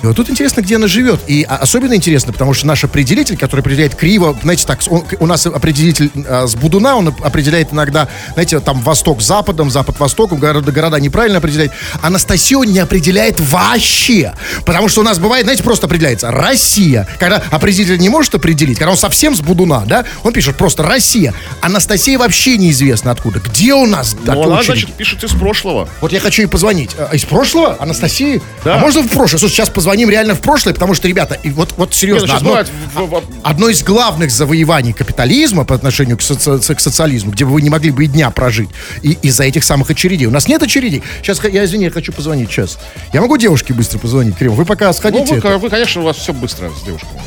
И 0.04 0.06
вот 0.08 0.16
тут 0.16 0.30
интересно, 0.30 0.62
где 0.62 0.76
она 0.76 0.88
живет. 0.88 1.20
И 1.28 1.46
а, 1.48 1.58
особенно 1.58 1.94
интересно, 1.96 2.34
потому 2.34 2.54
что 2.54 2.68
наш 2.68 2.84
определитель, 2.84 3.38
который 3.38 3.62
определяет 3.62 3.96
криво, 3.96 4.38
знаете, 4.44 4.66
так, 4.68 4.80
он- 4.90 5.06
у 5.20 5.26
нас 5.26 5.46
определитель 5.46 6.12
а, 6.28 6.46
с 6.48 6.56
Будуна, 6.56 6.96
он 6.96 7.08
определяет 7.08 7.74
иногда, 7.74 8.08
знаете, 8.34 8.60
там 8.60 8.82
восток 8.82 9.22
западом, 9.22 9.70
запад 9.72 10.00
востоком, 10.00 10.40
города, 10.40 10.72
города 10.72 10.98
неправильно 11.00 11.38
определяет. 11.40 11.72
Анастасию 12.02 12.64
не 12.64 12.80
определяет 12.80 13.40
вообще. 13.40 14.34
Потому 14.66 14.90
что 14.90 15.02
у 15.02 15.04
нас 15.04 15.20
бывает, 15.20 15.46
знаете, 15.46 15.64
просто 15.64 15.88
определяется 15.88 16.32
Россия. 16.32 17.08
Когда 17.20 17.42
определитель 17.52 17.98
не 18.00 18.10
может 18.10 18.36
определить, 18.36 18.78
когда 18.78 18.92
он 18.92 18.98
совсем 18.98 19.36
с 19.36 19.42
Будуна, 19.42 19.84
да, 19.86 20.06
он 20.24 20.34
пишет 20.34 20.56
просто 20.56 20.84
Россия. 20.84 21.34
Анастасия 21.62 22.18
вообще 22.18 22.58
неизвестно 22.58 23.12
откуда. 23.12 23.40
Где 23.40 23.74
у 23.74 23.86
нас 23.86 24.16
Ну, 24.26 24.32
она, 24.44 24.56
очередь? 24.60 24.66
значит, 24.82 24.94
пишет 24.94 25.24
из 25.24 25.32
прошлого. 25.32 25.88
Вот 26.02 26.12
я 26.12 26.20
хочу 26.20 26.42
ей 26.44 26.48
позвонить. 26.48 26.92
А, 26.98 27.14
Из 27.16 27.24
прошлого? 27.26 27.76
Анастасии? 27.80 28.42
Да. 28.64 28.76
А 28.76 28.80
можно 28.80 29.02
в 29.02 29.08
прошлое? 29.10 29.40
Слушай, 29.40 29.54
сейчас 29.56 29.67
позвоним 29.72 30.10
реально 30.10 30.36
в 30.36 30.42
прошлое, 30.42 30.74
потому 30.74 30.94
что, 30.94 31.08
ребята, 31.08 31.36
и 31.44 31.50
вот, 31.50 31.74
вот 31.78 31.90
ну, 31.90 31.94
серьезно, 31.94 32.28
сейчас 32.28 32.38
одно, 32.42 32.50
бывает 32.96 33.26
одно 33.44 33.70
из 33.70 33.84
главных 33.84 34.32
завоеваний 34.32 34.94
капитализма 34.94 35.66
по 35.66 35.76
отношению 35.76 36.18
к, 36.18 36.22
соци- 36.22 36.76
к 36.76 36.80
социализму, 36.80 37.32
где 37.32 37.46
бы 37.46 37.52
вы 37.52 37.62
не 37.62 37.70
могли 37.70 37.92
бы 37.92 38.04
и 38.06 38.08
дня 38.08 38.30
прожить, 38.32 38.70
и 39.02 39.18
из-за 39.22 39.44
этих 39.44 39.64
самых 39.64 39.90
очередей. 39.90 40.28
У 40.28 40.32
нас 40.32 40.48
нет 40.48 40.62
очередей. 40.64 41.04
Сейчас, 41.22 41.44
я, 41.44 41.66
извини, 41.66 41.86
я 41.86 41.92
хочу 41.92 42.12
позвонить 42.14 42.50
сейчас. 42.50 42.78
Я 43.14 43.22
могу 43.22 43.38
девушке 43.38 43.74
быстро 43.74 44.00
позвонить, 44.00 44.36
Крем? 44.38 44.54
Вы 44.54 44.66
пока 44.66 44.88
Ну, 44.88 44.94
сходите. 44.94 45.34
вы, 45.34 45.38
это. 45.40 45.58
вы, 45.58 45.70
конечно, 45.70 46.02
у 46.02 46.06
вас 46.06 46.18
все 46.18 46.34
быстро 46.34 46.70
с 46.70 46.84
девушками. 46.84 47.22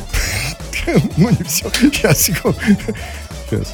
Ну, 1.17 1.29
не 1.31 1.45
все. 1.47 1.71
Сейчас, 1.79 2.21
секунду. 2.23 2.59
Сейчас. 3.51 3.69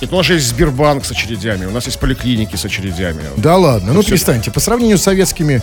Нет, 0.00 0.10
ну, 0.12 0.16
у 0.16 0.16
нас 0.18 0.26
же 0.26 0.34
есть 0.34 0.46
Сбербанк 0.46 1.04
с 1.04 1.10
очередями, 1.10 1.66
у 1.66 1.70
нас 1.70 1.86
есть 1.86 1.98
поликлиники 1.98 2.54
с 2.56 2.64
очередями. 2.64 3.20
Да 3.36 3.56
ладно, 3.56 3.92
ну 3.92 4.02
перестаньте. 4.02 4.50
По 4.52 4.60
сравнению 4.60 4.96
с 4.96 5.02
советскими 5.02 5.60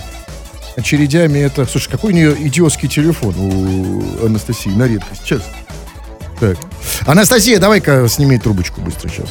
очередями, 0.76 1.40
это... 1.40 1.66
Слушай, 1.66 1.90
какой 1.92 2.12
у 2.14 2.16
нее 2.16 2.36
идиотский 2.48 2.90
телефон 2.90 3.34
у 3.38 4.26
Анастасии, 4.26 4.70
на 4.70 4.88
редкость. 4.88 5.22
Сейчас. 5.24 5.42
Так. 6.40 6.58
Анастасия, 7.06 7.60
давай-ка 7.60 8.08
сними 8.10 8.38
трубочку 8.38 8.82
быстро 8.82 9.10
сейчас. 9.10 9.30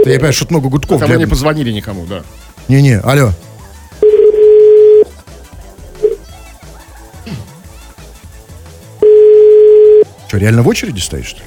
Это 0.00 0.10
я 0.10 0.16
понимаю, 0.16 0.32
что 0.34 0.46
много 0.50 0.68
гудков. 0.68 1.00
Мы 1.00 1.06
для- 1.06 1.16
не 1.16 1.26
позвонили 1.26 1.70
никому, 1.72 2.04
да. 2.06 2.22
Не-не, 2.68 2.98
алло. 3.00 3.32
Что, 10.28 10.38
реально 10.38 10.62
в 10.62 10.68
очереди 10.68 11.00
стоишь, 11.00 11.26
что 11.28 11.40
ли? 11.40 11.46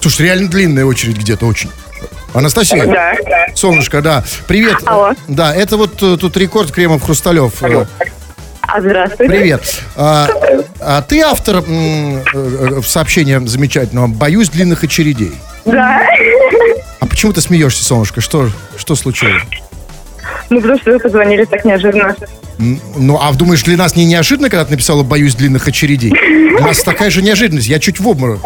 Слушай, 0.00 0.22
реально 0.22 0.48
длинная 0.48 0.84
очередь 0.84 1.18
где-то 1.18 1.46
очень. 1.46 1.70
Анастасия. 2.34 2.86
Да. 2.86 3.14
Солнышко, 3.54 4.00
да. 4.02 4.24
Привет. 4.46 4.76
Алло. 4.86 5.12
Да, 5.28 5.54
это 5.54 5.76
вот 5.76 6.02
э, 6.02 6.16
тут 6.18 6.36
рекорд 6.36 6.70
Кремов 6.70 7.02
Хрусталев. 7.02 7.62
Э, 7.62 7.84
А 8.62 8.80
здравствуйте. 8.80 9.32
Привет. 9.32 9.82
А, 9.96 10.28
а 10.80 11.02
ты 11.02 11.20
автор 11.22 11.56
м, 11.56 12.22
э, 12.32 12.80
сообщения 12.86 13.40
замечательного 13.40 14.06
«Боюсь 14.06 14.48
длинных 14.48 14.84
очередей». 14.84 15.32
Да. 15.64 16.02
А 17.00 17.06
почему 17.06 17.32
ты 17.32 17.40
смеешься, 17.40 17.84
солнышко? 17.84 18.20
Что, 18.20 18.48
что 18.76 18.94
случилось? 18.94 19.42
Ну, 20.50 20.60
потому 20.60 20.78
что 20.80 20.92
вы 20.92 20.98
позвонили 21.00 21.44
так 21.44 21.64
неожиданно. 21.64 22.14
Ну, 22.58 23.18
а 23.20 23.32
думаешь, 23.32 23.62
для 23.62 23.76
нас 23.76 23.96
не 23.96 24.04
неожиданно, 24.04 24.50
когда 24.50 24.64
ты 24.64 24.72
написала 24.72 25.02
«боюсь 25.02 25.34
длинных 25.34 25.66
очередей»? 25.66 26.12
У 26.58 26.62
нас 26.62 26.82
такая 26.82 27.10
же 27.10 27.22
неожиданность. 27.22 27.66
Я 27.68 27.78
чуть 27.78 27.98
в 28.00 28.06
обморок. 28.08 28.40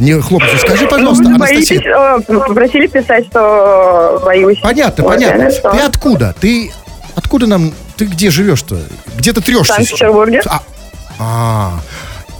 Не 0.00 0.20
хлопайте. 0.20 0.56
Скажи, 0.58 0.86
пожалуйста, 0.88 1.24
Ну, 1.24 1.34
Анастасия. 1.36 1.80
боитесь, 1.82 2.26
попросили 2.26 2.86
писать, 2.86 3.26
что 3.26 4.20
боюсь. 4.24 4.58
Понятно, 4.62 5.04
Вот, 5.04 5.14
понятно. 5.14 5.50
что? 5.50 5.70
Ты 5.70 5.78
откуда? 5.78 6.34
Ты 6.40 6.72
откуда 7.14 7.46
нам... 7.46 7.72
Ты 7.96 8.06
где 8.06 8.30
живешь-то? 8.30 8.78
Где 9.16 9.32
ты 9.34 9.42
трешься? 9.42 9.74
В 9.74 9.76
Санкт-Петербурге. 9.76 10.40
А, 10.46 10.62
а, 11.18 11.72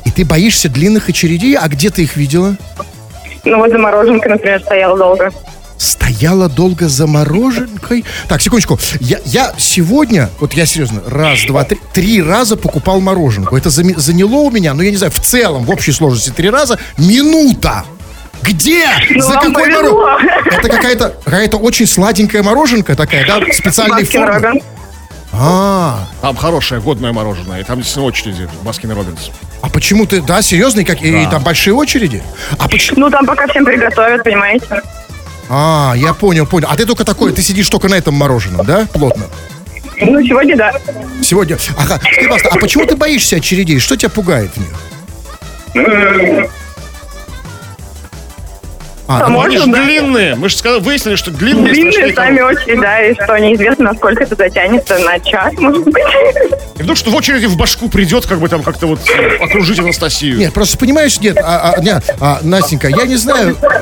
и 0.07 0.11
ты 0.11 0.25
боишься 0.25 0.71
длинных 0.71 1.11
очередей? 1.11 1.55
А 1.55 1.69
где 1.69 1.91
ты 1.91 2.03
их 2.03 2.17
видела? 2.17 2.57
Ну, 3.45 3.59
вот 3.59 3.71
замороженка, 3.71 4.31
например, 4.31 4.61
стояла 4.63 4.97
долго. 4.97 5.31
Стояла 5.81 6.51
долго 6.51 6.91
за 6.91 7.07
мороженкой. 7.07 8.05
Так, 8.29 8.43
секундочку. 8.43 8.79
Я, 9.01 9.19
я 9.25 9.55
сегодня, 9.57 10.29
вот 10.39 10.53
я 10.53 10.67
серьезно, 10.67 11.01
раз, 11.07 11.45
два, 11.47 11.65
три, 11.65 11.79
три 11.95 12.23
раза 12.23 12.59
покупал 12.59 13.01
мороженку. 13.01 13.57
Это 13.57 13.71
заняло 13.71 14.41
у 14.41 14.51
меня, 14.51 14.75
ну 14.75 14.83
я 14.83 14.91
не 14.91 14.99
знаю, 14.99 15.11
в 15.11 15.21
целом, 15.21 15.65
в 15.65 15.71
общей 15.71 15.93
сложности 15.93 16.29
три 16.29 16.51
раза, 16.51 16.79
минута. 16.99 17.87
Где? 18.43 18.85
Ну, 19.09 19.23
за 19.23 19.33
какой 19.33 19.71
мороженое? 19.71 20.43
Это 20.51 20.69
какая-то 20.69 21.15
какая-то 21.25 21.57
очень 21.57 21.87
сладенькая 21.87 22.43
мороженка 22.43 22.95
такая, 22.95 23.27
да? 23.27 23.41
Специальной 23.51 24.03
Baskin 24.03 24.21
формы. 24.21 24.35
Robbins. 24.49 24.65
А, 25.33 26.07
Там 26.21 26.37
хорошее, 26.37 26.83
годное 26.83 27.13
мороженое. 27.13 27.61
И 27.61 27.65
там 27.65 27.77
действительно 27.79 28.05
очереди. 28.07 28.49
Baskin 28.65 28.91
Robbins. 28.93 29.31
а 29.63 29.71
почему 29.71 30.05
ты, 30.05 30.21
да, 30.21 30.43
серьезно, 30.43 30.81
и, 30.81 30.85
как, 30.85 31.01
и 31.01 31.27
там 31.31 31.43
большие 31.43 31.73
очереди? 31.73 32.23
А 32.59 32.69
почему? 32.69 33.01
Ну, 33.01 33.11
там 33.11 33.25
пока 33.25 33.47
всем 33.47 33.65
приготовят, 33.65 34.23
понимаете? 34.25 34.83
А, 35.53 35.95
я 35.97 36.15
понял, 36.15 36.47
понял. 36.47 36.69
А 36.71 36.77
ты 36.77 36.87
только 36.87 37.05
такой, 37.05 37.33
ты 37.33 37.43
сидишь 37.43 37.69
только 37.69 37.89
на 37.89 37.97
этом 37.97 38.15
мороженом, 38.15 38.65
да, 38.65 38.87
плотно? 38.93 39.25
Ну, 40.01 40.23
сегодня 40.25 40.57
да. 40.57 40.73
Сегодня. 41.23 41.59
Ага. 41.77 41.99
Скажи, 41.99 42.21
пожалуйста, 42.29 42.49
а 42.53 42.59
почему 42.59 42.87
ты 42.87 42.97
боишься 42.97 43.37
очередей? 43.37 43.81
Что 43.81 43.97
тебя 43.97 44.11
пугает 44.11 44.51
в 44.55 44.59
них? 44.59 46.51
А, 49.09 49.19
Там 49.19 49.33
ну, 49.33 49.41
Они 49.41 49.59
же 49.59 49.67
да. 49.67 49.83
длинные. 49.83 50.37
Мы 50.37 50.49
же 50.49 50.57
сказали, 50.57 50.81
выяснили, 50.81 51.17
что 51.17 51.33
длинные 51.33 51.73
Длинные 51.73 52.15
сами 52.15 52.41
очень, 52.43 52.81
да, 52.81 53.03
и 53.05 53.13
что 53.15 53.37
неизвестно, 53.39 53.87
насколько 53.87 54.23
это 54.23 54.37
затянется, 54.37 55.01
на 55.01 55.19
час, 55.19 55.53
может 55.59 55.83
быть. 55.83 55.97
И 56.79 56.83
вдруг 56.85 56.97
что 56.97 57.11
в 57.11 57.15
очереди 57.17 57.47
в 57.47 57.57
башку 57.57 57.89
придет, 57.89 58.27
как 58.27 58.39
бы 58.39 58.49
там 58.49 58.63
как-то 58.63 58.87
вот 58.87 59.01
э, 59.11 59.37
окружить 59.39 59.81
Анастасию. 59.81 60.37
Нет, 60.37 60.53
просто 60.55 60.79
понимаешь, 60.79 61.19
нет, 61.19 61.37
а, 61.39 61.75
а, 61.77 61.81
не, 61.83 62.01
а, 62.21 62.39
Настенька, 62.43 62.87
я 62.87 63.05
не 63.05 63.17
знаю, 63.17 63.57
а, 63.61 63.81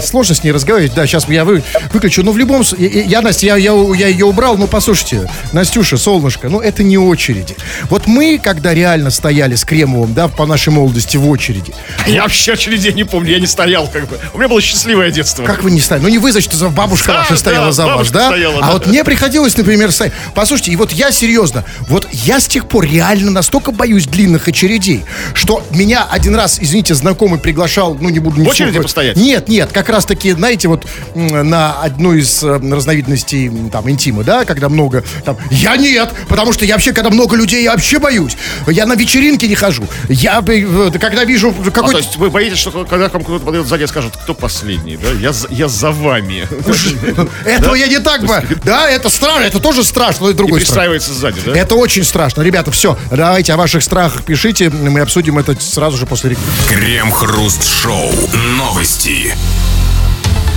сложно 0.00 0.34
с 0.34 0.44
ней 0.44 0.52
разговаривать, 0.52 0.94
да, 0.94 1.06
сейчас 1.06 1.28
я 1.28 1.44
вы, 1.44 1.62
выключу, 1.92 2.22
но 2.22 2.32
в 2.32 2.38
любом 2.38 2.64
случае, 2.64 2.90
я, 2.90 3.02
я, 3.02 3.20
Настя, 3.20 3.46
я, 3.46 3.56
я, 3.56 3.72
я 3.94 4.08
ее 4.08 4.26
убрал, 4.26 4.56
но 4.56 4.66
послушайте, 4.66 5.28
Настюша, 5.52 5.96
солнышко, 5.96 6.48
ну 6.48 6.60
это 6.60 6.82
не 6.82 6.98
очереди. 6.98 7.56
Вот 7.90 8.06
мы, 8.06 8.40
когда 8.42 8.74
реально 8.74 9.10
стояли 9.10 9.54
с 9.54 9.64
Кремовым, 9.64 10.14
да, 10.14 10.28
по 10.28 10.46
нашей 10.46 10.70
молодости 10.70 11.16
в 11.16 11.28
очереди, 11.28 11.72
Я 12.06 12.22
вообще 12.22 12.52
очередей 12.52 12.92
не 12.92 13.04
помню, 13.04 13.32
я 13.32 13.40
не 13.40 13.46
стоял 13.46 13.88
как 13.88 14.08
бы. 14.08 14.18
У 14.34 14.38
меня 14.38 14.48
было 14.48 14.60
счастливое 14.60 15.10
детство. 15.10 15.44
Как 15.44 15.62
вы 15.62 15.70
не 15.70 15.80
стояли? 15.80 16.04
Ну 16.04 16.08
не 16.08 16.18
вы, 16.18 16.32
значит, 16.32 16.52
бабушка 16.72 17.08
Да, 17.08 17.18
ваша 17.18 17.36
стояла 17.36 17.66
да, 17.66 17.72
за 17.72 17.86
вас, 17.86 18.10
да? 18.10 18.28
стояла, 18.28 18.58
а 18.58 18.60
да. 18.60 18.72
вот 18.72 18.86
мне 18.86 19.04
приходилось, 19.04 19.56
например, 19.56 19.92
стоять. 19.92 20.12
Послушайте, 20.34 20.72
и 20.72 20.76
вот 20.76 20.92
я 20.92 21.12
серьезно, 21.12 21.64
вот 21.88 22.08
я 22.12 22.40
с 22.40 22.46
тех 22.46 22.68
пор 22.68 22.84
реально 22.84 23.30
настолько 23.30 23.72
боюсь 23.72 24.06
длинных 24.06 24.48
очередей, 24.48 25.04
что 25.34 25.64
меня 25.70 26.06
один 26.10 26.34
раз, 26.34 26.58
извините, 26.60 26.94
знакомый 26.94 27.38
приглашал, 27.38 27.96
ну 28.00 28.08
не 28.08 28.18
буду... 28.18 28.40
не 28.40 28.46
В 28.46 28.50
очереди 28.50 28.78
постоять? 28.80 29.11
Нет, 29.16 29.48
нет, 29.48 29.48
нет, 29.48 29.72
как 29.72 29.88
раз 29.88 30.04
таки, 30.04 30.32
знаете, 30.32 30.68
вот 30.68 30.86
на 31.14 31.72
одну 31.80 32.12
из 32.14 32.42
э, 32.42 32.58
разновидностей 32.58 33.50
там 33.70 33.88
интима, 33.90 34.24
да, 34.24 34.44
когда 34.44 34.68
много, 34.68 35.04
там, 35.24 35.36
я 35.50 35.76
нет, 35.76 36.10
потому 36.28 36.52
что 36.52 36.64
я 36.64 36.74
вообще, 36.74 36.92
когда 36.92 37.10
много 37.10 37.36
людей, 37.36 37.62
я 37.62 37.72
вообще 37.72 37.98
боюсь. 37.98 38.36
Я 38.66 38.86
на 38.86 38.94
вечеринки 38.94 39.46
не 39.46 39.54
хожу. 39.54 39.84
Я, 40.08 40.42
э, 40.46 40.90
когда 40.98 41.24
вижу 41.24 41.50
А, 41.58 41.64
то 41.64 41.70
какой-то... 41.70 41.98
есть 41.98 42.16
вы 42.16 42.30
боитесь, 42.30 42.58
что 42.58 42.84
когда 42.84 43.08
к 43.08 43.14
вам 43.14 43.24
кто-то 43.24 43.44
подойдет 43.44 43.68
сзади 43.68 43.84
и 43.84 43.86
скажет, 43.86 44.16
кто 44.16 44.34
последний, 44.34 44.96
да? 44.96 45.08
Я, 45.20 45.32
за- 45.32 45.48
я 45.50 45.68
за 45.68 45.90
вами. 45.90 46.46
Этого 47.44 47.74
я 47.74 47.86
не 47.88 47.98
так 47.98 48.24
бы. 48.24 48.42
Да, 48.64 48.88
это 48.90 49.08
страшно, 49.08 49.44
это 49.44 49.60
тоже 49.60 49.84
страшно, 49.84 50.24
но 50.24 50.30
и 50.30 50.34
И 50.34 50.36
другой 50.36 50.60
пристраивается 50.60 51.12
сзади, 51.12 51.40
да? 51.44 51.56
Это 51.56 51.74
очень 51.74 52.04
страшно. 52.04 52.42
Ребята, 52.42 52.70
все, 52.70 52.98
давайте 53.10 53.52
о 53.52 53.56
ваших 53.56 53.82
страхах 53.82 54.22
пишите, 54.24 54.70
мы 54.70 55.00
обсудим 55.00 55.38
это 55.38 55.56
сразу 55.60 55.96
же 55.96 56.06
после 56.06 56.30
рекламы. 56.30 56.50
Крем-хруст-шоу. 56.68 58.10
Новости 58.56 59.01
новости. 59.04 59.61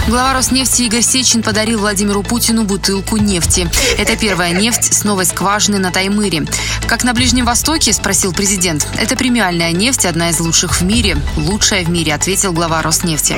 Глава 0.08 0.34
Роснефти 0.34 0.84
Игорь 0.84 1.02
Сечин 1.02 1.42
подарил 1.42 1.80
Владимиру 1.80 2.22
Путину 2.22 2.64
бутылку 2.64 3.18
нефти. 3.18 3.68
Это 3.98 4.16
первая 4.16 4.52
нефть 4.52 4.94
с 4.94 5.04
новой 5.04 5.26
скважины 5.26 5.80
на 5.80 5.92
Таймыре. 5.92 6.46
Как 6.88 7.04
на 7.04 7.16
Ближнем 7.16 7.46
Востоке, 7.46 7.92
спросил 7.92 8.32
президент. 8.32 8.88
Это 9.00 9.16
премиальная 9.16 9.72
нефть, 9.72 10.06
одна 10.06 10.30
из 10.30 10.40
лучших 10.40 10.80
в 10.80 10.84
мире. 10.84 11.18
Лучшая 11.38 11.84
в 11.84 11.90
мире, 11.90 12.14
ответил 12.14 12.54
глава 12.54 12.84
Роснефти. 12.84 13.38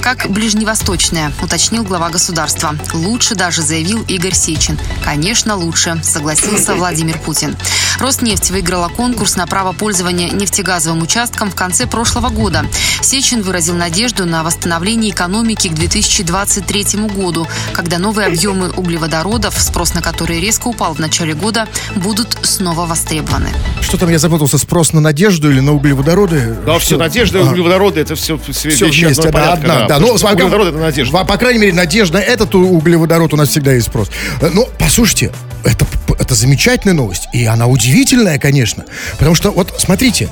Как 0.00 0.28
ближневосточная, 0.28 1.32
уточнил 1.40 1.84
глава 1.84 2.08
государства. 2.10 2.74
Лучше 2.92 3.36
даже, 3.36 3.62
заявил 3.62 4.02
Игорь 4.08 4.34
Сечин. 4.34 4.76
Конечно, 5.04 5.54
лучше, 5.54 6.00
согласился 6.02 6.74
Владимир 6.74 7.16
Путин. 7.18 7.56
Роснефть 8.00 8.50
выиграла 8.50 8.88
конкурс 8.88 9.36
на 9.36 9.46
право 9.46 9.72
пользования 9.72 10.30
нефтегазовым 10.30 11.02
участком 11.02 11.50
в 11.50 11.54
конце 11.54 11.86
прошлого 11.86 12.28
года. 12.28 12.64
Сечин 13.02 13.42
выразил 13.42 13.74
надежду 13.74 14.24
на 14.24 14.44
восстановление 14.44 15.10
экономики 15.10 15.68
к 15.68 15.74
2023 16.08 17.06
году, 17.08 17.46
когда 17.72 17.98
новые 17.98 18.26
объемы 18.28 18.70
углеводородов, 18.70 19.54
спрос 19.60 19.94
на 19.94 20.00
которые 20.02 20.40
резко 20.40 20.68
упал 20.68 20.94
в 20.94 20.98
начале 20.98 21.34
года, 21.34 21.68
будут 21.96 22.36
снова 22.42 22.86
востребованы. 22.86 23.50
Что 23.82 23.98
там, 23.98 24.08
я 24.10 24.18
запутался, 24.18 24.58
спрос 24.58 24.92
на 24.92 25.00
надежду 25.00 25.50
или 25.50 25.60
на 25.60 25.72
углеводороды? 25.74 26.56
Да, 26.66 26.78
все, 26.78 26.90
Что? 26.94 26.98
надежда, 26.98 27.40
А. 27.40 27.42
углеводороды, 27.50 28.00
это 28.00 28.14
все, 28.14 28.38
все 28.38 28.70
Все 28.70 28.86
вещи 28.86 29.04
вместе, 29.04 29.28
одного 29.28 29.32
да, 29.32 29.38
порядка, 29.38 29.62
одна, 29.62 29.74
да. 29.74 29.82
потому 29.82 30.00
Ну, 30.12 30.18
что 30.18 30.26
с- 30.28 30.32
углеводород 30.32 30.68
это 30.68 30.78
надежда. 30.78 31.18
По, 31.18 31.24
по 31.24 31.36
крайней 31.36 31.58
мере, 31.60 31.72
надежда, 31.74 32.18
этот 32.18 32.54
углеводород 32.54 33.32
у 33.34 33.36
нас 33.36 33.48
всегда 33.50 33.72
есть 33.72 33.86
спрос. 33.86 34.10
Э, 34.40 34.50
Ну, 34.52 34.68
послушайте, 34.78 35.32
это, 35.64 35.86
это 36.18 36.34
замечательная 36.34 36.94
новость. 36.94 37.28
И 37.32 37.44
она 37.46 37.66
удивительная, 37.66 38.38
конечно. 38.38 38.84
Потому 39.18 39.34
что, 39.34 39.50
вот, 39.50 39.74
смотрите, 39.78 40.28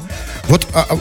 вот, 0.49 0.67
а, 0.75 0.87
а, 0.89 0.99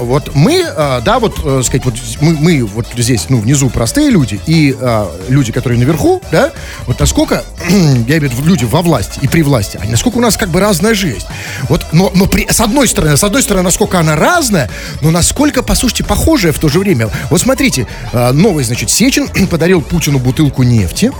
вот 0.00 0.34
мы, 0.34 0.64
а, 0.64 1.00
да, 1.00 1.18
вот, 1.18 1.40
э, 1.44 1.62
сказать, 1.64 1.84
вот 1.84 1.94
мы, 2.20 2.34
мы 2.34 2.64
вот 2.64 2.86
здесь, 2.96 3.26
ну, 3.28 3.38
внизу 3.38 3.70
простые 3.70 4.10
люди, 4.10 4.40
и 4.46 4.76
а, 4.80 5.10
люди, 5.28 5.52
которые 5.52 5.78
наверху, 5.78 6.22
да, 6.30 6.52
вот 6.86 7.00
насколько, 7.00 7.44
я 7.68 8.18
имею 8.18 8.30
в 8.30 8.34
виду 8.34 8.44
люди 8.44 8.64
во 8.64 8.82
власти 8.82 9.18
и 9.22 9.28
при 9.28 9.42
власти, 9.42 9.80
а 9.82 9.86
насколько 9.86 10.18
у 10.18 10.20
нас 10.20 10.36
как 10.36 10.50
бы 10.50 10.60
разная 10.60 10.94
жизнь. 10.94 11.26
Вот, 11.68 11.86
но, 11.92 12.12
но 12.14 12.26
при, 12.26 12.46
с 12.48 12.60
одной 12.60 12.86
стороны, 12.88 13.16
с 13.16 13.24
одной 13.24 13.42
стороны, 13.42 13.64
насколько 13.64 13.98
она 13.98 14.14
разная, 14.14 14.70
но 15.00 15.10
насколько, 15.10 15.62
по 15.62 15.74
сути, 15.74 16.02
похожая 16.02 16.52
в 16.52 16.58
то 16.58 16.68
же 16.68 16.78
время. 16.78 17.08
Вот 17.30 17.40
смотрите, 17.40 17.86
а, 18.12 18.32
новый, 18.32 18.64
значит, 18.64 18.90
Сечин 18.90 19.28
подарил 19.50 19.82
Путину 19.82 20.18
бутылку 20.18 20.62
нефти, 20.62 21.10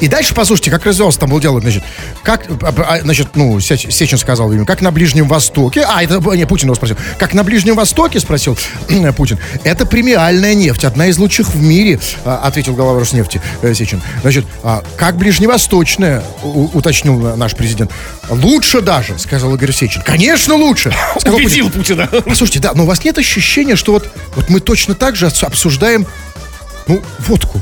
и 0.00 0.08
дальше, 0.08 0.34
послушайте, 0.34 0.70
как 0.70 0.84
развивался 0.84 1.20
там 1.20 1.30
был 1.30 1.40
диалог, 1.40 1.62
значит, 1.62 1.82
как, 2.22 2.46
а, 2.62 2.74
а, 2.88 3.00
значит, 3.00 3.28
ну, 3.34 3.58
Сеч- 3.58 3.90
Сечин 3.90 4.18
сказал 4.18 4.52
ему, 4.52 4.64
как 4.64 4.80
на 4.80 4.90
Ближнем 4.90 5.26
Востоке, 5.26 5.84
а, 5.86 6.02
это, 6.02 6.20
не, 6.36 6.46
Путин 6.46 6.68
его 6.68 6.74
спросил, 6.74 6.96
как 7.18 7.34
на 7.34 7.44
Ближнем 7.44 7.74
Востоке, 7.74 8.20
спросил 8.20 8.56
Путин, 9.16 9.38
это 9.64 9.86
премиальная 9.86 10.54
нефть, 10.54 10.84
одна 10.84 11.06
из 11.06 11.18
лучших 11.18 11.48
в 11.48 11.62
мире, 11.62 11.98
а, 12.24 12.40
ответил 12.44 12.74
глава 12.74 12.98
Роснефти 12.98 13.40
э, 13.62 13.74
Сечин. 13.74 14.00
Значит, 14.22 14.46
как 14.96 15.16
ближневосточная, 15.16 16.22
уточнил 16.42 17.36
наш 17.36 17.54
президент, 17.54 17.90
лучше 18.28 18.80
даже, 18.80 19.18
сказал 19.18 19.54
Игорь 19.54 19.72
Сечин. 19.72 20.02
Конечно, 20.02 20.54
лучше, 20.54 20.92
сказал 21.18 21.38
Путин. 21.38 21.46
Убедил 21.46 21.70
Путина. 21.70 22.06
Послушайте, 22.06 22.60
да, 22.60 22.72
но 22.74 22.84
у 22.84 22.86
вас 22.86 23.04
нет 23.04 23.18
ощущения, 23.18 23.76
что 23.76 23.92
вот, 23.92 24.08
вот 24.34 24.48
мы 24.48 24.60
точно 24.60 24.94
так 24.94 25.16
же 25.16 25.26
обсуждаем, 25.26 26.06
ну, 26.86 27.02
водку. 27.20 27.60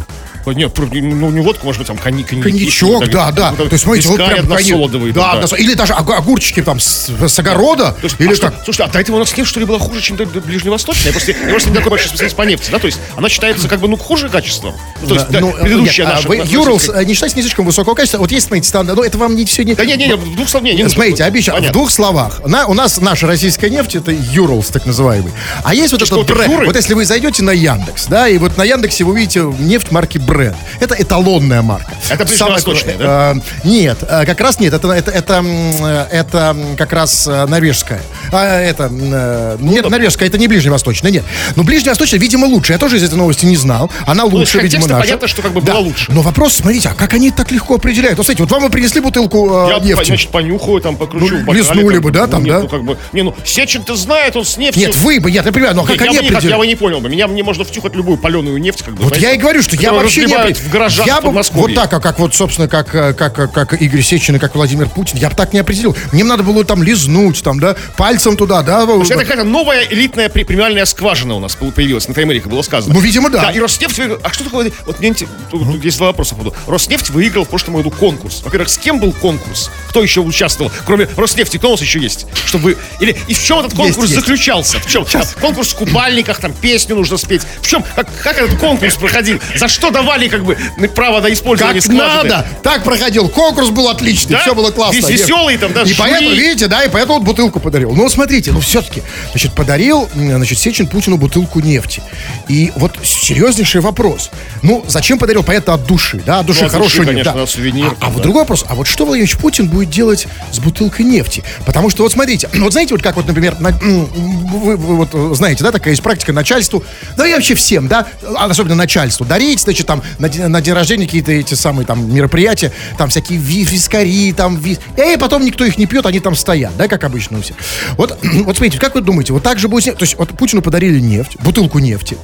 Нет, 0.55 0.73
про- 0.73 0.87
ну 0.87 1.31
не 1.31 1.41
водку, 1.41 1.67
может 1.67 1.79
быть, 1.81 1.87
там 1.89 1.97
коньяк. 1.99 2.29
Коньячок, 2.29 3.09
да, 3.11 3.31
да. 3.33 3.53
То 3.53 3.65
есть, 3.65 3.85
смотрите, 3.85 4.09
вот 4.09 4.17
прям 4.17 4.47
коньяк. 4.47 5.15
Да, 5.15 5.33
односо- 5.35 5.57
Или 5.57 5.75
даже 5.75 5.95
ог- 5.95 6.11
огурчики 6.17 6.63
там 6.63 6.81
с, 6.81 7.11
с 7.27 7.39
огорода. 7.39 7.93
То 7.93 8.05
есть, 8.05 8.17
или 8.19 8.33
а 8.33 8.37
что- 8.37 8.51
как? 8.51 8.65
Слушайте, 8.65 8.85
а 8.85 8.89
до 8.93 9.01
этого 9.01 9.17
у 9.17 9.19
нас 9.19 9.37
нефть, 9.37 9.49
что 9.51 9.61
ли, 9.61 9.67
была 9.67 9.79
хуже, 9.79 10.01
чем 10.01 10.17
ближневосточная? 10.17 11.07
Я 11.07 11.13
просто, 11.13 11.33
я 11.33 11.49
просто 11.51 11.71
не 11.71 11.77
такой 11.77 11.91
большой 11.91 12.09
специалист 12.09 12.37
по 12.37 12.43
нефти, 12.43 12.71
да? 12.71 12.79
То 12.79 12.87
есть 12.87 12.99
она 13.17 13.29
считается 13.29 13.69
как 13.69 13.81
бы, 13.81 13.89
ну, 13.89 13.97
хуже 13.97 14.29
качеством. 14.29 14.75
Ну, 15.03 15.09
то 15.09 15.15
есть 15.15 15.29
да, 15.29 15.41
Ну, 15.41 15.53
предыдущая 15.53 16.05
нет, 16.07 16.13
а 16.15 16.17
наша... 16.17 16.29
вы 16.29 16.43
Юрлс 16.45 16.89
э, 16.89 17.05
не 17.05 17.15
считаете 17.15 17.37
не 17.37 17.43
слишком 17.43 17.67
высокого 17.67 17.95
качества? 17.95 18.19
Вот 18.19 18.31
есть, 18.33 18.47
смотрите, 18.47 18.69
стандарт, 18.69 18.99
но 18.99 19.05
это 19.05 19.19
вам 19.19 19.35
не 19.37 19.45
все 19.45 19.65
не... 19.65 19.75
Да 19.75 19.85
не, 19.85 19.97
не, 19.97 20.07
не, 20.07 20.17
в 20.17 20.37
двух 20.37 20.49
словах, 20.49 20.65
не, 20.71 20.75
не, 20.83 20.89
Смотрите, 20.89 21.23
ну, 21.23 21.29
обещаю, 21.29 21.63
в 21.63 21.73
двух 21.73 21.91
словах. 21.91 22.41
На, 22.47 22.67
у 22.67 22.75
нас 22.75 23.01
наша 23.01 23.27
российская 23.27 23.71
нефть 23.71 23.97
это 23.97 24.13
Юрлс, 24.13 24.69
так 24.69 24.87
называемый. 24.87 25.33
А 25.65 25.75
есть 25.75 25.93
вот 25.93 26.03
этот 26.03 26.27
бренд. 26.27 26.67
Вот 26.67 26.77
если 26.77 26.95
вы 26.95 27.05
зайдете 27.05 27.43
на 27.43 27.51
Яндекс, 27.51 28.07
да, 28.07 28.29
и 28.29 28.39
вот 28.39 28.57
на 28.57 28.65
Яндексе 28.65 29.05
вы 29.05 29.13
увидите 29.13 29.41
нефть 29.59 29.91
марки 29.91 30.19
бренд. 30.19 30.36
Это 30.81 30.95
эталонная 30.99 31.63
марка. 31.63 31.93
Это 32.11 32.27
Самая- 32.27 32.57
ближневосточная, 32.57 32.97
да? 32.99 33.35
э, 33.37 33.67
нет, 33.69 33.99
э, 34.03 34.25
как 34.27 34.41
раз 34.41 34.61
нет. 34.61 34.73
Это, 34.75 34.89
это, 34.93 35.11
это, 35.11 35.43
э, 35.45 36.07
это 36.11 36.57
как 36.77 36.93
раз 36.93 37.27
э, 37.27 37.47
норвежская. 37.47 38.01
А, 38.33 38.61
это, 38.61 38.91
э, 38.93 39.57
Ну 39.59 39.73
нет, 39.73 39.89
норвежская, 39.89 40.29
это 40.29 40.39
не 40.39 40.49
ближневосточная, 40.49 41.11
нет. 41.11 41.25
Но 41.57 41.63
ближневосточная, 41.65 42.21
видимо, 42.21 42.47
лучше. 42.47 42.73
Я 42.73 42.79
тоже 42.79 42.97
из 42.97 43.03
этой 43.03 43.15
новости 43.17 43.47
не 43.47 43.57
знал. 43.57 43.91
Она 44.07 44.25
из 44.25 44.33
лучше, 44.33 44.59
видимо, 44.61 44.83
контекста 44.83 44.93
наша. 44.93 45.05
понятно, 45.07 45.29
что 45.29 45.43
как 45.43 45.53
бы 45.53 45.61
Да. 45.63 45.73
была 45.73 45.81
лучше. 45.83 46.13
Но 46.13 46.21
вопрос, 46.23 46.55
смотрите, 46.55 46.89
а 46.91 46.95
как 46.95 47.15
они 47.15 47.31
так 47.31 47.51
легко 47.51 47.77
определяют? 47.77 48.19
Вот, 48.19 48.27
смотрите, 48.27 48.43
вот 48.45 48.53
вам 48.53 48.67
и 48.69 48.71
принесли 48.73 49.01
бутылку 49.01 49.67
э, 49.69 49.71
Я, 49.71 49.79
нефти. 49.79 50.05
значит, 50.07 50.31
понюхаю, 50.31 50.81
там, 50.81 50.97
покручу 50.97 51.39
Ну, 51.47 51.53
лизнули 51.53 51.99
бы, 51.99 52.11
да, 52.11 52.27
там, 52.27 52.45
нет, 52.45 52.55
да? 52.55 52.61
ну, 52.63 52.69
как 52.69 52.85
бы, 52.85 52.99
не, 53.13 53.23
ну, 53.23 53.35
Сечин-то 53.45 53.97
знает, 53.97 54.37
он 54.37 54.45
с 54.45 54.57
нефтью... 54.57 54.87
Нет, 54.87 54.97
вы 54.97 55.21
бы, 55.21 55.31
нет, 55.31 55.45
я 55.47 55.53
понимаю, 55.53 55.75
но 55.75 55.85
как 55.85 55.97
я, 56.01 56.09
они 56.11 56.19
бы 56.19 56.23
не, 56.25 56.31
я 56.31 56.37
определяют? 56.37 56.61
бы 56.61 56.67
не 56.67 56.75
понял 56.77 57.01
бы. 57.01 57.09
Меня 57.09 57.27
мне 57.29 57.43
можно 57.43 57.65
втюхать 57.65 57.95
любую 57.95 58.19
паленую 58.19 58.59
нефть, 58.61 58.83
как 58.83 58.95
бы. 58.95 59.03
Вот 59.03 59.09
знаете, 59.09 59.27
я 59.29 59.33
и 59.35 59.39
говорю, 59.39 59.63
что 59.63 59.77
я 59.77 59.93
вообще 59.93 60.26
опре- 60.35 60.55
в 60.55 60.71
гаражах 60.71 61.07
я 61.07 61.21
бы 61.21 61.31
вот 61.53 61.75
так, 61.75 61.93
а 61.93 62.01
как 62.01 62.19
вот, 62.19 62.35
собственно, 62.35 62.69
как, 62.69 62.95
э, 62.95 63.13
как, 63.15 63.39
э, 63.39 63.49
как 63.49 63.81
Игорь 63.81 64.03
Сечин 64.03 64.37
и 64.37 64.39
как 64.39 64.55
Владимир 64.55 64.89
Путин, 64.89 65.19
я 65.19 65.31
бы 65.31 65.37
так 65.37 65.53
не 65.53 65.61
определил. 65.61 65.97
Мне 66.13 66.25
надо 66.25 66.43
было 66.43 66.65
там 66.65 66.83
лизнуть, 66.83 67.43
там, 67.43 67.61
да, 67.61 67.77
пальцем 67.97 68.37
туда, 68.37 68.63
да. 68.63 68.83
Есть 68.99 69.11
это 69.11 69.21
какая-то 69.21 69.45
новая 69.45 69.85
элитная 69.85 70.29
премиальная 70.29 70.85
скважина 70.85 71.35
у 71.35 71.41
нас 71.41 71.57
появилась 71.57 72.09
на 72.09 72.15
Таймере, 72.15 72.41
как 72.41 72.51
было 72.51 72.63
сказано. 72.63 72.95
Ну, 72.95 73.01
видимо, 73.01 73.31
да. 73.31 73.43
Да, 73.43 73.51
и 73.51 73.61
Роснефть 73.61 73.99
выиграл. 73.99 74.19
А 74.23 74.33
что 74.33 74.45
такое? 74.45 74.73
Вот 74.87 74.99
мне 75.01 75.15
тут, 75.15 75.29
тут 75.51 75.85
есть 75.85 75.99
два 75.99 76.09
вопроса. 76.09 76.37
Роснефть 76.67 77.11
выиграл 77.11 77.45
в 77.45 77.49
прошлом 77.49 77.77
году 77.77 77.91
конкурс. 77.91 78.43
Во-первых, 78.45 78.69
с 78.69 78.79
кем 78.79 79.01
был 79.01 79.13
конкурс? 79.13 79.71
Кто 79.97 80.03
еще 80.03 80.21
участвовал? 80.21 80.71
Кроме 80.85 81.09
Роснефти, 81.17 81.57
кто 81.57 81.69
у 81.69 81.71
нас 81.71 81.81
еще 81.81 81.99
есть? 81.99 82.27
Чтобы... 82.45 82.77
Или 83.01 83.17
и 83.29 83.33
в 83.33 83.43
чем 83.43 83.61
этот 83.61 83.73
конкурс 83.73 84.11
есть. 84.11 84.15
заключался? 84.15 84.79
В 84.79 84.87
чем? 84.87 85.07
Там 85.07 85.23
конкурс 85.41 85.73
в 85.73 85.77
купальниках, 85.77 86.39
там 86.39 86.53
песню 86.53 86.97
нужно 86.97 87.17
спеть. 87.17 87.41
В 87.63 87.67
чем? 87.67 87.83
Как, 87.95 88.07
как 88.23 88.37
этот 88.37 88.59
конкурс 88.59 88.97
проходил? 88.97 89.41
За 89.57 89.69
что 89.69 89.91
давали 89.91 90.29
как 90.29 90.45
бы 90.45 90.59
право 90.95 91.23
на 91.23 91.33
использование 91.33 91.81
Как 91.81 91.91
скважины? 91.91 92.29
надо! 92.29 92.47
Так 92.63 92.85
проходил. 92.85 93.31
Конкурс 93.31 93.71
был 93.71 93.89
отличный, 93.89 94.33
Да? 94.33 94.41
все 94.43 94.55
было 94.55 94.71
классно. 94.71 94.97
Весь 94.99 95.09
веселый 95.09 95.57
там, 95.57 95.73
да, 95.73 95.81
И 95.81 95.87
жюри. 95.87 95.97
поэтому, 95.99 96.31
видите, 96.33 96.67
да, 96.67 96.85
и 96.85 96.91
поэтому 96.91 97.15
вот 97.21 97.25
бутылку 97.25 97.59
подарил. 97.59 97.95
Ну, 97.95 98.07
смотрите, 98.11 98.53
ну, 98.53 98.61
все-таки, 98.61 99.03
значит, 99.31 99.55
подарил, 99.55 100.11
значит, 100.15 100.59
Сечин 100.59 100.89
Путину 100.89 101.17
бутылку 101.17 101.61
нефти. 101.61 102.03
И 102.49 102.71
вот 102.77 102.99
серьезнейший 103.03 103.81
вопрос. 103.81 104.31
Ну, 104.61 104.85
зачем 104.89 105.19
подарил? 105.19 105.43
Понятно, 105.43 105.73
от 105.73 105.87
души, 105.87 106.21
да, 106.27 106.41
от 106.41 106.47
души 106.47 106.61
Ну, 106.61 106.67
от 106.67 106.73
хорошего 106.73 107.05
души, 107.07 107.13
конечно, 107.15 107.33
да. 107.33 107.47
сувенир, 107.47 107.97
А, 107.99 108.07
а 108.07 108.11
вот 108.11 108.17
да. 108.19 108.23
другой 108.25 108.43
вопрос, 108.43 108.63
а 108.69 108.75
вот 108.75 108.87
что 108.87 109.07
Владимир 109.07 109.35
Путин 109.39 109.69
будет 109.69 109.86
делать 109.91 110.27
с 110.53 110.59
бутылкой 110.59 111.05
нефти? 111.05 111.43
Потому 111.65 111.91
что, 111.91 112.03
вот 112.03 112.13
смотрите, 112.13 112.49
вот 112.55 112.73
знаете, 112.73 112.95
вот 112.95 113.03
как 113.03 113.17
вот, 113.17 113.27
например, 113.27 113.59
на- 113.61 113.71
вы, 113.71 114.77
вы 114.77 114.97
вот 114.97 115.11
э, 115.13 115.33
знаете, 115.35 115.65
да, 115.65 115.73
такая 115.73 115.91
есть 115.91 116.03
практика 116.03 116.33
начальству, 116.33 116.83
да 117.17 117.27
и 117.27 117.33
вообще 117.33 117.55
всем, 117.55 117.89
да, 117.89 118.07
а 118.37 118.47
особенно 118.47 118.75
начальству, 118.75 119.25
дарить, 119.27 119.61
значит, 119.61 119.87
там, 119.87 120.03
на, 120.19 120.29
день- 120.29 120.47
на 120.47 120.61
день 120.61 120.75
рождения 120.75 121.07
какие-то 121.07 121.33
эти 121.33 121.55
самые 121.55 121.87
там 121.87 122.13
мероприятия, 122.13 122.73
там 122.99 123.09
всякие 123.09 123.39
ви- 123.39 123.65
вискари, 123.65 124.33
там, 124.33 124.57
ви... 124.57 124.79
и 124.97 125.17
потом 125.19 125.45
никто 125.45 125.65
их 125.65 125.79
не 125.79 125.87
пьет, 125.87 126.07
они 126.07 126.21
там 126.21 126.35
стоят, 126.35 126.77
да, 126.77 126.89
как 126.89 127.05
обычно 127.05 127.39
у 127.39 127.43
всех. 127.43 127.57
Вот, 127.97 128.19
вот 128.23 128.57
смотрите, 128.57 128.79
как 128.79 128.95
вы 128.95 129.01
думаете, 129.01 129.33
вот 129.33 129.43
так 129.43 129.59
же 129.59 129.69
будет, 129.69 129.97
то 129.99 130.05
есть 130.05 130.17
вот 130.19 130.31
Путину 130.37 130.63
подарили 130.63 131.01
нефть, 131.01 131.37
бутылку 131.41 131.79
нефти, 131.79 132.17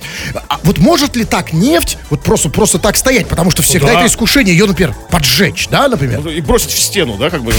а 0.48 0.58
вот 0.62 0.78
может 0.78 1.16
ли 1.16 1.24
так 1.24 1.52
нефть 1.52 1.98
вот 2.10 2.22
просто, 2.22 2.48
просто 2.48 2.78
так 2.78 2.96
стоять, 2.96 3.28
потому 3.28 3.50
что 3.50 3.62
всегда 3.62 3.88
да. 3.88 3.98
это 4.00 4.06
искушение 4.06 4.56
ее, 4.56 4.66
например, 4.66 4.94
поджечь, 5.10 5.68
да, 5.70 5.88
например? 5.88 6.26
И 6.28 6.40
бросить 6.40 6.70
в 6.70 6.78
стену, 6.78 7.16
да, 7.16 7.30
как 7.30 7.42
бы, 7.42 7.51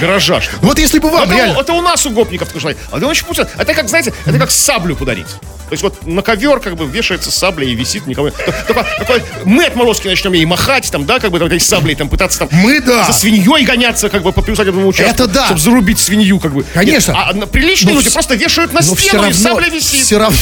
гаража. 0.00 0.40
Вот 0.60 0.78
если 0.78 0.98
бы 0.98 1.10
вам 1.10 1.24
это, 1.24 1.34
реально... 1.34 1.58
это 1.60 1.72
у 1.72 1.80
нас 1.80 2.04
у 2.06 2.10
гопников 2.10 2.48
желание. 2.54 2.80
А 2.90 2.98
Владимир 2.98 3.24
Путин, 3.24 3.46
это 3.58 3.74
как, 3.74 3.88
знаете, 3.88 4.12
это 4.26 4.38
как 4.38 4.50
саблю 4.50 4.96
подарить. 4.96 5.26
То 5.26 5.74
есть 5.74 5.82
вот 5.82 6.06
на 6.06 6.20
ковер 6.20 6.60
как 6.60 6.76
бы 6.76 6.84
вешается 6.84 7.30
сабля 7.30 7.66
и 7.66 7.74
висит 7.74 8.06
никого. 8.06 8.30
Только, 8.66 8.86
только 9.06 9.24
мы 9.46 9.64
отморозки 9.64 10.06
начнем 10.06 10.34
ей 10.34 10.44
махать, 10.44 10.90
там, 10.90 11.06
да, 11.06 11.18
как 11.18 11.30
бы 11.30 11.38
там, 11.38 11.46
этой 11.46 11.60
саблей 11.60 11.94
там 11.94 12.10
пытаться 12.10 12.40
там 12.40 12.48
Мы, 12.52 12.80
да. 12.82 13.04
за 13.06 13.14
свиньей 13.14 13.64
гоняться, 13.64 14.10
как 14.10 14.22
бы 14.22 14.32
по 14.32 14.42
приусадебному 14.42 14.88
участку. 14.88 15.14
Это 15.14 15.26
да. 15.26 15.46
Чтобы 15.46 15.60
зарубить 15.60 15.98
свинью, 15.98 16.38
как 16.40 16.52
бы. 16.52 16.64
Конечно. 16.74 17.12
Нет, 17.12 17.20
а 17.26 17.32
на- 17.32 17.46
приличные 17.46 17.94
Но 17.94 18.00
люди 18.00 18.10
вс- 18.10 18.12
просто 18.12 18.34
вешают 18.34 18.74
на 18.74 18.80
Но 18.82 18.94
все 18.94 19.08
стену, 19.08 19.22
и 19.22 19.26
равно, 19.28 19.38
сабля 19.38 19.68
висит. 19.68 20.04
все 20.04 20.18
равно, 20.18 20.36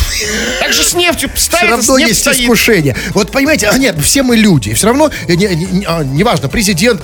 Так 0.59 0.73
же 0.73 0.83
с 0.83 0.95
нефтью 0.95 1.31
все 1.35 1.45
ставится, 1.47 1.77
равно 1.93 1.99
есть 1.99 2.21
стоит. 2.21 2.41
искушение. 2.41 2.97
Вот 3.15 3.31
понимаете, 3.31 3.69
а 3.69 3.79
нет, 3.79 3.97
все 4.03 4.25
мы 4.25 4.37
люди. 4.37 4.75
Все 4.75 4.89
равно, 4.89 5.13
э, 5.29 5.35
не- 5.37 5.47
не- 5.47 5.65
не- 5.67 5.85
а, 5.87 6.03
неважно, 6.03 6.49
президент, 6.49 7.01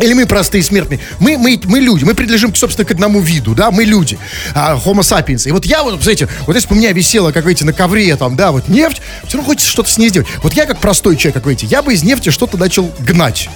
или 0.00 0.12
мы 0.12 0.26
простые 0.26 0.62
смертные. 0.62 1.00
Мы, 1.18 1.36
мы, 1.38 1.60
мы 1.64 1.80
люди, 1.80 2.04
мы 2.04 2.14
принадлежим, 2.14 2.54
собственно, 2.54 2.86
к 2.86 2.90
одному 2.90 3.20
виду, 3.20 3.54
да, 3.54 3.70
мы 3.70 3.84
люди, 3.84 4.18
а, 4.54 4.76
homo 4.76 5.00
sapiens. 5.00 5.48
И 5.48 5.52
вот 5.52 5.64
я, 5.64 5.82
вот, 5.82 6.02
знаете, 6.02 6.28
вот 6.46 6.54
если 6.54 6.68
бы 6.68 6.74
у 6.74 6.78
меня 6.78 6.92
висела, 6.92 7.32
как 7.32 7.44
видите, 7.44 7.64
на 7.64 7.72
ковре, 7.72 8.14
там, 8.16 8.36
да, 8.36 8.52
вот 8.52 8.68
нефть, 8.68 9.00
все 9.26 9.36
равно 9.36 9.50
хочется 9.50 9.70
что-то 9.70 9.90
с 9.90 9.98
ней 9.98 10.08
сделать. 10.08 10.28
Вот 10.42 10.54
я, 10.54 10.66
как 10.66 10.80
простой 10.80 11.16
человек, 11.16 11.34
как 11.34 11.46
видите, 11.46 11.66
я 11.66 11.82
бы 11.82 11.92
из 11.94 12.02
нефти 12.02 12.30
что-то 12.30 12.56
начал 12.56 12.92
гнать. 13.00 13.48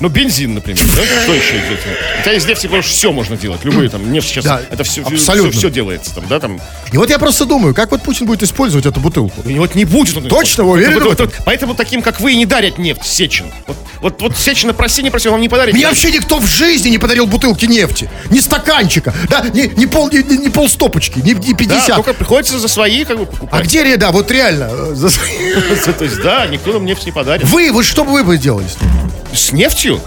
Ну, 0.00 0.08
бензин, 0.08 0.54
например, 0.54 0.82
да? 0.96 1.02
Что 1.22 1.34
еще 1.34 1.56
из 1.56 1.64
этого? 1.64 1.94
Хотя 2.18 2.32
из 2.32 2.46
нефти, 2.46 2.66
потому 2.66 2.82
все 2.82 3.12
можно 3.12 3.36
делать. 3.36 3.64
Любые 3.64 3.88
там, 3.88 4.10
нефть 4.12 4.28
сейчас, 4.28 4.44
Да, 4.44 4.60
это 4.70 4.82
все, 4.82 5.02
абсолютно. 5.02 5.52
все, 5.52 5.70
делается 5.70 6.14
там, 6.14 6.24
да, 6.28 6.40
там. 6.40 6.60
И 6.92 6.96
вот 6.96 7.10
я 7.10 7.18
просто 7.18 7.44
думаю, 7.44 7.74
как 7.74 7.90
вот 7.92 8.02
Путин 8.02 8.26
будет 8.26 8.42
использовать 8.42 8.86
эту 8.86 9.00
бутылку? 9.00 9.48
И 9.48 9.58
вот 9.58 9.74
не 9.76 9.84
будет 9.84 10.16
он. 10.16 10.24
Точно, 10.28 10.64
Вот- 10.64 10.74
уверены 10.74 10.94
вот- 11.00 11.20
вот- 11.20 11.20
вот 11.20 11.34
Поэтому 11.44 11.74
таким, 11.74 12.02
как 12.02 12.20
вы, 12.20 12.32
и 12.32 12.36
не 12.36 12.44
дарят 12.46 12.78
нефть, 12.78 13.04
Сечин. 13.04 13.46
Вот, 13.66 13.76
вот, 14.00 14.20
вот 14.22 14.36
Сечина, 14.36 14.72
проси, 14.74 15.02
не 15.02 15.10
проси, 15.10 15.28
вам 15.28 15.40
не 15.40 15.48
подарит. 15.48 15.74
Мне 15.74 15.86
вообще 15.86 16.10
никто 16.10 16.38
в 16.38 16.46
жизни 16.46 16.88
не 16.88 16.98
подарил 16.98 17.26
бутылки 17.26 17.66
нефти. 17.66 18.10
Ни 18.30 18.40
стаканчика, 18.40 19.14
да, 19.28 19.46
ни, 19.54 19.72
ни 19.78 19.86
пол, 19.86 20.10
ни, 20.10 20.18
ни 20.18 20.48
полстопочки, 20.48 21.20
ни, 21.20 21.30
ни 21.30 21.52
Да, 21.52 21.56
50. 21.56 21.96
только 21.96 22.14
приходится 22.14 22.58
за 22.58 22.68
свои, 22.68 23.04
как 23.04 23.16
бы, 23.18 23.22
А 23.22 23.26
покупать. 23.26 23.64
где 23.64 23.84
реда, 23.84 24.10
вот 24.10 24.30
реально? 24.30 24.68
э, 24.70 24.94
за 24.94 25.08
свои- 25.10 25.54
То 25.98 26.04
есть, 26.04 26.20
да, 26.22 26.46
никто 26.46 26.72
нам 26.72 26.84
нефть 26.84 27.06
не 27.06 27.12
подарит. 27.12 27.46
Вы, 27.48 27.70
вы 27.72 27.84
что 27.84 28.04
бы 28.04 28.12
вы 28.12 28.24
бы 28.24 28.36
делали? 28.38 28.66
с 28.66 29.50
ним? 29.52 29.64
Нефтью? 29.84 30.00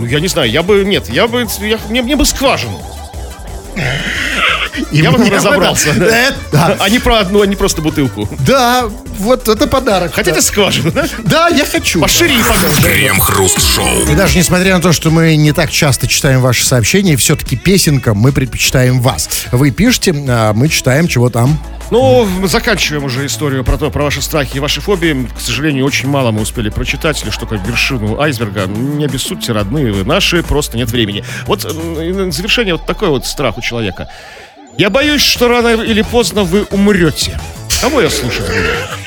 Ну, 0.00 0.06
я 0.06 0.20
не 0.20 0.28
знаю, 0.28 0.50
я 0.50 0.62
бы, 0.62 0.84
нет, 0.84 1.08
я 1.08 1.26
бы, 1.28 1.46
я, 1.60 1.78
мне, 1.88 2.02
мне 2.02 2.16
бы 2.16 2.24
скважину. 2.24 2.80
И 4.92 4.98
Я 4.98 5.10
бы 5.10 5.18
мне 5.18 5.28
там 5.28 5.38
разобрался. 5.38 5.92
да. 5.94 6.06
да. 6.06 6.32
Да, 6.52 6.76
А 6.80 6.88
не 6.88 6.98
про 7.00 7.18
одну, 7.18 7.42
а 7.42 7.46
не 7.46 7.56
просто 7.56 7.82
бутылку. 7.82 8.28
да, 8.40 8.84
вот 9.18 9.48
это 9.48 9.66
подарок. 9.66 10.14
Хотите 10.14 10.40
скважину, 10.40 10.92
да? 10.92 11.06
Да, 11.24 11.48
я 11.48 11.64
хочу. 11.64 12.00
Пошире 12.00 12.34
и. 12.36 12.42
Крем-хруст-шоу. 12.82 14.06
И 14.10 14.14
даже 14.14 14.38
несмотря 14.38 14.76
на 14.76 14.80
то, 14.82 14.92
что 14.92 15.10
мы 15.10 15.34
не 15.36 15.52
так 15.52 15.70
часто 15.70 16.06
читаем 16.06 16.40
ваши 16.40 16.64
сообщения, 16.64 17.16
все-таки 17.16 17.56
песенкам 17.56 18.18
мы 18.18 18.30
предпочитаем 18.32 19.00
вас. 19.00 19.28
Вы 19.50 19.70
пишете, 19.72 20.14
а 20.28 20.52
мы 20.52 20.68
читаем, 20.68 21.08
чего 21.08 21.28
там. 21.28 21.60
Ну, 21.90 22.28
заканчиваем 22.44 23.04
уже 23.04 23.24
историю 23.24 23.64
про 23.64 23.78
то, 23.78 23.90
про 23.90 24.04
ваши 24.04 24.20
страхи 24.20 24.58
и 24.58 24.60
ваши 24.60 24.80
фобии. 24.80 25.28
К 25.34 25.40
сожалению, 25.40 25.86
очень 25.86 26.08
мало 26.08 26.30
мы 26.30 26.42
успели 26.42 26.68
прочитать, 26.68 27.24
лишь 27.24 27.36
только 27.36 27.54
вершину 27.56 28.20
айсберга. 28.20 28.66
Не 28.66 29.06
обессудьте, 29.06 29.52
родные 29.52 29.92
вы 29.92 30.04
наши, 30.04 30.42
просто 30.42 30.76
нет 30.76 30.90
времени. 30.90 31.24
Вот 31.46 31.62
завершение 31.62 32.74
вот 32.74 32.86
такой 32.86 33.08
вот 33.08 33.24
страх 33.24 33.56
у 33.56 33.62
человека. 33.62 34.08
Я 34.76 34.90
боюсь, 34.90 35.22
что 35.22 35.48
рано 35.48 35.82
или 35.82 36.02
поздно 36.02 36.44
вы 36.44 36.64
умрете. 36.70 37.38
Кого 37.80 38.00
я 38.00 38.10
слушать 38.10 38.40
буду? 38.46 38.58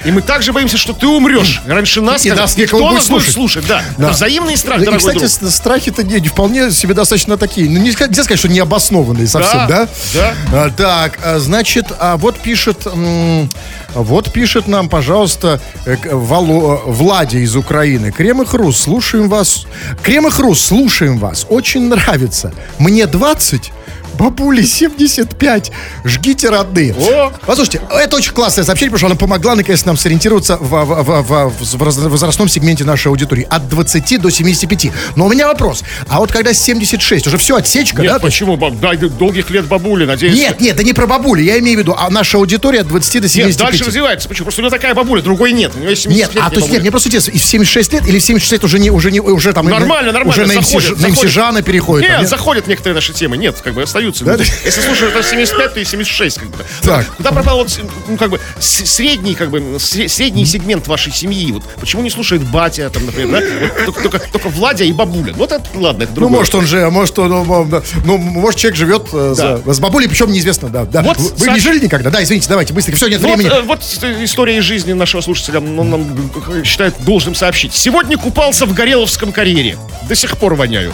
И 0.05 0.11
мы 0.11 0.21
также 0.21 0.53
боимся, 0.53 0.77
что 0.77 0.93
ты 0.93 1.05
умрешь 1.05 1.61
раньше 1.67 2.01
нас. 2.01 2.25
И 2.25 2.29
как- 2.29 2.39
нас 2.39 2.57
и 2.57 2.61
никого 2.61 2.79
кто 2.79 2.87
будет 2.89 2.99
нас 2.99 3.09
будет 3.09 3.21
слушать. 3.23 3.33
слушать? 3.33 3.67
Да. 3.67 3.83
Да. 3.97 4.05
Это 4.07 4.13
взаимный 4.13 4.55
страх, 4.57 4.81
И, 4.81 4.85
дорогой 4.85 5.13
кстати, 5.13 5.39
друг. 5.39 5.51
страхи-то 5.51 6.03
не, 6.03 6.19
вполне 6.27 6.71
себе 6.71 6.93
достаточно 6.93 7.37
такие. 7.37 7.69
Ну, 7.69 7.79
не 7.79 7.89
ска- 7.91 8.07
нельзя 8.07 8.23
сказать, 8.23 8.39
что 8.39 8.47
необоснованные 8.47 9.27
совсем, 9.27 9.67
да? 9.67 9.87
Да, 10.13 10.33
А, 10.53 10.69
так, 10.69 11.19
а, 11.23 11.39
значит, 11.39 11.87
а 11.99 12.15
вот 12.17 12.37
пишет, 12.39 12.85
м, 12.87 13.49
вот 13.93 14.31
пишет 14.31 14.67
нам, 14.67 14.87
пожалуйста, 14.89 15.59
э, 15.85 15.97
Вало- 16.11 16.77
э, 16.77 16.91
Владя 16.91 17.39
из 17.39 17.55
Украины. 17.55 18.11
Крем 18.11 18.41
и 18.41 18.45
хруст, 18.45 18.81
слушаем 18.83 19.27
вас. 19.29 19.65
Крем 20.01 20.27
и 20.27 20.31
хруст, 20.31 20.65
слушаем 20.65 21.17
вас. 21.19 21.45
Очень 21.49 21.89
нравится. 21.89 22.53
Мне 22.79 23.05
20, 23.05 23.71
бабуле 24.17 24.63
75. 24.63 25.71
Жгите, 26.05 26.49
родные. 26.49 26.93
О! 26.93 27.31
Послушайте, 27.45 27.81
это 27.91 28.15
очень 28.17 28.33
классное 28.33 28.63
сообщение, 28.63 28.91
потому 28.91 28.99
что 28.99 29.07
она 29.07 29.15
помогла, 29.15 29.55
наконец, 29.55 29.85
нам 29.85 29.97
сориентироваться 29.97 30.57
в, 30.57 30.63
в- 30.69 31.03
в- 31.03 31.21
в- 31.23 31.49
в 31.49 31.77
воз- 31.77 31.97
возрастном 31.97 32.47
сегменте 32.49 32.83
нашей 32.83 33.07
аудитории. 33.07 33.45
От 33.49 33.67
20 33.69 34.19
до 34.21 34.29
75. 34.29 34.91
Но 35.15 35.25
у 35.25 35.29
меня 35.29 35.47
вопрос. 35.47 35.83
А 36.07 36.19
вот 36.19 36.31
когда 36.31 36.53
76, 36.53 37.27
уже 37.27 37.37
все, 37.37 37.55
отсечка, 37.55 38.01
Нет, 38.01 38.13
да? 38.13 38.19
Почему? 38.19 38.57
Баб- 38.57 38.79
Дай 38.79 38.97
долгих 38.97 39.49
лет 39.49 39.65
бабуле, 39.65 40.05
надеюсь. 40.05 40.35
Нет, 40.35 40.59
нет, 40.61 40.75
да 40.75 40.83
не 40.83 40.93
про 40.93 41.07
бабулю. 41.07 41.43
Я 41.43 41.59
имею 41.59 41.77
в 41.77 41.81
виду, 41.81 41.95
а 41.97 42.09
наша 42.09 42.37
аудитория 42.37 42.81
от 42.81 42.87
20 42.87 43.13
до 43.21 43.27
Нет, 43.27 43.31
75. 43.31 43.57
дальше 43.69 43.85
развивается. 43.85 44.27
Почему? 44.29 44.45
Просто 44.45 44.61
у 44.61 44.63
него 44.65 44.75
такая 44.75 44.93
бабуля, 44.93 45.21
другой 45.21 45.51
нет. 45.53 45.71
У 45.75 45.79
Нет, 45.79 45.97
70 45.97 46.35
лет 46.35 46.43
а 46.45 46.49
то 46.49 46.57
есть 46.59 46.71
нет, 46.71 46.81
мне 46.81 46.91
просто 46.91 47.09
интересно, 47.09 47.31
и 47.31 47.37
в 47.37 47.43
76 47.43 47.93
лет 47.93 48.07
или 48.07 48.19
в 48.19 48.23
76 48.23 48.51
лет 48.53 48.63
уже 48.63 48.79
не, 48.79 48.89
уже 48.91 49.11
не, 49.11 49.19
уже 49.19 49.53
там... 49.53 49.65
Нормально, 49.67 50.11
нормально, 50.11 50.29
Уже 50.43 50.45
на 50.53 50.59
МС, 50.59 50.67
заходят, 50.67 50.99
на 50.99 51.07
МС 51.07 51.13
заходят. 51.15 51.31
Жана 51.33 51.61
переходит. 51.61 52.03
Нет, 52.03 52.11
там, 52.13 52.21
нет? 52.21 52.29
заходят 52.29 52.67
некоторые 52.67 52.95
наши 52.95 53.13
темы. 53.13 53.37
Нет, 53.37 53.59
как 53.63 53.73
бы 53.73 53.85
остаются. 54.09 54.25
Да? 54.25 54.35
Если 54.65 54.81
слушаешь 54.81 55.13
это 55.13 55.23
75, 55.23 55.73
то 55.73 55.79
и 55.79 55.85
76. 55.85 56.39
Как 56.39 56.49
бы. 56.49 56.57
Так. 56.81 57.07
Куда 57.15 57.31
пропал 57.31 57.57
вот, 57.57 57.79
ну, 58.07 58.17
как 58.17 58.29
бы, 58.31 58.39
средний, 58.59 59.35
как 59.35 59.49
бы, 59.49 59.59
сре- 59.77 60.07
средний 60.07 60.45
сегмент 60.45 60.87
вашей 60.87 61.13
семьи? 61.13 61.51
Вот 61.51 61.63
почему 61.79 62.01
не 62.01 62.09
слушает 62.09 62.43
батя, 62.43 62.89
там, 62.89 63.05
например, 63.05 63.41
да? 63.41 63.67
Вот 63.85 63.85
только, 63.85 64.01
только, 64.09 64.19
только 64.31 64.49
Владя 64.49 64.83
и 64.83 64.91
бабуля. 64.91 65.33
Вот 65.33 65.51
это, 65.51 65.63
ладно, 65.75 66.03
это 66.03 66.11
Ну, 66.11 66.15
другое. 66.15 66.37
может, 66.39 66.55
он 66.55 66.65
же, 66.67 66.89
может, 66.89 67.17
он, 67.19 67.29
ну, 67.29 67.65
да, 67.65 67.81
ну, 68.05 68.17
может, 68.17 68.59
человек 68.59 68.77
живет 68.77 69.07
э, 69.13 69.33
за- 69.35 69.61
с 69.73 69.79
бабулей, 69.79 70.07
причем 70.07 70.31
неизвестно, 70.31 70.69
да. 70.69 70.85
да. 70.85 71.01
Вот, 71.01 71.17
вы 71.17 71.29
Саш- 71.47 71.53
не 71.53 71.59
жили 71.59 71.83
никогда? 71.85 72.09
Да, 72.09 72.23
извините, 72.23 72.47
давайте, 72.49 72.73
быстренько, 72.73 72.97
все, 72.97 73.07
нет 73.07 73.21
Ну, 73.21 73.27
времени. 73.27 73.49
Вот, 73.49 73.57
э, 73.59 73.61
вот 73.63 73.81
э, 74.03 74.23
история 74.23 74.57
из 74.57 74.63
жизни 74.63 74.93
нашего 74.93 75.21
слушателя 75.21 75.59
он 75.59 75.89
нам 75.89 76.31
э, 76.49 76.63
считает 76.63 76.95
должным 76.99 77.35
сообщить. 77.35 77.73
Сегодня 77.73 78.17
купался 78.17 78.65
в 78.65 78.73
Гореловском 78.73 79.31
карьере. 79.31 79.77
До 80.07 80.15
сих 80.15 80.37
пор 80.37 80.55
воняю. 80.55 80.93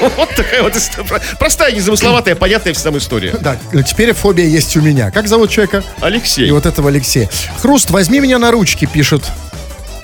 Вот 0.16 0.34
такая 0.34 0.62
вот 0.62 0.76
история. 0.76 1.20
Простая, 1.38 1.72
незамысловатая, 1.72 2.34
понятная 2.34 2.72
всем 2.74 2.96
история. 2.98 3.34
Да, 3.40 3.56
теперь 3.82 4.12
фобия 4.12 4.46
есть 4.46 4.76
у 4.76 4.80
меня. 4.80 5.10
Как 5.10 5.28
зовут 5.28 5.50
человека? 5.50 5.82
Алексей. 6.00 6.48
И 6.48 6.50
вот 6.50 6.66
этого 6.66 6.88
Алексея. 6.88 7.28
Хруст, 7.60 7.90
возьми 7.90 8.20
меня 8.20 8.38
на 8.38 8.50
ручки, 8.50 8.86
пишет 8.86 9.22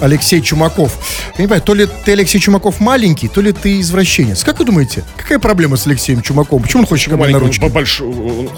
Алексей 0.01 0.41
Чумаков. 0.41 0.93
Я 1.37 1.43
не 1.43 1.49
понимаю, 1.49 1.63
то 1.63 1.75
ли 1.75 1.87
ты, 2.05 2.13
Алексей 2.13 2.39
Чумаков, 2.39 2.81
маленький, 2.81 3.29
то 3.29 3.41
ли 3.41 3.53
ты 3.53 3.81
извращенец. 3.81 4.45
Как 4.45 4.59
вы 4.59 4.65
думаете, 4.65 5.05
какая 5.17 5.39
проблема 5.39 5.77
с 5.77 5.87
Алексеем 5.87 6.23
Чумаковым? 6.23 6.63
Почему 6.63 6.83
он 6.83 6.87
хочет 6.87 7.11
ко 7.11 7.17
мне 7.17 7.27
на 7.27 7.33
Маленький, 7.33 7.47
ручки? 7.47 7.65
он 7.65 7.71
большой, 7.73 8.07
он- 8.09 8.51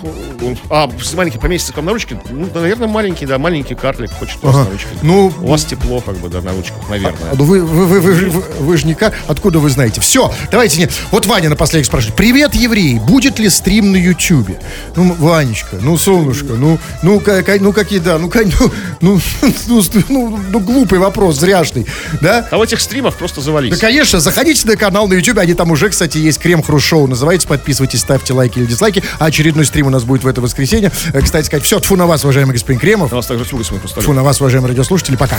он- 0.42 0.58
а, 0.70 0.90
маленький 1.14 1.38
поместится 1.38 1.72
к 1.72 1.76
вам 1.76 1.86
на 1.86 1.92
ручки? 1.92 2.18
Ну, 2.30 2.48
наверное, 2.54 2.88
маленький, 2.88 3.26
да, 3.26 3.38
маленький 3.38 3.74
карлик 3.74 4.10
хочет 4.12 4.38
Ага. 4.42 4.64
на 4.64 4.70
ручки. 4.70 4.88
Ну, 5.02 5.32
У 5.40 5.46
вас 5.48 5.64
тепло, 5.64 6.00
как 6.00 6.16
бы, 6.18 6.28
да, 6.28 6.40
на 6.40 6.52
ручках, 6.52 6.88
наверное. 6.88 7.30
А, 7.32 7.34
ну 7.36 7.44
вы, 7.44 7.64
вы, 7.64 7.86
вы, 7.86 8.00
вы, 8.00 8.12
вы, 8.30 8.44
вы 8.60 8.76
же 8.76 8.86
никак, 8.86 9.14
откуда 9.26 9.58
вы 9.58 9.70
знаете? 9.70 10.00
Все, 10.00 10.32
давайте 10.50 10.78
не. 10.80 10.88
Вот 11.10 11.26
Ваня 11.26 11.48
напоследок 11.48 11.86
спрашивает. 11.86 12.16
Привет, 12.16 12.54
евреи, 12.54 12.98
будет 12.98 13.38
ли 13.38 13.48
стрим 13.48 13.92
на 13.92 13.96
Ютьюбе? 13.96 14.60
Ну, 14.94 15.12
Ванечка, 15.18 15.76
ну, 15.80 15.96
солнышко, 15.98 16.52
ну, 16.54 16.78
ну, 17.02 17.20
как, 17.20 17.60
ну 17.60 17.72
какие, 17.72 17.98
да, 17.98 18.18
ну, 18.18 18.28
как- 18.28 18.46
ну, 18.46 18.70
ну, 19.00 19.20
ну, 19.66 19.82
ну, 20.08 20.40
ну, 20.50 20.60
глупый 20.60 20.98
вопрос, 20.98 21.25
зряшный, 21.32 21.86
да? 22.20 22.46
А 22.50 22.58
в 22.58 22.62
этих 22.62 22.80
стримах 22.80 23.16
просто 23.16 23.40
завались. 23.40 23.70
Да, 23.70 23.76
конечно, 23.76 24.20
заходите 24.20 24.66
на 24.66 24.76
канал 24.76 25.08
на 25.08 25.14
YouTube, 25.14 25.38
они 25.38 25.54
там 25.54 25.70
уже, 25.70 25.88
кстати, 25.88 26.18
есть 26.18 26.38
Крем 26.38 26.62
Хруст 26.62 26.86
Шоу, 26.86 27.06
называется, 27.06 27.48
подписывайтесь, 27.48 28.00
ставьте 28.00 28.32
лайки 28.32 28.58
или 28.58 28.66
дизлайки, 28.66 29.02
а 29.18 29.26
очередной 29.26 29.64
стрим 29.64 29.86
у 29.86 29.90
нас 29.90 30.04
будет 30.04 30.24
в 30.24 30.26
это 30.26 30.40
воскресенье. 30.40 30.90
Э, 31.12 31.20
Кстати 31.20 31.46
сказать, 31.46 31.64
все, 31.64 31.80
тфу 31.80 31.96
на 31.96 32.06
вас, 32.06 32.24
уважаемый 32.24 32.52
господин 32.52 32.80
Кремов, 32.80 33.12
У 33.12 33.16
нас 33.16 33.26
также 33.26 33.44
слуги 33.44 33.64
своих 33.64 33.82
тфу 33.82 34.12
на 34.12 34.22
вас, 34.22 34.40
уважаемые 34.40 34.70
радиослушатели, 34.70 35.16
пока. 35.16 35.38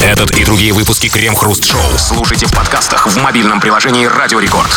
Этот 0.00 0.30
и 0.32 0.44
другие 0.44 0.72
выпуски 0.72 1.08
Крем-хруст-шоу 1.08 1.98
слушайте 1.98 2.46
в 2.46 2.52
подкастах 2.52 3.06
в 3.06 3.16
мобильном 3.18 3.60
приложении 3.60 4.06
«Радио 4.06 4.40
Рекорд». 4.40 4.70